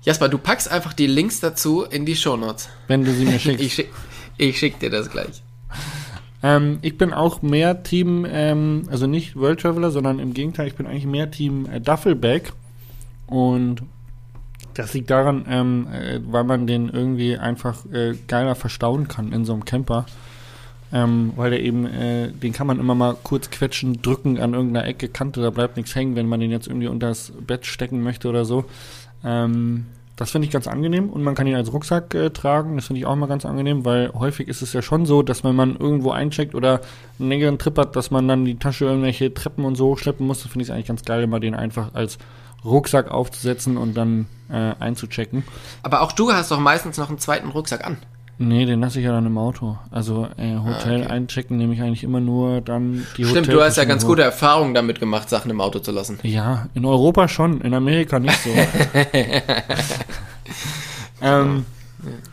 Jasper, 0.05 0.29
du 0.29 0.37
packst 0.37 0.71
einfach 0.71 0.93
die 0.93 1.07
Links 1.07 1.41
dazu 1.41 1.83
in 1.83 2.05
die 2.05 2.15
Shownotes. 2.15 2.69
wenn 2.89 3.05
du 3.05 3.13
sie 3.13 3.25
mir 3.25 3.39
schickst. 3.39 3.65
Ich 3.65 3.75
schick, 3.75 3.91
ich 4.37 4.59
schick 4.59 4.79
dir 4.79 4.91
das 4.91 5.11
gleich. 5.11 5.43
Ähm, 6.43 6.79
ich 6.83 6.99
bin 6.99 7.15
auch 7.15 7.41
mehr 7.41 7.83
Team, 7.83 8.27
ähm, 8.29 8.83
also 8.91 9.07
nicht 9.07 9.35
World 9.35 9.61
Traveler, 9.61 9.91
sondern 9.91 10.19
im 10.19 10.35
Gegenteil, 10.35 10.69
ich 10.69 10.75
bin 10.75 10.87
eigentlich 10.87 11.07
mehr 11.07 11.31
Team 11.31 11.67
äh, 11.71 11.81
Duffelbag. 11.81 12.53
Und 13.27 13.83
das 14.75 14.95
liegt 14.95 15.11
daran, 15.11 15.45
ähm, 15.49 15.87
äh, 15.93 16.21
weil 16.27 16.45
man 16.45 16.67
den 16.67 16.89
irgendwie 16.89 17.37
einfach 17.39 17.85
äh, 17.93 18.15
geiler 18.29 18.55
verstauen 18.55 19.09
kann 19.09 19.33
in 19.33 19.45
so 19.45 19.53
einem 19.53 19.65
Camper. 19.65 20.07
ähm, 20.93 21.33
weil 21.35 21.51
der 21.51 21.61
eben, 21.63 21.87
äh, 21.87 22.31
den 22.31 22.53
kann 22.53 22.69
man 22.69 22.79
immer 22.79 22.95
mal 22.95 23.17
kurz 23.23 23.51
quetschen, 23.51 24.01
drücken 24.01 24.39
an 24.39 24.55
irgendeiner 24.55 24.87
Ecke, 24.87 25.09
Kante, 25.09 25.43
da 25.43 25.51
bleibt 25.51 25.77
nichts 25.77 25.95
hängen, 25.97 26.15
wenn 26.15 26.29
man 26.29 26.39
den 26.39 26.53
jetzt 26.53 26.69
irgendwie 26.69 26.87
unter 26.87 27.09
das 27.09 27.33
Bett 27.41 27.67
stecken 27.67 28.03
möchte 28.03 28.29
oder 28.29 28.45
so. 28.45 28.65
Ähm, 29.25 29.87
das 30.17 30.31
finde 30.31 30.47
ich 30.47 30.53
ganz 30.53 30.69
angenehm 30.69 31.11
und 31.11 31.23
man 31.23 31.35
kann 31.35 31.47
ihn 31.47 31.57
als 31.57 31.73
Rucksack 31.73 32.15
äh, 32.15 32.31
tragen. 32.31 32.77
Das 32.77 32.87
finde 32.87 33.01
ich 33.01 33.07
auch 33.07 33.17
mal 33.17 33.27
ganz 33.27 33.45
angenehm, 33.45 33.85
weil 33.85 34.13
häufig 34.13 34.47
ist 34.49 34.63
es 34.63 34.73
ja 34.73 34.81
schon 34.81 35.07
so, 35.07 35.23
dass 35.23 35.43
wenn 35.43 35.57
man 35.57 35.77
irgendwo 35.77 36.13
eincheckt 36.13 36.55
oder 36.55 36.81
einen 37.19 37.29
längeren 37.29 37.59
Trip 37.59 37.77
hat, 37.79 37.97
dass 37.97 38.11
man 38.11 38.29
dann 38.29 38.45
die 38.45 38.59
Tasche 38.59 38.85
irgendwelche 38.85 39.35
Treppen 39.35 39.65
und 39.65 39.75
so 39.75 39.89
hochschleppen 39.89 40.27
muss. 40.27 40.43
Das 40.43 40.53
finde 40.53 40.65
ich 40.65 40.73
eigentlich 40.73 40.87
ganz 40.87 41.03
geil, 41.05 41.25
immer 41.25 41.41
den 41.41 41.55
einfach 41.55 41.95
als 41.95 42.19
Rucksack 42.65 43.11
aufzusetzen 43.11 43.77
und 43.77 43.95
dann 43.97 44.27
äh, 44.49 44.75
einzuchecken. 44.79 45.45
Aber 45.83 46.01
auch 46.03 46.13
du 46.13 46.33
hast 46.33 46.51
doch 46.51 46.61
meistens 46.61 46.97
noch 46.97 47.09
einen 47.09 47.19
zweiten 47.19 47.49
Rucksack 47.49 47.85
an. 47.85 47.99
Nee, 48.39 48.67
den 48.67 48.81
lasse 48.81 48.99
ich 48.99 49.05
ja 49.05 49.13
dann 49.13 49.27
im 49.27 49.39
Auto. 49.39 49.79
Also 49.91 50.27
äh, 50.37 50.57
Hotel 50.59 51.03
Ah, 51.03 51.05
okay. 51.05 51.13
einchecken 51.13 51.57
nehme 51.57 51.73
ich 51.75 51.81
eigentlich 51.81 52.03
immer 52.03 52.21
nur 52.21 52.61
dann 52.61 53.07
die 53.17 53.25
Stimmt, 53.25 53.47
du 53.49 53.61
hast 53.61 53.77
ja 53.77 53.85
ganz 53.85 54.05
gute 54.05 54.23
Erfahrungen 54.23 54.75
damit 54.75 54.99
gemacht, 54.99 55.31
Sachen 55.31 55.51
im 55.51 55.61
Auto 55.61 55.79
zu 55.79 55.93
lassen. 55.93 56.19
Ja, 56.23 56.67
in 56.75 56.85
Europa 56.85 57.29
schon, 57.29 57.61
in 57.61 57.75
Amerika 57.75 58.19
nicht 58.19 58.39
so. 58.43 58.51
ähm, 61.23 61.65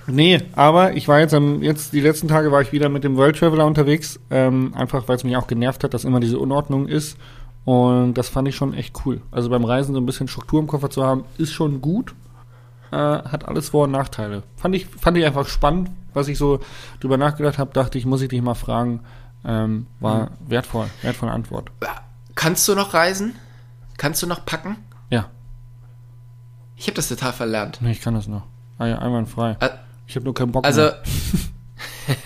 nee, 0.07 0.39
aber 0.55 0.95
ich 0.95 1.07
war 1.07 1.19
jetzt 1.19 1.33
am, 1.33 1.61
jetzt 1.61 1.93
die 1.93 2.01
letzten 2.01 2.27
Tage 2.27 2.51
war 2.51 2.61
ich 2.61 2.71
wieder 2.71 2.89
mit 2.89 3.03
dem 3.03 3.15
World 3.17 3.37
Traveler 3.37 3.65
unterwegs, 3.67 4.19
ähm, 4.31 4.73
einfach 4.75 5.07
weil 5.07 5.17
es 5.17 5.23
mich 5.23 5.37
auch 5.37 5.47
genervt 5.47 5.83
hat, 5.83 5.93
dass 5.93 6.03
immer 6.03 6.19
diese 6.19 6.39
Unordnung 6.39 6.87
ist. 6.87 7.17
Und 7.63 8.15
das 8.15 8.27
fand 8.27 8.47
ich 8.47 8.55
schon 8.55 8.73
echt 8.73 9.05
cool. 9.05 9.21
Also 9.29 9.49
beim 9.49 9.63
Reisen 9.65 9.93
so 9.93 10.01
ein 10.01 10.05
bisschen 10.05 10.27
Struktur 10.27 10.59
im 10.59 10.67
Koffer 10.67 10.89
zu 10.89 11.03
haben, 11.05 11.25
ist 11.37 11.53
schon 11.53 11.79
gut. 11.79 12.15
Äh, 12.91 12.95
hat 12.97 13.47
alles 13.47 13.69
Vor- 13.69 13.85
und 13.85 13.91
Nachteile. 13.91 14.43
Fand 14.57 14.75
ich, 14.75 14.85
fand 14.85 15.17
ich 15.17 15.25
einfach 15.25 15.47
spannend, 15.47 15.89
was 16.13 16.27
ich 16.27 16.37
so 16.37 16.59
drüber 16.99 17.17
nachgedacht 17.17 17.57
habe, 17.57 17.71
dachte 17.73 17.97
ich, 17.97 18.05
muss 18.05 18.21
ich 18.21 18.29
dich 18.29 18.41
mal 18.41 18.53
fragen. 18.55 19.01
Ähm, 19.45 19.87
war 19.99 20.31
wertvoll, 20.47 20.87
wertvolle 21.01 21.31
Antwort. 21.31 21.71
Kannst 22.35 22.67
du 22.67 22.75
noch 22.75 22.93
reisen? 22.93 23.35
Kannst 23.97 24.21
du 24.21 24.27
noch 24.27 24.45
packen? 24.45 24.77
Ja, 25.09 25.29
Ich 26.75 26.87
habe 26.87 26.95
das 26.95 27.07
total 27.09 27.33
verlernt. 27.33 27.79
nee, 27.81 27.91
ich 27.91 28.01
kann 28.01 28.13
das 28.13 28.27
noch. 28.27 28.43
Ah 28.77 28.85
ja, 28.87 28.99
einwandfrei. 28.99 29.53
Ä- 29.59 29.71
Ich 30.07 30.15
habe 30.15 30.25
nur 30.25 30.33
keinen 30.33 30.51
Bock 30.51 30.65
Also, 30.65 30.81
mehr. 30.81 30.93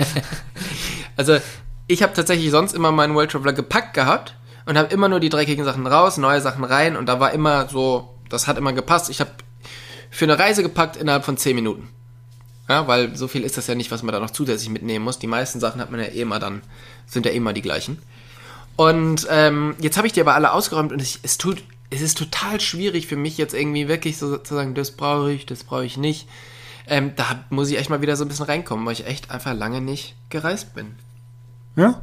also 1.18 1.38
ich 1.88 2.02
habe 2.04 2.14
tatsächlich 2.14 2.52
sonst 2.52 2.74
immer 2.74 2.92
meinen 2.92 3.14
World 3.16 3.32
Traveler 3.32 3.54
gepackt 3.54 3.94
gehabt 3.94 4.36
und 4.66 4.78
habe 4.78 4.88
immer 4.94 5.08
nur 5.10 5.20
die 5.20 5.30
dreckigen 5.30 5.64
Sachen 5.66 5.86
raus, 5.88 6.18
neue 6.18 6.42
Sachen 6.42 6.64
rein 6.64 6.96
und 6.96 7.06
da 7.08 7.20
war 7.20 7.32
immer 7.32 7.68
so, 7.70 8.16
das 8.30 8.48
hat 8.48 8.58
immer 8.58 8.74
gepasst. 8.74 9.10
Ich 9.10 9.20
habe 9.20 9.32
für 10.16 10.24
eine 10.24 10.40
Reise 10.40 10.64
gepackt 10.64 10.96
innerhalb 10.96 11.26
von 11.26 11.36
10 11.36 11.56
Minuten. 11.56 11.90
Ja, 12.70 12.88
weil 12.88 13.18
so 13.18 13.28
viel 13.28 13.44
ist 13.44 13.58
das 13.58 13.68
ja 13.68 13.76
nicht, 13.76 13.92
was 13.92 14.02
man 14.02 14.14
da 14.14 14.20
noch 14.22 14.32
zusätzlich 14.32 14.70
mitnehmen 14.70 15.04
muss. 15.04 15.20
Die 15.20 15.28
meisten 15.28 15.60
Sachen 15.60 15.82
hat 15.82 15.92
man 15.92 16.00
ja 16.00 16.06
eh 16.06 16.22
immer 16.22 16.40
dann, 16.40 16.62
sind 17.06 17.26
ja 17.26 17.34
eh 17.34 17.36
immer 17.36 17.52
die 17.52 17.62
gleichen. 17.62 17.98
Und 18.78 19.28
ähm, 19.30 19.76
jetzt 19.80 19.98
habe 19.98 20.08
ich 20.08 20.14
die 20.14 20.22
aber 20.22 20.34
alle 20.34 20.54
ausgeräumt 20.54 20.94
und 20.94 21.02
ich, 21.02 21.20
es 21.24 21.38
tut, 21.38 21.64
es 21.90 22.02
ist 22.02 22.18
total 22.18 22.62
schwierig 22.62 23.08
für 23.08 23.18
mich 23.18 23.38
jetzt 23.38 23.54
irgendwie 23.54 23.90
wirklich 23.90 24.18
so 24.18 24.38
zu 24.38 24.56
sagen, 24.56 24.74
das 24.74 24.92
brauche 24.92 25.34
ich, 25.34 25.46
das 25.46 25.66
brauche 25.66 25.86
ich 25.86 25.98
nicht. 25.98 26.30
Ähm, 26.88 27.12
da 27.18 27.44
muss 27.50 27.70
ich 27.70 27.78
echt 27.78 27.90
mal 27.90 28.02
wieder 28.02 28.16
so 28.16 28.24
ein 28.24 28.30
bisschen 28.30 28.46
reinkommen, 28.46 28.86
weil 28.86 28.94
ich 28.94 29.06
echt 29.06 29.32
einfach 29.32 29.54
lange 29.54 29.82
nicht 29.82 30.16
gereist 30.30 30.74
bin. 30.74 30.96
Ja? 31.76 32.02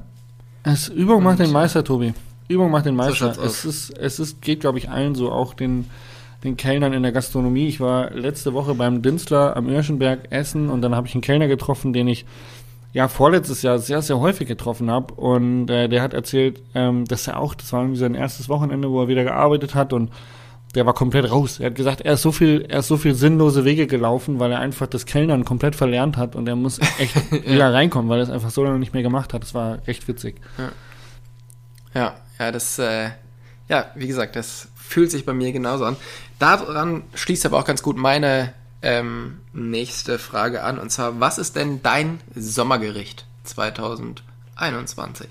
Es, 0.64 0.88
Übung 0.88 1.22
macht 1.22 1.38
den 1.38 1.50
Meister, 1.50 1.82
Tobi. 1.82 2.12
Übung 2.48 2.70
macht 2.70 2.84
den 2.84 2.94
Meister. 2.94 3.30
aus. 3.30 3.38
es 3.38 3.64
ist, 3.64 3.90
es 3.98 4.18
ist, 4.18 4.42
geht, 4.42 4.60
glaube 4.60 4.76
ich, 4.76 4.90
allen 4.90 5.14
so, 5.14 5.32
auch 5.32 5.54
den, 5.54 5.88
den 6.44 6.56
Kellnern 6.56 6.92
in 6.92 7.02
der 7.02 7.12
Gastronomie. 7.12 7.68
Ich 7.68 7.80
war 7.80 8.10
letzte 8.10 8.52
Woche 8.52 8.74
beim 8.74 9.02
Dinstler 9.02 9.56
am 9.56 9.68
Irschenberg 9.68 10.30
essen 10.30 10.70
und 10.70 10.82
dann 10.82 10.94
habe 10.94 11.06
ich 11.06 11.14
einen 11.14 11.22
Kellner 11.22 11.48
getroffen, 11.48 11.92
den 11.92 12.08
ich 12.08 12.24
ja 12.92 13.08
vorletztes 13.08 13.62
Jahr 13.62 13.78
sehr, 13.78 14.02
sehr 14.02 14.18
häufig 14.18 14.48
getroffen 14.48 14.90
habe. 14.90 15.14
Und 15.14 15.70
äh, 15.70 15.88
der 15.88 16.02
hat 16.02 16.14
erzählt, 16.14 16.62
ähm, 16.74 17.04
dass 17.04 17.26
er 17.26 17.38
auch, 17.38 17.54
das 17.54 17.72
war 17.72 17.80
irgendwie 17.80 18.00
sein 18.00 18.14
erstes 18.14 18.48
Wochenende, 18.48 18.90
wo 18.90 19.02
er 19.02 19.08
wieder 19.08 19.24
gearbeitet 19.24 19.74
hat 19.74 19.92
und 19.92 20.10
der 20.74 20.86
war 20.86 20.94
komplett 20.94 21.30
raus. 21.30 21.60
Er 21.60 21.66
hat 21.66 21.74
gesagt, 21.74 22.00
er 22.00 22.14
ist 22.14 22.22
so 22.22 22.32
viel, 22.32 22.64
er 22.68 22.78
ist 22.80 22.88
so 22.88 22.96
viel 22.96 23.14
sinnlose 23.14 23.64
Wege 23.64 23.86
gelaufen, 23.86 24.40
weil 24.40 24.52
er 24.52 24.58
einfach 24.58 24.86
das 24.86 25.04
Kellnern 25.06 25.44
komplett 25.44 25.76
verlernt 25.76 26.16
hat 26.16 26.34
und 26.34 26.48
er 26.48 26.56
muss 26.56 26.80
echt 26.98 27.32
wieder 27.46 27.72
reinkommen, 27.72 28.10
weil 28.10 28.20
er 28.20 28.24
es 28.24 28.30
einfach 28.30 28.50
so 28.50 28.64
lange 28.64 28.78
nicht 28.78 28.94
mehr 28.94 29.02
gemacht 29.02 29.34
hat. 29.34 29.42
Das 29.42 29.54
war 29.54 29.86
recht 29.86 30.08
witzig. 30.08 30.40
Ja, 31.94 32.14
ja, 32.38 32.50
das, 32.50 32.78
äh, 32.78 33.10
ja, 33.72 33.90
wie 33.94 34.06
gesagt, 34.06 34.36
das 34.36 34.68
fühlt 34.76 35.10
sich 35.10 35.24
bei 35.24 35.32
mir 35.32 35.50
genauso 35.50 35.86
an. 35.86 35.96
Daran 36.38 37.04
schließt 37.14 37.46
aber 37.46 37.58
auch 37.58 37.64
ganz 37.64 37.82
gut 37.82 37.96
meine 37.96 38.52
ähm, 38.82 39.40
nächste 39.54 40.18
Frage 40.18 40.62
an. 40.62 40.78
Und 40.78 40.92
zwar, 40.92 41.20
was 41.20 41.38
ist 41.38 41.56
denn 41.56 41.82
dein 41.82 42.20
Sommergericht 42.34 43.24
2021? 43.44 45.26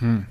Hm. 0.00 0.26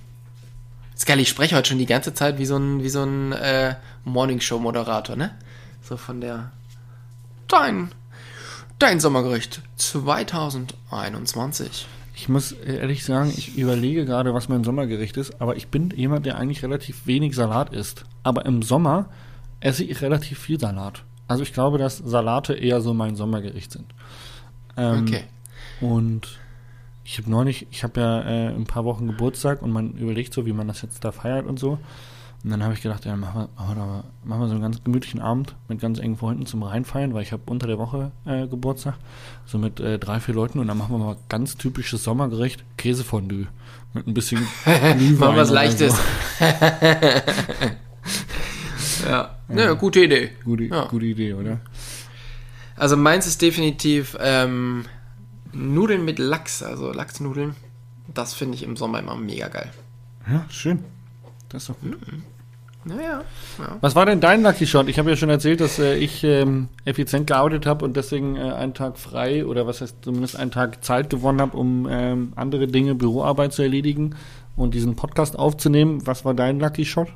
Ist 0.94 1.08
geil, 1.08 1.20
ich 1.20 1.30
spreche 1.30 1.56
heute 1.56 1.70
schon 1.70 1.80
die 1.80 1.88
ganze 1.88 2.14
Zeit 2.14 2.38
wie 2.38 2.46
so 2.46 2.58
ein, 2.58 2.84
wie 2.84 2.90
so 2.90 3.02
ein 3.02 3.32
äh, 3.32 3.78
Morningshow-Moderator, 4.04 5.16
ne? 5.16 5.36
So 5.82 5.98
von 5.98 6.22
der. 6.22 6.52
Dein, 7.48 7.92
dein 8.78 9.00
Sommergericht 9.00 9.64
2021. 9.78 11.88
Ich 12.16 12.30
muss 12.30 12.54
ehrlich 12.54 13.04
sagen, 13.04 13.32
ich 13.36 13.58
überlege 13.58 14.06
gerade, 14.06 14.34
was 14.34 14.48
mein 14.48 14.64
Sommergericht 14.64 15.18
ist, 15.18 15.42
aber 15.42 15.58
ich 15.58 15.68
bin 15.68 15.92
jemand, 15.96 16.26
der 16.26 16.38
eigentlich 16.38 16.64
relativ 16.64 17.06
wenig 17.06 17.36
Salat 17.36 17.74
isst. 17.74 18.06
Aber 18.24 18.46
im 18.46 18.62
Sommer 18.62 19.10
esse 19.60 19.84
ich 19.84 20.02
relativ 20.02 20.40
viel 20.40 20.60
Salat. 20.60 21.04
Also 21.28 21.44
ich 21.44 21.54
glaube, 21.54 21.78
dass 21.78 21.98
Salate 21.98 22.54
eher 22.54 22.82
so 22.82 22.94
mein 22.94 23.16
Sommergericht 23.16 23.72
sind. 23.72 23.86
Ähm, 24.78 25.06
Okay. 25.06 25.24
Und 25.82 26.40
ich 27.04 27.18
habe 27.18 27.30
neulich, 27.30 27.68
ich 27.70 27.84
habe 27.84 28.00
ja 28.00 28.22
äh, 28.22 28.48
in 28.50 28.62
ein 28.62 28.66
paar 28.66 28.86
Wochen 28.86 29.08
Geburtstag 29.08 29.62
und 29.62 29.72
man 29.72 29.94
überlegt 29.94 30.34
so, 30.34 30.46
wie 30.46 30.54
man 30.54 30.68
das 30.68 30.82
jetzt 30.82 31.04
da 31.04 31.12
feiert 31.12 31.46
und 31.46 31.60
so. 31.60 31.80
Und 32.46 32.52
dann 32.52 32.62
habe 32.62 32.76
ich 32.76 32.84
gedacht, 32.84 33.06
ja, 33.06 33.16
machen 33.16 33.48
wir, 33.58 34.04
machen, 34.24 34.42
wir, 34.42 34.48
so 34.48 34.54
einen 34.54 34.62
ganz 34.62 34.84
gemütlichen 34.84 35.20
Abend 35.20 35.56
mit 35.68 35.80
ganz 35.82 35.98
engen 35.98 36.16
Freunden 36.16 36.46
zum 36.46 36.62
Reinfeiern, 36.62 37.16
weil 37.16 37.24
ich 37.24 37.32
habe 37.32 37.42
unter 37.48 37.66
der 37.66 37.80
Woche 37.80 38.12
äh, 38.24 38.46
Geburtstag, 38.46 38.98
so 39.48 39.58
mit 39.58 39.80
äh, 39.80 39.98
drei, 39.98 40.20
vier 40.20 40.36
Leuten 40.36 40.60
und 40.60 40.68
dann 40.68 40.78
machen 40.78 40.92
wir 40.96 41.04
mal 41.04 41.18
ganz 41.28 41.58
typisches 41.58 42.04
Sommergericht, 42.04 42.64
Käsefondue. 42.78 43.48
Mit 43.96 44.06
ein 44.06 44.14
bisschen 44.14 44.46
Glühwein. 44.64 45.18
Machen 45.18 45.36
wir 45.36 45.42
was 45.42 45.50
Leichtes. 45.50 45.96
So. 48.78 49.10
ja. 49.10 49.36
ja, 49.50 49.74
gute 49.74 50.04
Idee. 50.04 50.30
Gute, 50.44 50.66
Ja. 50.66 50.86
gute 50.86 51.06
Idee, 51.06 51.34
oder? 51.34 51.60
Also 52.76 52.96
meins 52.96 53.26
ist 53.26 53.42
definitiv 53.42 54.16
ähm, 54.20 54.86
Nudeln 55.52 56.06
mit 56.06 56.20
Lachs, 56.20 56.62
also 56.62 56.92
Lachsnudeln. 56.92 57.56
Das 58.14 58.36
finde 58.36 58.56
ich 58.56 58.64
im 58.64 58.78
Sommer 58.78 59.00
immer 59.00 59.16
mega 59.16 59.48
geil. 59.48 59.72
Ja, 60.30 60.46
schön. 60.50 60.84
Das 61.50 61.64
ist 61.64 61.70
doch 61.70 61.80
gut. 61.80 61.98
Naja. 62.86 63.24
Was 63.82 63.96
war 63.96 64.06
denn 64.06 64.22
dein 64.22 64.44
Lucky 64.44 64.68
Shot? 64.68 64.88
Ich 64.88 65.00
habe 65.00 65.10
ja 65.10 65.16
schon 65.16 65.30
erzählt, 65.30 65.60
dass 65.60 65.80
äh, 65.80 65.96
ich 65.96 66.24
ähm, 66.24 66.70
effizient 66.86 67.26
gearbeitet 67.26 67.66
habe 67.66 67.84
und 67.84 67.98
deswegen 67.98 68.36
äh, 68.36 68.42
einen 68.42 68.76
Tag 68.76 69.00
frei 69.00 69.44
oder 69.44 69.66
was 69.66 69.82
heißt 69.82 69.98
zumindest 70.04 70.36
einen 70.36 70.52
Tag 70.52 70.86
Zeit 70.86 71.10
gewonnen 71.10 71.42
habe, 71.42 71.58
um 71.58 71.88
ähm, 71.90 72.34
andere 72.36 72.68
Dinge, 72.68 72.94
Büroarbeit 72.94 73.54
zu 73.54 73.64
erledigen 73.64 74.16
und 74.56 74.76
diesen 74.76 74.96
Podcast 74.96 75.38
aufzunehmen. 75.38 76.06
Was 76.06 76.26
war 76.26 76.36
dein 76.36 76.60
Lucky 76.60 76.86
Shot? 76.86 77.08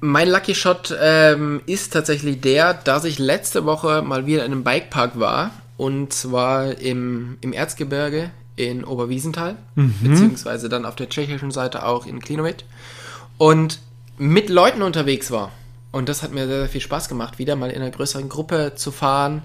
Mein 0.00 0.30
Lucky 0.30 0.54
Shot 0.54 0.96
ähm, 0.98 1.60
ist 1.66 1.92
tatsächlich 1.92 2.40
der, 2.40 2.72
dass 2.72 3.04
ich 3.04 3.18
letzte 3.18 3.66
Woche 3.66 4.00
mal 4.00 4.24
wieder 4.24 4.46
in 4.46 4.52
einem 4.52 4.64
Bikepark 4.64 5.20
war. 5.20 5.50
Und 5.76 6.12
zwar 6.12 6.78
im, 6.80 7.36
im 7.42 7.52
Erzgebirge 7.52 8.30
in 8.56 8.82
Oberwiesenthal. 8.82 9.56
Beziehungsweise 10.02 10.68
dann 10.68 10.84
auf 10.84 10.96
der 10.96 11.08
tschechischen 11.08 11.52
Seite 11.52 11.86
auch 11.86 12.06
in 12.06 12.18
Klinovit. 12.18 12.64
Und 13.36 13.78
mit 14.18 14.50
Leuten 14.50 14.82
unterwegs 14.82 15.30
war. 15.30 15.52
Und 15.90 16.08
das 16.08 16.22
hat 16.22 16.32
mir 16.32 16.46
sehr, 16.46 16.60
sehr 16.60 16.68
viel 16.68 16.80
Spaß 16.80 17.08
gemacht, 17.08 17.38
wieder 17.38 17.56
mal 17.56 17.70
in 17.70 17.80
einer 17.80 17.90
größeren 17.90 18.28
Gruppe 18.28 18.72
zu 18.74 18.90
fahren. 18.92 19.42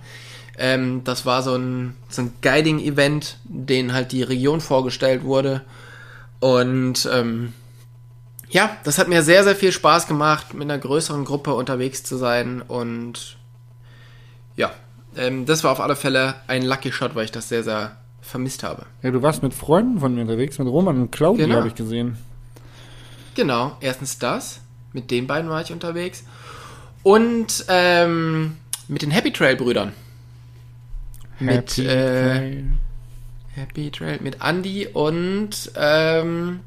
Ähm, 0.57 1.03
das 1.03 1.25
war 1.25 1.41
so 1.41 1.55
ein, 1.55 1.95
so 2.09 2.21
ein 2.23 2.33
Guiding-Event, 2.41 3.37
den 3.43 3.93
halt 3.93 4.11
die 4.11 4.23
Region 4.23 4.61
vorgestellt 4.61 5.23
wurde. 5.23 5.61
Und 6.39 7.09
ähm, 7.11 7.53
ja, 8.49 8.77
das 8.83 8.97
hat 8.99 9.07
mir 9.07 9.23
sehr, 9.23 9.43
sehr 9.43 9.55
viel 9.55 9.71
Spaß 9.71 10.05
gemacht, 10.07 10.53
mit 10.53 10.63
einer 10.63 10.77
größeren 10.77 11.25
Gruppe 11.25 11.53
unterwegs 11.53 12.03
zu 12.03 12.17
sein. 12.17 12.61
Und 12.61 13.37
ja, 14.55 14.71
ähm, 15.15 15.45
das 15.45 15.63
war 15.63 15.71
auf 15.71 15.79
alle 15.79 15.95
Fälle 15.95 16.35
ein 16.47 16.63
Lucky 16.63 16.91
Shot, 16.91 17.15
weil 17.15 17.25
ich 17.25 17.31
das 17.31 17.49
sehr, 17.49 17.63
sehr 17.63 17.97
vermisst 18.21 18.63
habe. 18.63 18.85
Ja, 19.01 19.11
du 19.11 19.21
warst 19.21 19.43
mit 19.43 19.53
Freunden 19.53 19.99
von 19.99 20.13
mir 20.13 20.21
unterwegs, 20.21 20.59
mit 20.59 20.67
Roman 20.67 20.99
und 21.01 21.11
Claudia 21.11 21.45
Genau. 21.45 21.57
habe 21.57 21.67
ich 21.67 21.75
gesehen. 21.75 22.17
Genau, 23.35 23.75
erstens 23.79 24.19
das, 24.19 24.59
mit 24.93 25.11
den 25.11 25.27
beiden 25.27 25.49
war 25.49 25.61
ich 25.61 25.71
unterwegs. 25.71 26.23
Und 27.03 27.65
ähm, 27.67 28.57
mit 28.87 29.01
den 29.01 29.11
Happy 29.11 29.31
Trail 29.31 29.55
Brüdern. 29.55 29.93
Mit 31.39 31.77
Happy 31.77 31.85
äh, 31.85 32.37
Trail. 32.37 32.65
Happy 33.55 33.91
Trail, 33.91 34.19
mit 34.21 34.37
Andy 34.41 34.87
und 34.87 35.71
ähm, 35.75 36.61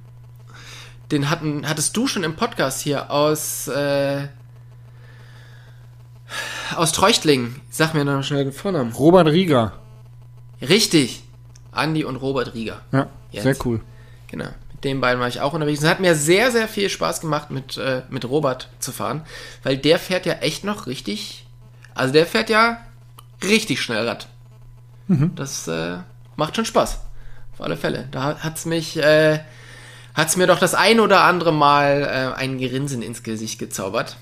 den 1.10 1.30
hatten, 1.30 1.68
hattest 1.68 1.96
du 1.96 2.06
schon 2.06 2.22
im 2.22 2.36
Podcast 2.36 2.80
hier 2.80 3.10
aus 3.10 3.66
äh, 3.68 4.28
aus 6.76 6.92
Treuchtlingen. 6.92 7.60
Sag 7.70 7.94
mir 7.94 8.04
noch 8.04 8.22
schnell 8.22 8.44
den 8.44 8.52
Vornamen. 8.52 8.92
Robert 8.92 9.28
Rieger. 9.28 9.72
Richtig. 10.60 11.22
Andi 11.72 12.04
und 12.04 12.16
Robert 12.16 12.54
Rieger. 12.54 12.80
Ja, 12.92 13.08
Jetzt. 13.30 13.42
sehr 13.44 13.56
cool. 13.66 13.80
Genau. 14.28 14.48
Den 14.86 15.00
beiden 15.00 15.20
war 15.20 15.26
ich 15.26 15.40
auch 15.40 15.52
unterwegs. 15.52 15.82
Es 15.82 15.88
hat 15.88 15.98
mir 15.98 16.14
sehr, 16.14 16.52
sehr 16.52 16.68
viel 16.68 16.88
Spaß 16.88 17.20
gemacht, 17.20 17.50
mit, 17.50 17.76
äh, 17.76 18.02
mit 18.08 18.24
Robert 18.24 18.68
zu 18.78 18.92
fahren, 18.92 19.22
weil 19.64 19.76
der 19.76 19.98
fährt 19.98 20.26
ja 20.26 20.34
echt 20.34 20.62
noch 20.62 20.86
richtig. 20.86 21.44
Also 21.96 22.12
der 22.12 22.24
fährt 22.24 22.50
ja 22.50 22.78
richtig 23.42 23.82
schnell 23.82 24.06
Rad. 24.06 24.28
Das 25.34 25.66
äh, 25.66 25.98
macht 26.36 26.54
schon 26.54 26.64
Spaß. 26.64 27.00
Auf 27.52 27.60
alle 27.60 27.76
Fälle. 27.76 28.06
Da 28.12 28.38
hat's 28.38 28.64
mich, 28.64 28.96
äh, 28.96 29.40
hat's 30.14 30.36
mir 30.36 30.46
doch 30.46 30.60
das 30.60 30.74
ein 30.74 31.00
oder 31.00 31.24
andere 31.24 31.52
Mal 31.52 32.02
äh, 32.02 32.40
ein 32.40 32.58
Grinsen 32.58 33.02
ins 33.02 33.24
Gesicht 33.24 33.58
gezaubert. 33.58 34.18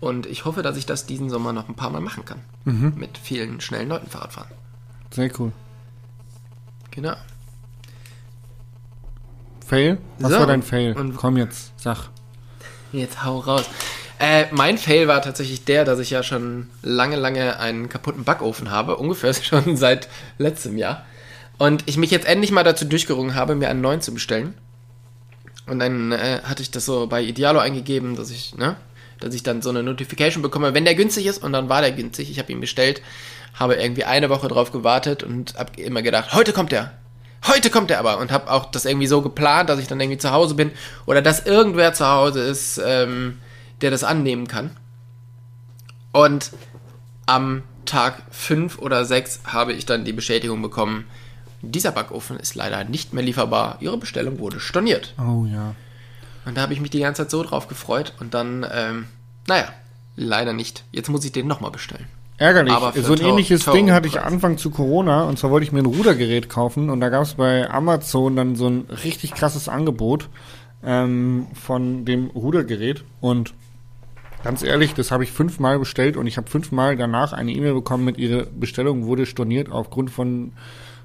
Und 0.00 0.26
ich 0.26 0.44
hoffe, 0.44 0.62
dass 0.62 0.76
ich 0.76 0.86
das 0.86 1.06
diesen 1.06 1.30
Sommer 1.30 1.52
noch 1.52 1.68
ein 1.68 1.76
paar 1.76 1.90
Mal 1.90 2.00
machen 2.00 2.24
kann. 2.24 2.40
Mit 2.96 3.16
vielen 3.16 3.60
schnellen 3.60 3.88
Leuten 3.88 4.10
Fahrrad 4.10 4.32
fahren. 4.32 4.48
Sehr 5.12 5.30
cool. 5.38 5.52
Genau. 6.90 7.14
Fail? 9.70 9.98
Was 10.18 10.32
So, 10.32 10.38
war 10.40 10.46
dein 10.48 10.62
Fail? 10.64 10.94
und- 10.94 11.16
Komm 11.16 11.36
jetzt, 11.36 11.72
sag. 11.76 12.08
Jetzt 12.92 13.24
hau 13.24 13.38
raus. 13.38 13.64
Äh, 14.18 14.46
mein 14.50 14.76
Fail 14.78 15.06
war 15.08 15.22
tatsächlich 15.22 15.64
der, 15.64 15.84
dass 15.84 16.00
ich 16.00 16.10
ja 16.10 16.22
schon 16.24 16.68
lange, 16.82 17.14
lange 17.16 17.58
einen 17.60 17.88
kaputten 17.88 18.24
Backofen 18.24 18.70
habe, 18.72 18.96
ungefähr 18.96 19.32
schon 19.42 19.76
seit 19.76 20.08
letztem 20.38 20.76
Jahr. 20.76 21.04
Und 21.56 21.84
ich 21.86 21.96
mich 21.96 22.10
jetzt 22.10 22.26
endlich 22.26 22.50
mal 22.50 22.64
dazu 22.64 22.84
durchgerungen 22.84 23.34
habe, 23.36 23.54
mir 23.54 23.68
einen 23.70 23.80
neuen 23.80 24.00
zu 24.00 24.12
bestellen. 24.12 24.54
Und 25.66 25.78
dann 25.78 26.10
äh, 26.10 26.40
hatte 26.42 26.62
ich 26.62 26.70
das 26.72 26.84
so 26.84 27.06
bei 27.06 27.22
Idealo 27.22 27.60
eingegeben, 27.60 28.16
dass 28.16 28.30
ich, 28.30 28.56
ne, 28.56 28.74
dass 29.20 29.34
ich 29.34 29.42
dann 29.44 29.62
so 29.62 29.70
eine 29.70 29.82
Notification 29.84 30.42
bekomme, 30.42 30.74
wenn 30.74 30.84
der 30.84 30.96
günstig 30.96 31.26
ist. 31.26 31.42
Und 31.44 31.52
dann 31.52 31.68
war 31.68 31.80
der 31.80 31.92
günstig. 31.92 32.28
Ich 32.28 32.38
habe 32.40 32.50
ihn 32.50 32.60
bestellt, 32.60 33.02
habe 33.54 33.74
irgendwie 33.76 34.04
eine 34.04 34.30
Woche 34.30 34.48
drauf 34.48 34.72
gewartet 34.72 35.22
und 35.22 35.54
habe 35.56 35.80
immer 35.80 36.02
gedacht, 36.02 36.32
heute 36.34 36.52
kommt 36.52 36.72
der. 36.72 36.92
Heute 37.46 37.70
kommt 37.70 37.90
der 37.90 37.98
aber. 37.98 38.18
Und 38.18 38.32
habe 38.32 38.50
auch 38.50 38.66
das 38.66 38.84
irgendwie 38.84 39.06
so 39.06 39.22
geplant, 39.22 39.68
dass 39.68 39.78
ich 39.78 39.86
dann 39.86 40.00
irgendwie 40.00 40.18
zu 40.18 40.30
Hause 40.30 40.54
bin 40.54 40.72
oder 41.06 41.22
dass 41.22 41.46
irgendwer 41.46 41.92
zu 41.92 42.06
Hause 42.06 42.40
ist, 42.40 42.80
ähm, 42.84 43.38
der 43.80 43.90
das 43.90 44.04
annehmen 44.04 44.46
kann. 44.46 44.76
Und 46.12 46.50
am 47.26 47.62
Tag 47.86 48.22
5 48.30 48.78
oder 48.78 49.04
6 49.04 49.40
habe 49.44 49.72
ich 49.72 49.86
dann 49.86 50.04
die 50.04 50.12
Bestätigung 50.12 50.60
bekommen, 50.62 51.06
dieser 51.62 51.92
Backofen 51.92 52.38
ist 52.38 52.54
leider 52.54 52.84
nicht 52.84 53.12
mehr 53.12 53.24
lieferbar. 53.24 53.76
Ihre 53.80 53.98
Bestellung 53.98 54.38
wurde 54.38 54.60
storniert. 54.60 55.14
Oh 55.18 55.44
ja. 55.44 55.74
Und 56.44 56.56
da 56.56 56.62
habe 56.62 56.72
ich 56.72 56.80
mich 56.80 56.90
die 56.90 57.00
ganze 57.00 57.22
Zeit 57.22 57.30
so 57.30 57.42
drauf 57.42 57.68
gefreut 57.68 58.14
und 58.18 58.34
dann, 58.34 58.66
ähm, 58.72 59.08
naja, 59.46 59.68
leider 60.16 60.52
nicht. 60.52 60.84
Jetzt 60.90 61.10
muss 61.10 61.24
ich 61.24 61.32
den 61.32 61.46
nochmal 61.46 61.70
bestellen. 61.70 62.06
Ärgerlich. 62.40 62.72
So 63.04 63.12
ein 63.12 63.20
ähnliches 63.20 63.66
Ding 63.66 63.92
hatte 63.92 64.08
ich. 64.08 64.18
Anfang 64.18 64.56
zu 64.56 64.70
Corona 64.70 65.24
und 65.24 65.38
zwar 65.38 65.50
wollte 65.50 65.64
ich 65.64 65.72
mir 65.72 65.80
ein 65.80 65.86
Rudergerät 65.86 66.48
kaufen 66.48 66.88
und 66.88 67.00
da 67.00 67.10
gab 67.10 67.22
es 67.22 67.34
bei 67.34 67.70
Amazon 67.70 68.34
dann 68.34 68.56
so 68.56 68.66
ein 68.66 68.86
richtig 69.04 69.34
krasses 69.34 69.68
Angebot 69.68 70.30
ähm, 70.82 71.48
von 71.52 72.06
dem 72.06 72.28
Rudergerät 72.28 73.04
und 73.20 73.52
ganz 74.42 74.62
ehrlich, 74.62 74.94
das 74.94 75.10
habe 75.10 75.22
ich 75.22 75.32
fünfmal 75.32 75.78
bestellt 75.78 76.16
und 76.16 76.26
ich 76.26 76.38
habe 76.38 76.48
fünfmal 76.48 76.96
danach 76.96 77.34
eine 77.34 77.52
E-Mail 77.52 77.74
bekommen 77.74 78.06
mit 78.06 78.16
ihrer 78.16 78.46
Bestellung 78.46 79.04
wurde 79.04 79.26
storniert 79.26 79.70
aufgrund 79.70 80.10
von 80.10 80.52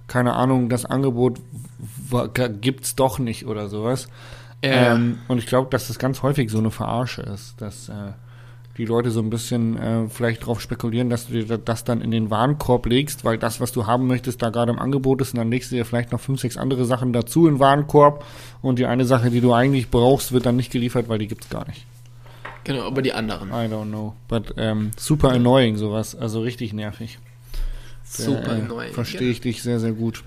keine 0.07 0.36
Ahnung, 0.36 0.69
das 0.69 0.86
Angebot 0.86 1.41
gibt's 2.61 2.95
doch 2.95 3.19
nicht 3.19 3.45
oder 3.45 3.67
sowas. 3.67 4.07
Ja. 4.63 4.93
Ähm, 4.93 5.17
und 5.27 5.39
ich 5.39 5.47
glaube, 5.47 5.69
dass 5.69 5.89
das 5.89 5.99
ganz 5.99 6.21
häufig 6.23 6.49
so 6.49 6.59
eine 6.59 6.71
Verarsche 6.71 7.23
ist, 7.23 7.59
dass 7.59 7.89
äh, 7.89 8.13
die 8.78 8.86
Leute 8.86 9.09
so 9.11 9.21
ein 9.21 9.30
bisschen 9.30 9.78
äh, 9.78 10.09
vielleicht 10.09 10.41
darauf 10.41 10.59
spekulieren, 10.59 11.09
dass 11.09 11.28
du 11.28 11.34
dir 11.34 11.57
das 11.57 11.84
dann 11.84 12.01
in 12.01 12.11
den 12.11 12.30
Warenkorb 12.30 12.86
legst, 12.86 13.23
weil 13.23 13.38
das, 13.38 13.61
was 13.61 13.71
du 13.71 13.88
haben 13.88 14.07
möchtest, 14.07 14.41
da 14.41 14.49
gerade 14.49 14.71
im 14.71 14.80
Angebot 14.80 15.21
ist 15.21 15.34
und 15.34 15.38
dann 15.38 15.49
legst 15.49 15.71
du 15.71 15.76
dir 15.76 15.86
vielleicht 15.86 16.11
noch 16.11 16.19
fünf, 16.19 16.41
sechs 16.41 16.57
andere 16.57 16.86
Sachen 16.86 17.13
dazu 17.13 17.47
in 17.47 17.55
den 17.55 17.59
Warenkorb 17.59 18.26
und 18.61 18.80
die 18.80 18.86
eine 18.86 19.05
Sache, 19.05 19.30
die 19.30 19.41
du 19.41 19.53
eigentlich 19.53 19.89
brauchst, 19.89 20.34
wird 20.34 20.45
dann 20.45 20.57
nicht 20.57 20.71
geliefert, 20.71 21.07
weil 21.07 21.19
die 21.19 21.28
gibt's 21.28 21.49
gar 21.49 21.67
nicht. 21.67 21.86
Genau, 22.65 22.84
aber 22.84 23.01
die 23.01 23.13
anderen. 23.13 23.49
I 23.49 23.71
don't 23.71 23.89
know. 23.89 24.13
But 24.28 24.55
ähm, 24.57 24.91
super 24.97 25.30
annoying 25.32 25.78
sowas, 25.78 26.15
also 26.15 26.41
richtig 26.41 26.73
nervig. 26.73 27.19
Super 28.03 28.57
äh, 28.57 28.61
neu. 28.61 28.89
Verstehe 28.89 29.30
ich 29.30 29.41
dich 29.41 29.61
sehr, 29.61 29.80
sehr 29.80 29.93
gut. 29.93 30.23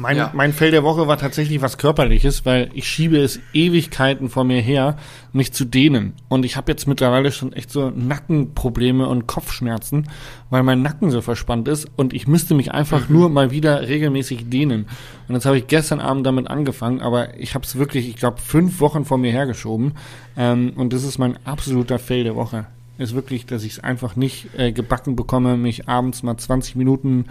Mein, 0.00 0.16
Ja. 0.16 0.30
mein 0.34 0.52
Fell 0.52 0.70
der 0.70 0.82
Woche 0.82 1.06
war 1.06 1.18
tatsächlich 1.18 1.60
was 1.60 1.76
Körperliches, 1.76 2.46
weil 2.46 2.70
ich 2.72 2.88
schiebe 2.88 3.18
es 3.18 3.38
Ewigkeiten 3.52 4.30
vor 4.30 4.44
mir 4.44 4.60
her, 4.60 4.96
mich 5.32 5.52
zu 5.52 5.64
dehnen. 5.66 6.14
Und 6.28 6.44
ich 6.44 6.56
habe 6.56 6.72
jetzt 6.72 6.86
mittlerweile 6.86 7.30
schon 7.32 7.52
echt 7.52 7.70
so 7.70 7.90
Nackenprobleme 7.90 9.06
und 9.06 9.26
Kopfschmerzen, 9.26 10.08
weil 10.48 10.62
mein 10.62 10.82
Nacken 10.82 11.10
so 11.10 11.20
verspannt 11.20 11.68
ist 11.68 11.86
und 11.96 12.14
ich 12.14 12.26
müsste 12.26 12.54
mich 12.54 12.72
einfach 12.72 13.08
nur 13.08 13.28
mal 13.28 13.50
wieder 13.50 13.86
regelmäßig 13.86 14.48
dehnen. 14.48 14.86
Und 15.28 15.34
jetzt 15.34 15.44
habe 15.46 15.58
ich 15.58 15.66
gestern 15.66 16.00
Abend 16.00 16.26
damit 16.26 16.48
angefangen, 16.48 17.00
aber 17.00 17.38
ich 17.38 17.54
habe 17.54 17.64
es 17.64 17.76
wirklich, 17.76 18.08
ich 18.08 18.16
glaube, 18.16 18.40
fünf 18.40 18.80
Wochen 18.80 19.04
vor 19.04 19.18
mir 19.18 19.32
hergeschoben. 19.32 19.92
Ähm, 20.36 20.72
und 20.76 20.92
das 20.92 21.04
ist 21.04 21.18
mein 21.18 21.36
absoluter 21.44 21.98
Fail 21.98 22.24
der 22.24 22.36
Woche. 22.36 22.66
Ist 22.98 23.14
wirklich, 23.14 23.46
dass 23.46 23.64
ich 23.64 23.72
es 23.72 23.80
einfach 23.80 24.14
nicht 24.14 24.48
äh, 24.58 24.72
gebacken 24.72 25.16
bekomme, 25.16 25.56
mich 25.56 25.88
abends 25.88 26.22
mal 26.22 26.36
20 26.36 26.76
Minuten 26.76 27.24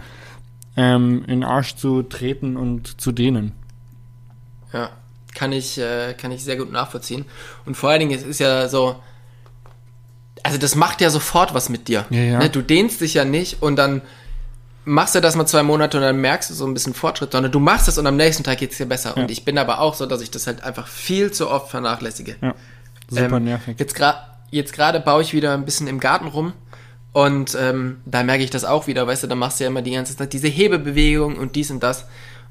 ähm, 0.80 1.22
in 1.26 1.40
den 1.40 1.44
Arsch 1.44 1.76
zu 1.76 2.02
treten 2.02 2.56
und 2.56 2.98
zu 3.00 3.12
dehnen. 3.12 3.52
Ja, 4.72 4.90
kann 5.34 5.52
ich, 5.52 5.78
äh, 5.78 6.14
kann 6.14 6.32
ich 6.32 6.42
sehr 6.42 6.56
gut 6.56 6.72
nachvollziehen. 6.72 7.26
Und 7.66 7.76
vor 7.76 7.90
allen 7.90 8.00
Dingen, 8.00 8.18
es 8.18 8.22
ist 8.22 8.40
ja 8.40 8.66
so, 8.68 8.96
also 10.42 10.56
das 10.56 10.74
macht 10.76 11.02
ja 11.02 11.10
sofort 11.10 11.52
was 11.52 11.68
mit 11.68 11.88
dir. 11.88 12.06
Ja, 12.08 12.20
ja. 12.20 12.38
Ne? 12.38 12.48
Du 12.48 12.62
dehnst 12.62 13.02
dich 13.02 13.12
ja 13.14 13.26
nicht 13.26 13.62
und 13.62 13.76
dann 13.76 14.00
machst 14.86 15.14
du 15.14 15.20
das 15.20 15.36
mal 15.36 15.44
zwei 15.44 15.62
Monate 15.62 15.98
und 15.98 16.02
dann 16.02 16.18
merkst 16.18 16.48
du 16.48 16.54
so 16.54 16.66
ein 16.66 16.72
bisschen 16.72 16.94
Fortschritt, 16.94 17.32
sondern 17.32 17.52
du 17.52 17.60
machst 17.60 17.86
es 17.86 17.98
und 17.98 18.06
am 18.06 18.16
nächsten 18.16 18.42
Tag 18.42 18.56
geht 18.56 18.72
es 18.72 18.78
dir 18.78 18.86
besser. 18.86 19.12
Ja. 19.16 19.22
Und 19.22 19.30
ich 19.30 19.44
bin 19.44 19.58
aber 19.58 19.80
auch 19.80 19.92
so, 19.92 20.06
dass 20.06 20.22
ich 20.22 20.30
das 20.30 20.46
halt 20.46 20.62
einfach 20.62 20.86
viel 20.86 21.30
zu 21.30 21.50
oft 21.50 21.70
vernachlässige. 21.70 22.36
Ja, 22.40 22.54
super 23.10 23.36
Ähm, 23.36 23.44
nervig. 23.44 23.78
Jetzt 23.78 23.94
gerade 23.94 24.18
jetzt 24.50 24.72
gerade 24.72 24.98
baue 25.00 25.20
ich 25.20 25.34
wieder 25.34 25.52
ein 25.52 25.66
bisschen 25.66 25.86
im 25.88 26.00
Garten 26.00 26.26
rum 26.26 26.54
und 27.12 27.56
ähm, 27.60 27.98
da 28.04 28.22
merke 28.22 28.44
ich 28.44 28.50
das 28.50 28.64
auch 28.64 28.86
wieder, 28.86 29.06
weißt 29.06 29.24
du, 29.24 29.26
da 29.26 29.34
machst 29.34 29.60
du 29.60 29.64
ja 29.64 29.70
immer 29.70 29.82
die 29.82 29.92
ganze 29.92 30.16
Zeit 30.16 30.32
diese 30.32 30.48
Hebebewegung 30.48 31.36
und 31.36 31.56
dies 31.56 31.70
und 31.70 31.82
das 31.82 32.06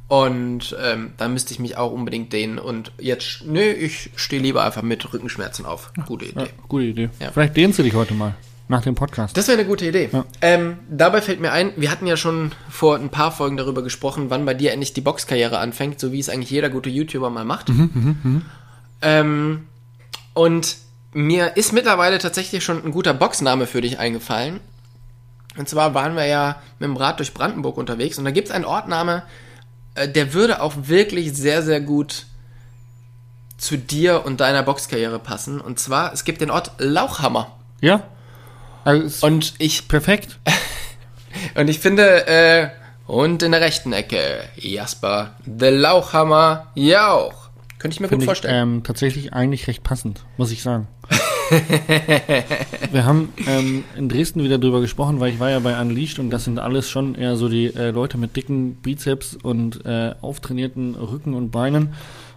und 0.09 0.75
ähm, 0.81 1.13
da 1.17 1.27
müsste 1.27 1.53
ich 1.53 1.59
mich 1.59 1.77
auch 1.77 1.91
unbedingt 1.91 2.33
dehnen 2.33 2.57
und 2.57 2.91
jetzt, 2.99 3.45
nö, 3.45 3.61
ich 3.61 4.09
stehe 4.15 4.41
lieber 4.41 4.63
einfach 4.63 4.81
mit 4.81 5.13
Rückenschmerzen 5.13 5.65
auf. 5.65 5.91
Gute 6.07 6.25
Idee. 6.25 6.39
Ja, 6.39 6.47
gute 6.67 6.85
Idee. 6.85 7.09
Ja. 7.19 7.31
Vielleicht 7.31 7.55
dehnst 7.55 7.77
du 7.77 7.83
dich 7.83 7.93
heute 7.93 8.15
mal 8.15 8.35
nach 8.67 8.81
dem 8.81 8.95
Podcast. 8.95 9.37
Das 9.37 9.47
wäre 9.47 9.59
eine 9.59 9.67
gute 9.67 9.85
Idee. 9.85 10.09
Ja. 10.11 10.25
Ähm, 10.41 10.77
dabei 10.89 11.21
fällt 11.21 11.39
mir 11.39 11.51
ein, 11.51 11.73
wir 11.75 11.91
hatten 11.91 12.07
ja 12.07 12.17
schon 12.17 12.53
vor 12.69 12.95
ein 12.95 13.09
paar 13.09 13.31
Folgen 13.31 13.55
darüber 13.57 13.83
gesprochen, 13.83 14.29
wann 14.29 14.45
bei 14.45 14.55
dir 14.55 14.71
endlich 14.71 14.93
die 14.93 15.01
Boxkarriere 15.01 15.59
anfängt, 15.59 15.99
so 15.99 16.11
wie 16.11 16.19
es 16.19 16.29
eigentlich 16.29 16.51
jeder 16.51 16.69
gute 16.69 16.89
YouTuber 16.89 17.29
mal 17.29 17.45
macht. 17.45 17.71
Ähm, 19.01 19.63
und 20.33 20.77
mir 21.11 21.57
ist 21.57 21.73
mittlerweile 21.73 22.19
tatsächlich 22.19 22.63
schon 22.63 22.83
ein 22.83 22.91
guter 22.91 23.13
Boxname 23.13 23.67
für 23.67 23.81
dich 23.81 23.99
eingefallen. 23.99 24.59
Und 25.57 25.67
zwar 25.67 25.93
waren 25.93 26.15
wir 26.15 26.25
ja 26.25 26.61
mit 26.77 26.87
dem 26.87 26.97
Rad 26.97 27.19
durch 27.19 27.33
Brandenburg 27.33 27.77
unterwegs 27.77 28.17
und 28.17 28.25
da 28.25 28.31
gibt 28.31 28.49
es 28.49 28.53
einen 28.53 28.65
Ortname, 28.65 29.23
äh, 29.95 30.07
der 30.07 30.33
würde 30.33 30.61
auch 30.61 30.73
wirklich 30.83 31.33
sehr, 31.33 31.63
sehr 31.63 31.81
gut 31.81 32.25
zu 33.57 33.77
dir 33.77 34.25
und 34.25 34.39
deiner 34.39 34.63
Boxkarriere 34.63 35.19
passen. 35.19 35.59
Und 35.59 35.79
zwar, 35.79 36.13
es 36.13 36.23
gibt 36.23 36.41
den 36.41 36.51
Ort 36.51 36.71
Lauchhammer. 36.77 37.57
ja? 37.81 38.03
Also 38.85 39.27
Und 39.27 39.53
ich 39.57 39.87
perfekt. 39.87 40.39
Und 41.55 41.67
ich 41.67 41.79
finde, 41.79 42.27
äh, 42.27 42.69
und 43.05 43.43
in 43.43 43.51
der 43.51 43.61
rechten 43.61 43.93
Ecke, 43.93 44.43
Jasper, 44.55 45.35
der 45.45 45.71
Lauchhammer, 45.71 46.67
Jauch. 46.75 47.48
Könnte 47.79 47.95
ich 47.95 47.99
mir 48.01 48.07
gut 48.07 48.09
Finde 48.09 48.23
ich 48.23 48.27
vorstellen. 48.27 48.75
ähm, 48.75 48.83
tatsächlich 48.83 49.33
eigentlich 49.33 49.67
recht 49.67 49.83
passend, 49.83 50.25
muss 50.37 50.51
ich 50.51 50.61
sagen. 50.61 50.87
Wir 52.91 53.05
haben 53.05 53.29
ähm, 53.47 53.83
in 53.95 54.09
Dresden 54.09 54.43
wieder 54.43 54.59
drüber 54.59 54.81
gesprochen, 54.81 55.19
weil 55.19 55.33
ich 55.33 55.39
war 55.39 55.49
ja 55.49 55.59
bei 55.59 55.79
Unleashed 55.79 56.19
und 56.19 56.29
das 56.29 56.43
sind 56.43 56.59
alles 56.59 56.89
schon 56.89 57.15
eher 57.15 57.37
so 57.37 57.49
die 57.49 57.73
äh, 57.73 57.91
Leute 57.91 58.17
mit 58.17 58.35
dicken 58.35 58.75
Bizeps 58.75 59.35
und 59.41 59.85
äh, 59.85 60.13
auftrainierten 60.21 60.95
Rücken 60.95 61.33
und 61.33 61.51
Beinen. 61.51 61.93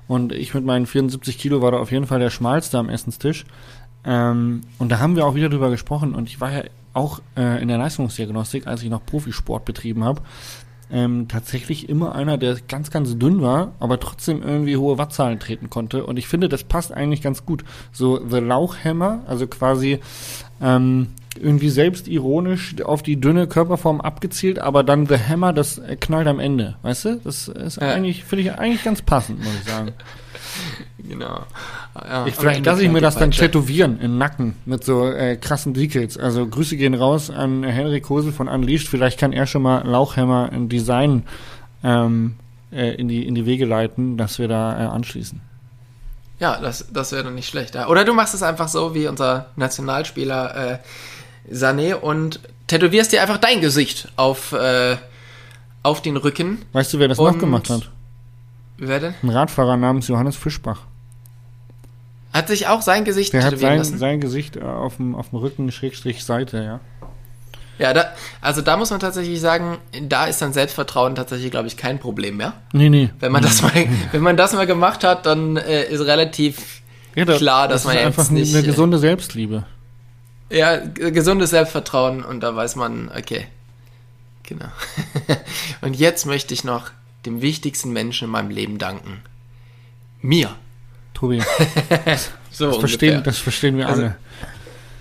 Und 0.09 0.33
ich 0.33 0.55
mit 0.55 0.65
meinen 0.65 0.87
74 0.87 1.37
Kilo 1.39 1.61
war 1.61 1.73
da 1.73 1.79
auf 1.79 1.91
jeden 1.91 2.07
Fall 2.07 2.21
der 2.21 2.31
schmalste 2.31 2.79
am 2.79 2.89
Essenstisch. 2.89 3.45
Ähm, 4.05 4.63
und 4.79 4.91
da 4.91 5.01
haben 5.01 5.17
wir 5.17 5.27
auch 5.27 5.35
wieder 5.35 5.49
drüber 5.49 5.71
gesprochen 5.71 6.15
und 6.15 6.29
ich 6.29 6.41
war 6.41 6.53
ja 6.53 6.63
auch 6.95 7.21
äh, 7.37 7.61
in 7.63 7.69
der 7.69 7.79
Leistungsdiagnostik, 7.79 8.67
als 8.67 8.83
ich 8.83 8.91
noch 8.91 9.05
Profisport 9.05 9.65
betrieben 9.65 10.05
habe, 10.05 10.23
ähm, 10.93 11.27
tatsächlich 11.27 11.89
immer 11.89 12.15
einer, 12.15 12.37
der 12.37 12.57
ganz, 12.69 12.91
ganz 12.91 13.17
dünn 13.19 13.41
war, 13.41 13.73
aber 13.81 13.99
trotzdem 13.99 14.43
irgendwie 14.43 14.77
hohe 14.77 14.99
Wattzahlen 14.99 15.41
treten 15.41 15.71
konnte. 15.71 16.05
Und 16.05 16.19
ich 16.19 16.29
finde, 16.29 16.49
das 16.49 16.65
passt 16.65 16.93
eigentlich 16.93 17.23
ganz 17.23 17.47
gut. 17.47 17.65
So 17.93 18.21
The 18.29 18.39
Lauchhammer, 18.39 19.23
also 19.27 19.47
quasi 19.47 20.01
ähm, 20.61 21.09
irgendwie 21.41 21.71
selbstironisch 21.71 22.83
auf 22.83 23.03
die 23.03 23.19
dünne 23.19 23.47
Körperform 23.47 24.03
abgezielt, 24.03 24.59
aber 24.59 24.85
dann 24.85 25.07
The 25.07 25.17
Hammer, 25.19 25.55
das 25.55 25.81
knallt 26.01 26.27
am 26.29 26.39
Ende. 26.39 26.77
Weißt 26.83 27.07
du? 27.07 27.21
Das 27.25 27.49
ist 27.49 27.79
eigentlich, 27.79 28.25
finde 28.25 28.43
ich 28.43 28.53
eigentlich 28.53 28.85
ganz 28.85 29.01
passend, 29.01 29.39
muss 29.39 29.55
ich 29.55 29.71
sagen. 29.71 29.93
Genau. 31.09 31.45
Ja, 31.95 32.27
Ich, 32.27 32.37
vielleicht 32.37 32.65
lasse 32.65 32.83
ich 32.85 32.89
mir 32.89 32.99
die 32.99 33.03
das 33.03 33.17
dann 33.17 33.33
tätowieren 33.33 34.01
im 34.01 34.19
Nacken 34.19 34.55
mit 34.65 34.85
so 34.85 35.11
äh, 35.11 35.37
krassen 35.37 35.75
Decals. 35.75 36.17
Also 36.17 36.47
Grüße 36.47 36.77
gehen 36.77 36.95
raus 36.95 37.29
an 37.29 37.65
Henrik 37.65 38.05
Kosel 38.05 38.33
von 38.33 38.49
Unleashed. 38.49 38.89
Vielleicht 38.89 39.19
kann 39.19 39.33
er 39.33 39.47
schon 39.47 39.63
mal 39.63 39.87
Lauchhammer 39.87 40.51
ein 40.53 40.69
Design 40.69 41.25
ähm, 41.83 42.37
äh, 42.73 42.95
in, 42.95 43.09
die, 43.09 43.27
in 43.27 43.35
die 43.35 43.47
Wege 43.47 43.67
leiten, 43.67 44.17
dass 44.17 44.39
wir 44.39 44.49
da 44.49 44.81
äh, 44.81 44.87
anschließen. 44.87 45.41
Ja, 46.39 46.59
das, 46.61 46.87
das 46.93 47.13
wäre 47.13 47.25
doch 47.25 47.31
nicht 47.31 47.49
schlecht. 47.49 47.75
Ja. 47.75 47.89
Oder 47.89 48.05
du 48.05 48.15
machst 48.15 48.35
es 48.35 48.43
einfach 48.43 48.69
so 48.69 48.95
wie 48.95 49.07
unser 49.07 49.47
Nationalspieler 49.57 50.73
äh, 50.73 51.55
Sané 51.55 51.95
und 51.95 52.41
tätowierst 52.67 53.13
dir 53.13 53.23
einfach 53.23 53.39
dein 53.39 53.61
Gesicht 53.61 54.09
auf, 54.17 54.53
äh, 54.53 54.97
auf 55.83 56.03
den 56.03 56.17
Rücken. 56.17 56.63
Weißt 56.73 56.93
du, 56.93 56.99
wer 56.99 57.09
das 57.09 57.19
noch 57.19 57.39
gemacht 57.39 57.71
hat? 57.71 57.91
Wer 58.79 59.01
denn? 59.01 59.15
Ein 59.23 59.29
Radfahrer 59.31 59.77
namens 59.77 60.09
Johannes 60.09 60.37
Fischbach. 60.37 60.81
Hat 62.33 62.49
sich 62.49 62.67
auch 62.67 62.81
sein 62.83 63.05
Gesicht 63.05 63.33
Der 63.35 63.45
hat 63.45 63.59
sein, 63.59 63.79
lassen? 63.79 63.99
sein 63.99 64.21
Gesicht 64.21 64.57
äh, 64.57 64.63
auf 64.63 64.97
dem, 64.97 65.15
auf 65.15 65.31
dem 65.31 65.39
Rücken, 65.39 65.71
Schrägstrich 65.71 66.25
Seite, 66.25 66.63
ja. 66.65 66.81
Ja, 67.79 67.93
da, 67.93 68.13
also 68.41 68.61
da 68.63 68.77
muss 68.77 68.91
man 68.91 69.01
tatsächlich 69.01 69.41
sagen, 69.41 69.79
da 70.09 70.27
ist 70.27 70.41
dann 70.41 70.53
Selbstvertrauen 70.53 71.15
tatsächlich, 71.15 71.51
glaube 71.51 71.67
ich, 71.69 71.77
kein 71.77 71.99
Problem 71.99 72.37
mehr. 72.37 72.55
Nee, 72.73 72.89
nee. 72.91 73.11
Wenn 73.19 73.33
man 73.33 73.43
das 73.43 73.61
mal, 73.63 73.73
wenn 74.13 74.23
man 74.23 74.37
das 74.37 74.53
mal 74.53 74.67
gemacht 74.67 75.05
hat, 75.05 75.27
dann 75.27 75.57
äh, 75.57 75.85
ist 75.85 76.01
relativ 76.07 76.83
Ja, 77.15 77.25
da- 77.25 77.37
klar, 77.37 77.69
dass 77.69 77.83
das 77.83 77.85
man 77.87 77.95
ist 77.97 78.01
jetzt 78.01 78.07
einfach 78.19 78.31
nicht, 78.31 78.55
eine 78.55 78.63
äh, 78.65 78.67
gesunde 78.67 78.99
Selbstliebe. 78.99 79.65
ja 80.51 80.77
gesundes 80.79 81.51
Selbstvertrauen 81.51 82.23
und 82.25 82.41
da 82.41 82.55
weiß 82.55 82.77
man, 82.77 83.11
okay, 83.17 83.47
genau. 84.45 84.67
und 85.81 85.97
jetzt 85.97 86.25
möchte 86.27 86.55
ich 86.55 86.65
noch 86.65 86.91
dem 87.27 87.43
wichtigsten 87.43 87.93
Menschen 87.93 88.25
in 88.27 88.31
meinem 88.31 88.51
Leben 88.51 88.79
danken. 88.79 89.21
Mir. 90.21 90.55
Tobi, 91.15 91.41
So 92.51 92.67
das 92.69 92.77
verstehen, 92.79 93.23
das 93.23 93.39
verstehen 93.39 93.77
wir 93.77 93.89
Also- 93.89 94.03
alle. 94.03 94.17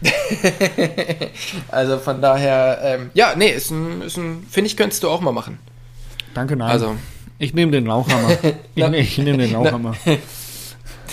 Also 1.69 1.99
von 1.99 2.21
daher, 2.21 2.79
ähm, 2.83 3.11
ja, 3.13 3.35
nee, 3.35 3.49
ist 3.49 3.69
ein, 3.71 4.01
ist 4.01 4.17
ein 4.17 4.45
finde 4.49 4.67
ich, 4.67 4.77
könntest 4.77 5.03
du 5.03 5.09
auch 5.09 5.21
mal 5.21 5.31
machen. 5.31 5.59
Danke, 6.33 6.55
nein. 6.55 6.71
Also, 6.71 6.95
ich 7.39 7.53
nehme 7.53 7.71
den 7.71 7.85
Lauchhammer. 7.85 8.37
ich, 8.75 8.83
ich 8.83 9.17
nehme 9.19 9.37
den 9.37 9.53
Lauchhammer. 9.53 9.95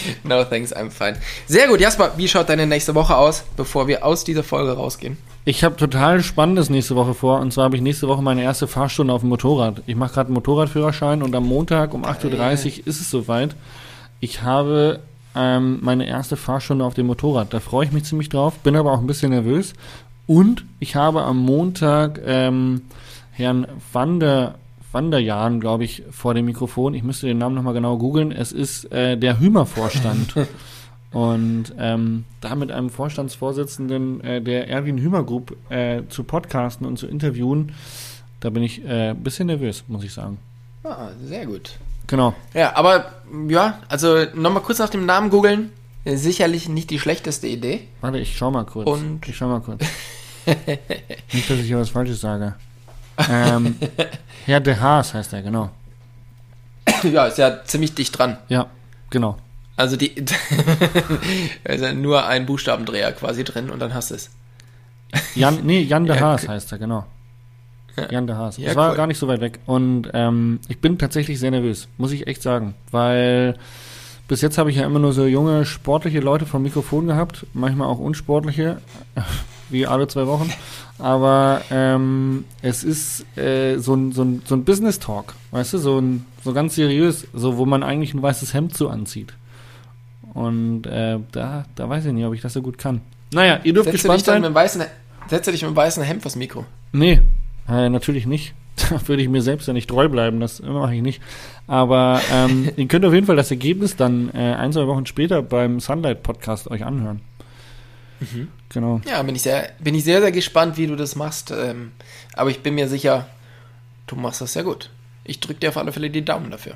no 0.25 0.45
thanks, 0.45 0.75
I'm 0.75 0.91
fine. 0.91 1.17
Sehr 1.47 1.69
gut, 1.69 1.81
Jasper, 1.81 2.13
wie 2.17 2.29
schaut 2.29 2.49
deine 2.49 2.67
nächste 2.67 2.95
Woche 2.95 3.17
aus, 3.17 3.45
bevor 3.57 3.89
wir 3.89 4.05
aus 4.05 4.25
dieser 4.25 4.43
Folge 4.43 4.73
rausgehen? 4.73 5.17
Ich 5.45 5.65
habe 5.65 5.77
total 5.77 6.23
Spannendes 6.23 6.69
nächste 6.69 6.95
Woche 6.95 7.15
vor. 7.15 7.41
Und 7.41 7.53
zwar 7.53 7.65
habe 7.65 7.77
ich 7.77 7.83
nächste 7.83 8.07
Woche 8.07 8.23
meine 8.23 8.43
erste 8.43 8.69
Fahrstunde 8.69 9.15
auf 9.15 9.23
dem 9.23 9.31
Motorrad. 9.31 9.83
Ich 9.87 9.97
mache 9.97 10.13
gerade 10.13 10.27
einen 10.27 10.35
Motorradführerschein 10.35 11.23
und 11.23 11.35
am 11.35 11.47
Montag 11.47 11.95
um 11.95 12.05
8.30 12.05 12.81
Uhr 12.81 12.87
ist 12.87 13.01
es 13.01 13.11
soweit. 13.11 13.57
Ich 14.21 14.43
habe 14.43 15.01
ähm, 15.35 15.79
meine 15.81 16.07
erste 16.07 16.37
Fahrstunde 16.37 16.85
auf 16.85 16.95
dem 16.95 17.07
Motorrad. 17.07 17.55
Da 17.55 17.61
freue 17.61 17.87
ich 17.87 17.93
mich 17.93 18.05
ziemlich 18.05 18.29
drauf, 18.29 18.59
bin 18.59 18.77
aber 18.77 18.93
auch 18.93 18.99
ein 18.99 19.07
bisschen 19.07 19.31
nervös. 19.31 19.73
Und 20.27 20.65
ich 20.81 20.97
habe 20.97 21.23
am 21.23 21.39
Montag 21.39 22.21
ähm, 22.27 22.83
Herrn 23.33 23.67
Wander, 23.93 24.57
Wanderjahn, 24.93 25.61
glaube 25.61 25.85
ich, 25.85 26.03
vor 26.11 26.35
dem 26.35 26.47
Mikrofon. 26.47 26.95
Ich 26.95 27.03
müsste 27.03 27.27
den 27.27 27.39
Namen 27.39 27.55
nochmal 27.55 27.75
genau 27.75 27.99
googeln. 27.99 28.33
Es 28.33 28.53
ist 28.53 28.91
äh, 28.93 29.17
der 29.17 29.39
Hümer-Vorstand. 29.41 30.35
Und 31.11 31.73
ähm, 31.79 32.25
da 32.43 32.55
mit 32.55 32.71
einem 32.71 32.91
Vorstandsvorsitzenden 32.91 34.21
äh, 34.23 34.43
der 34.43 34.69
Erwin 34.69 34.99
Hümer 34.99 35.23
Group 35.23 35.57
äh, 35.71 36.03
zu 36.11 36.23
podcasten 36.23 36.87
und 36.87 36.99
zu 36.99 37.07
interviewen, 37.07 37.73
da 38.41 38.51
bin 38.51 38.63
ich 38.63 38.85
äh, 38.85 39.11
ein 39.11 39.23
bisschen 39.23 39.47
nervös, 39.47 39.85
muss 39.89 40.05
ich 40.05 40.13
sagen. 40.13 40.37
Ah, 40.85 41.09
sehr 41.25 41.47
gut. 41.47 41.79
Genau. 42.09 42.35
Ja, 42.53 42.77
aber 42.77 43.07
ja, 43.49 43.79
also 43.89 44.25
nochmal 44.35 44.63
kurz 44.63 44.79
nach 44.81 44.91
dem 44.91 45.07
Namen 45.07 45.31
googeln. 45.31 45.71
Sicherlich 46.05 46.69
nicht 46.69 46.91
die 46.91 46.99
schlechteste 46.99 47.47
Idee. 47.47 47.89
Warte, 48.03 48.19
ich 48.19 48.37
schau 48.37 48.51
mal 48.51 48.65
kurz. 48.65 48.87
Und- 48.89 49.27
ich 49.27 49.35
schau 49.37 49.49
mal 49.49 49.61
kurz. 49.61 49.83
Nicht, 51.33 51.51
dass 51.51 51.59
ich 51.59 51.67
hier 51.67 51.79
was 51.79 51.91
Falsches 51.91 52.21
sage. 52.21 52.55
Ähm, 53.29 53.77
Herr 54.47 54.61
de 54.61 54.77
Haas 54.77 55.15
heißt 55.15 55.33
er, 55.33 55.43
genau. 55.43 55.71
ja, 57.03 57.27
ist 57.27 57.39
ja 57.39 57.65
ziemlich 57.65 57.95
dicht 57.95 58.19
dran. 58.19 58.39
Ja, 58.49 58.67
genau. 59.11 59.37
Also 59.77 59.97
die 59.97 60.09
ist 61.65 61.81
ja 61.81 61.93
nur 61.93 62.27
ein 62.27 62.47
Buchstabendreher 62.47 63.13
quasi 63.13 63.45
drin 63.45 63.71
und 63.71 63.79
dann 63.79 63.95
hast 63.95 64.11
du 64.11 64.17
es. 64.17 64.31
Jan, 65.35 65.61
nee, 65.65 65.83
Jan 65.83 66.05
de 66.05 66.17
Ja, 66.17 66.23
Haas 66.23 66.45
okay. 66.45 66.53
heißt 66.53 66.73
er, 66.73 66.79
genau. 66.79 67.05
Jan 68.11 68.27
de 68.27 68.37
Haas. 68.37 68.59
Ja, 68.59 68.67
das 68.67 68.77
war 68.77 68.91
cool. 68.91 68.97
gar 68.97 69.07
nicht 69.07 69.19
so 69.19 69.27
weit 69.29 69.41
weg. 69.41 69.59
Und 69.67 70.09
ähm, 70.13 70.61
ich 70.69 70.81
bin 70.81 70.99
tatsächlich 70.99 71.39
sehr 71.41 71.51
nervös, 71.51 71.89
muss 71.97 72.13
ich 72.13 72.27
echt 72.27 72.43
sagen. 72.43 72.75
Weil 72.91 73.57
bis 74.29 74.41
jetzt 74.41 74.59
habe 74.59 74.71
ich 74.71 74.77
ja 74.77 74.85
immer 74.85 74.99
nur 74.99 75.13
so 75.13 75.27
junge, 75.27 75.65
sportliche 75.65 76.21
Leute 76.21 76.47
vom 76.47 76.63
Mikrofon 76.63 77.07
gehabt, 77.07 77.47
manchmal 77.55 77.89
auch 77.89 77.99
unsportliche, 77.99 78.79
wie 79.71 79.87
alle 79.87 80.09
zwei 80.09 80.27
Wochen. 80.27 80.53
Aber 80.99 81.63
ähm, 81.71 82.45
es 82.63 82.83
ist 82.83 83.25
äh, 83.37 83.79
so 83.79 83.95
ein, 83.95 84.13
so 84.13 84.23
ein, 84.23 84.43
so 84.45 84.55
ein 84.57 84.65
Business-Talk, 84.65 85.35
weißt 85.53 85.75
du, 85.75 85.79
so, 85.79 85.99
ein, 86.01 86.27
so 86.43 86.53
ganz 86.53 86.75
seriös, 86.75 87.27
so 87.33 87.57
wo 87.57 87.67
man 87.67 87.83
eigentlich 87.83 88.15
ein 88.15 88.23
weißes 88.23 88.53
Hemd 88.53 88.77
zu 88.77 88.89
anzieht. 88.89 89.33
Und 90.35 90.87
äh, 90.87 91.19
da, 91.33 91.65
da 91.75 91.89
weiß 91.89 92.07
ich 92.07 92.13
nicht, 92.13 92.25
ob 92.25 92.35
ich 92.35 92.41
das 92.41 92.53
so 92.53 92.63
gut 92.63 92.79
kann. 92.79 93.01
Naja, 93.33 93.61
ihr 93.63 93.73
dürft 93.73 93.87
dich 93.87 94.03
gespannt 94.03 94.27
dann 94.27 94.35
sein. 94.35 94.43
mit 94.43 94.51
dem 94.51 94.55
weißen, 94.55 94.83
setzt 95.29 95.47
du 95.47 95.53
dich 95.53 95.63
mit 95.63 95.71
dem 95.71 95.77
weißen 95.77 96.03
Hemd 96.03 96.23
vors 96.23 96.37
Mikro? 96.37 96.65
Nee, 96.93 97.21
äh, 97.69 97.89
natürlich 97.89 98.27
nicht. 98.27 98.55
Da 98.91 99.09
würde 99.09 99.23
ich 99.23 99.29
mir 99.29 99.43
selbst 99.43 99.67
ja 99.67 99.73
nicht 99.73 99.91
treu 99.91 100.09
bleiben, 100.09 100.39
das 100.39 100.63
mache 100.63 100.95
ich 100.95 101.03
nicht. 101.03 101.21
Aber 101.67 102.21
ähm, 102.33 102.71
ihr 102.77 102.87
könnt 102.87 103.05
auf 103.05 103.13
jeden 103.13 103.27
Fall 103.27 103.35
das 103.35 103.51
Ergebnis 103.51 103.97
dann 103.97 104.31
äh, 104.33 104.55
ein, 104.55 104.73
zwei 104.73 104.87
Wochen 104.87 105.05
später 105.05 105.43
beim 105.43 105.81
Sunlight 105.81 106.23
Podcast 106.23 106.71
euch 106.71 106.85
anhören. 106.85 107.21
Genau. 108.69 109.01
Ja, 109.09 109.23
bin 109.23 109.35
ich 109.37 109.43
sehr, 109.43 109.71
bin 109.79 109.95
ich 109.95 110.05
sehr, 110.05 110.21
sehr 110.21 110.33
gespannt, 110.33 110.77
wie 110.77 110.87
du 110.87 110.97
das 110.97 111.15
machst. 111.17 111.51
Ähm, 111.51 111.93
aber 112.35 112.51
ich 112.51 112.61
bin 112.63 112.75
mir 112.75 112.89
sicher, 112.89 113.27
du 114.07 114.17
machst 114.17 114.41
das 114.41 114.53
sehr 114.53 114.65
gut. 114.65 114.91
Ich 115.25 115.41
drücke 115.41 115.61
dir 115.61 115.69
auf 115.69 115.77
alle 115.77 115.93
Fälle 115.93 116.11
die 116.11 116.25
Daumen 116.25 116.51
dafür. 116.51 116.75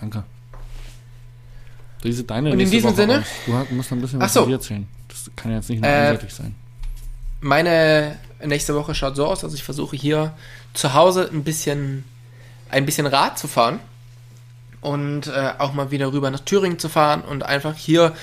Danke. 0.00 0.24
Diese 2.04 2.22
deine 2.24 2.52
Und 2.52 2.60
in 2.60 2.70
diesem 2.70 2.90
Woche 2.90 2.96
Sinne? 2.96 3.18
aus. 3.20 3.66
Du 3.68 3.74
musst 3.74 3.90
noch 3.90 3.98
ein 3.98 4.00
bisschen 4.02 4.20
Ach 4.20 4.26
was 4.26 4.34
so. 4.34 4.40
von 4.40 4.48
dir 4.50 4.54
erzählen. 4.56 4.86
Das 5.08 5.30
kann 5.34 5.50
ja 5.50 5.56
jetzt 5.56 5.68
nicht 5.68 5.80
nur 5.82 5.90
Äh, 5.90 5.94
einseitig 6.10 6.32
sein. 6.34 6.54
Meine 7.40 8.16
nächste 8.44 8.74
Woche 8.74 8.94
schaut 8.94 9.16
so 9.16 9.26
aus, 9.26 9.40
dass 9.40 9.54
ich 9.54 9.64
versuche 9.64 9.96
hier 9.96 10.32
zu 10.74 10.94
Hause 10.94 11.28
ein 11.32 11.42
bisschen, 11.44 12.04
ein 12.70 12.86
bisschen 12.86 13.06
Rad 13.06 13.38
zu 13.38 13.48
fahren 13.48 13.80
und 14.80 15.26
äh, 15.26 15.52
auch 15.58 15.72
mal 15.72 15.90
wieder 15.90 16.12
rüber 16.12 16.30
nach 16.30 16.40
Thüringen 16.40 16.78
zu 16.78 16.88
fahren 16.88 17.22
und 17.22 17.42
einfach 17.42 17.74
hier 17.74 18.14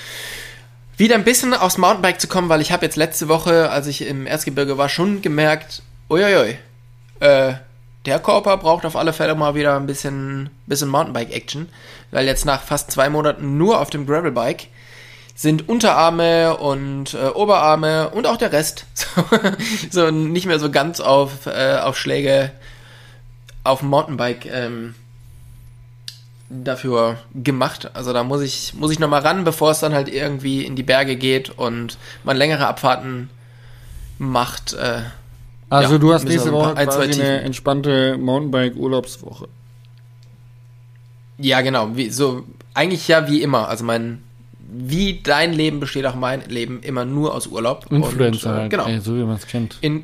wieder 0.98 1.16
ein 1.16 1.24
bisschen 1.24 1.54
aufs 1.54 1.78
Mountainbike 1.78 2.22
zu 2.22 2.28
kommen, 2.28 2.50
weil 2.50 2.62
ich 2.62 2.72
habe 2.72 2.86
jetzt 2.86 2.96
letzte 2.96 3.28
Woche, 3.28 3.70
als 3.70 3.88
ich 3.88 4.06
im 4.08 4.28
Erzgebirge 4.28 4.78
war, 4.78 4.90
schon 4.90 5.22
gemerkt, 5.22 5.82
uiuiui, 6.10 6.58
äh, 7.20 7.54
der 8.06 8.20
Körper 8.20 8.58
braucht 8.58 8.86
auf 8.86 8.96
alle 8.96 9.14
Fälle 9.14 9.36
mal 9.36 9.56
wieder 9.56 9.76
ein 9.76 9.88
bisschen, 9.88 10.50
bisschen 10.68 10.90
Mountainbike-Action, 10.90 11.70
weil 12.12 12.26
jetzt 12.26 12.46
nach 12.46 12.62
fast 12.62 12.92
zwei 12.92 13.10
Monaten 13.10 13.58
nur 13.58 13.80
auf 13.80 13.90
dem 13.90 14.06
Gravelbike 14.06 14.68
sind 15.34 15.68
Unterarme 15.68 16.58
und 16.58 17.14
äh, 17.14 17.28
Oberarme 17.28 18.10
und 18.12 18.26
auch 18.26 18.38
der 18.38 18.54
Rest 18.54 18.86
so, 18.94 19.22
so 19.92 20.12
nicht 20.12 20.46
mehr 20.46 20.60
so 20.60 20.72
ganz 20.72 21.02
auf, 21.02 21.46
äh, 21.46 21.78
auf 21.78 21.98
Schläge 21.98 22.52
auf 23.64 23.80
dem 23.80 23.90
Mountainbike 23.90 24.46
ähm, 24.46 24.96
dafür 26.50 27.18
gemacht. 27.34 27.90
Also 27.94 28.14
da 28.14 28.24
muss 28.24 28.42
ich, 28.42 28.74
muss 28.76 28.92
ich 28.92 29.00
nochmal 29.00 29.22
ran, 29.22 29.44
bevor 29.44 29.72
es 29.72 29.80
dann 29.80 29.94
halt 29.94 30.10
irgendwie 30.10 30.64
in 30.66 30.76
die 30.76 30.84
Berge 30.84 31.16
geht 31.16 31.50
und 31.50 31.98
man 32.24 32.38
längere 32.38 32.68
Abfahrten 32.68 33.30
macht. 34.20 34.74
Äh, 34.74 35.02
Also 35.70 35.94
ja, 35.94 36.00
du 36.00 36.14
hast 36.14 36.26
nächste 36.26 36.52
Woche 36.52 36.78
ein, 36.78 36.88
quasi 36.88 37.22
eine 37.22 37.42
entspannte 37.42 38.18
Mountainbike-Urlaubswoche. 38.18 39.48
ja, 41.38 41.62
genau. 41.62 41.96
Wie, 41.96 42.10
so, 42.10 42.44
eigentlich 42.74 43.08
ja 43.08 43.28
wie 43.28 43.42
immer. 43.42 43.68
Also 43.68 43.84
mein, 43.84 44.22
wie 44.60 45.22
dein 45.22 45.52
Leben 45.54 45.80
besteht 45.80 46.06
auch 46.06 46.16
mein 46.16 46.42
Leben 46.48 46.82
immer 46.82 47.06
nur 47.06 47.34
aus 47.34 47.48
Urlaub. 47.48 47.88
Influencer 47.90 48.50
Und, 48.50 48.56
äh, 48.56 48.60
halt, 48.60 48.70
genau. 48.70 48.86
ey, 48.86 49.00
so 49.00 49.16
wie 49.16 49.24
man 49.24 49.36
es 49.36 49.48
kennt. 49.48 49.78
In 49.82 50.04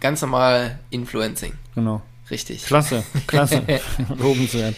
ganz 0.00 0.22
normal 0.22 0.78
Influencing. 0.90 1.52
Genau. 1.74 2.00
Richtig. 2.30 2.64
Klasse, 2.64 3.02
klasse. 3.26 3.62
Lobenswert. 4.18 4.76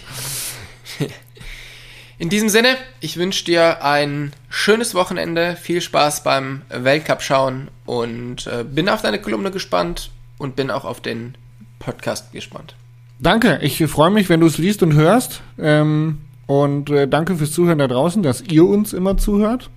In 2.18 2.28
diesem 2.28 2.48
Sinne, 2.48 2.76
ich 3.00 3.16
wünsche 3.16 3.44
dir 3.44 3.84
ein 3.84 4.32
schönes 4.48 4.94
Wochenende, 4.94 5.56
viel 5.56 5.80
Spaß 5.80 6.22
beim 6.22 6.62
Weltcup 6.68 7.20
schauen 7.20 7.68
und 7.84 8.46
äh, 8.46 8.64
bin 8.64 8.88
auf 8.88 9.02
deine 9.02 9.20
Kolumne 9.20 9.50
gespannt 9.50 10.10
und 10.38 10.54
bin 10.54 10.70
auch 10.70 10.84
auf 10.84 11.00
den 11.00 11.34
Podcast 11.78 12.32
gespannt. 12.32 12.76
Danke, 13.18 13.58
ich 13.62 13.84
freue 13.86 14.10
mich, 14.10 14.28
wenn 14.28 14.40
du 14.40 14.46
es 14.46 14.58
liest 14.58 14.82
und 14.82 14.94
hörst. 14.94 15.42
Ähm, 15.58 16.18
und 16.46 16.90
äh, 16.90 17.08
danke 17.08 17.36
fürs 17.36 17.52
Zuhören 17.52 17.78
da 17.78 17.88
draußen, 17.88 18.22
dass 18.22 18.40
ihr 18.42 18.66
uns 18.66 18.92
immer 18.92 19.16
zuhört. 19.16 19.70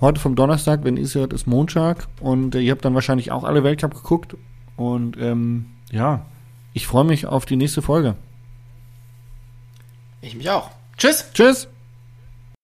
Heute 0.00 0.20
vom 0.20 0.34
Donnerstag, 0.34 0.84
wenn 0.84 0.96
ihr 0.96 1.04
es 1.04 1.14
hört, 1.14 1.32
ist 1.32 1.46
Montag. 1.46 2.08
Und 2.20 2.54
äh, 2.54 2.60
ihr 2.60 2.72
habt 2.72 2.84
dann 2.84 2.94
wahrscheinlich 2.94 3.32
auch 3.32 3.44
alle 3.44 3.64
Weltcup 3.64 3.94
geguckt. 3.94 4.36
Und 4.76 5.16
ähm, 5.20 5.66
ja, 5.90 6.26
ich 6.72 6.86
freue 6.86 7.04
mich 7.04 7.26
auf 7.26 7.46
die 7.46 7.56
nächste 7.56 7.82
Folge. 7.82 8.16
Ich 10.20 10.34
mich 10.34 10.48
auch. 10.50 10.70
Tschüss! 10.96 11.26
Tschüss! 11.34 11.68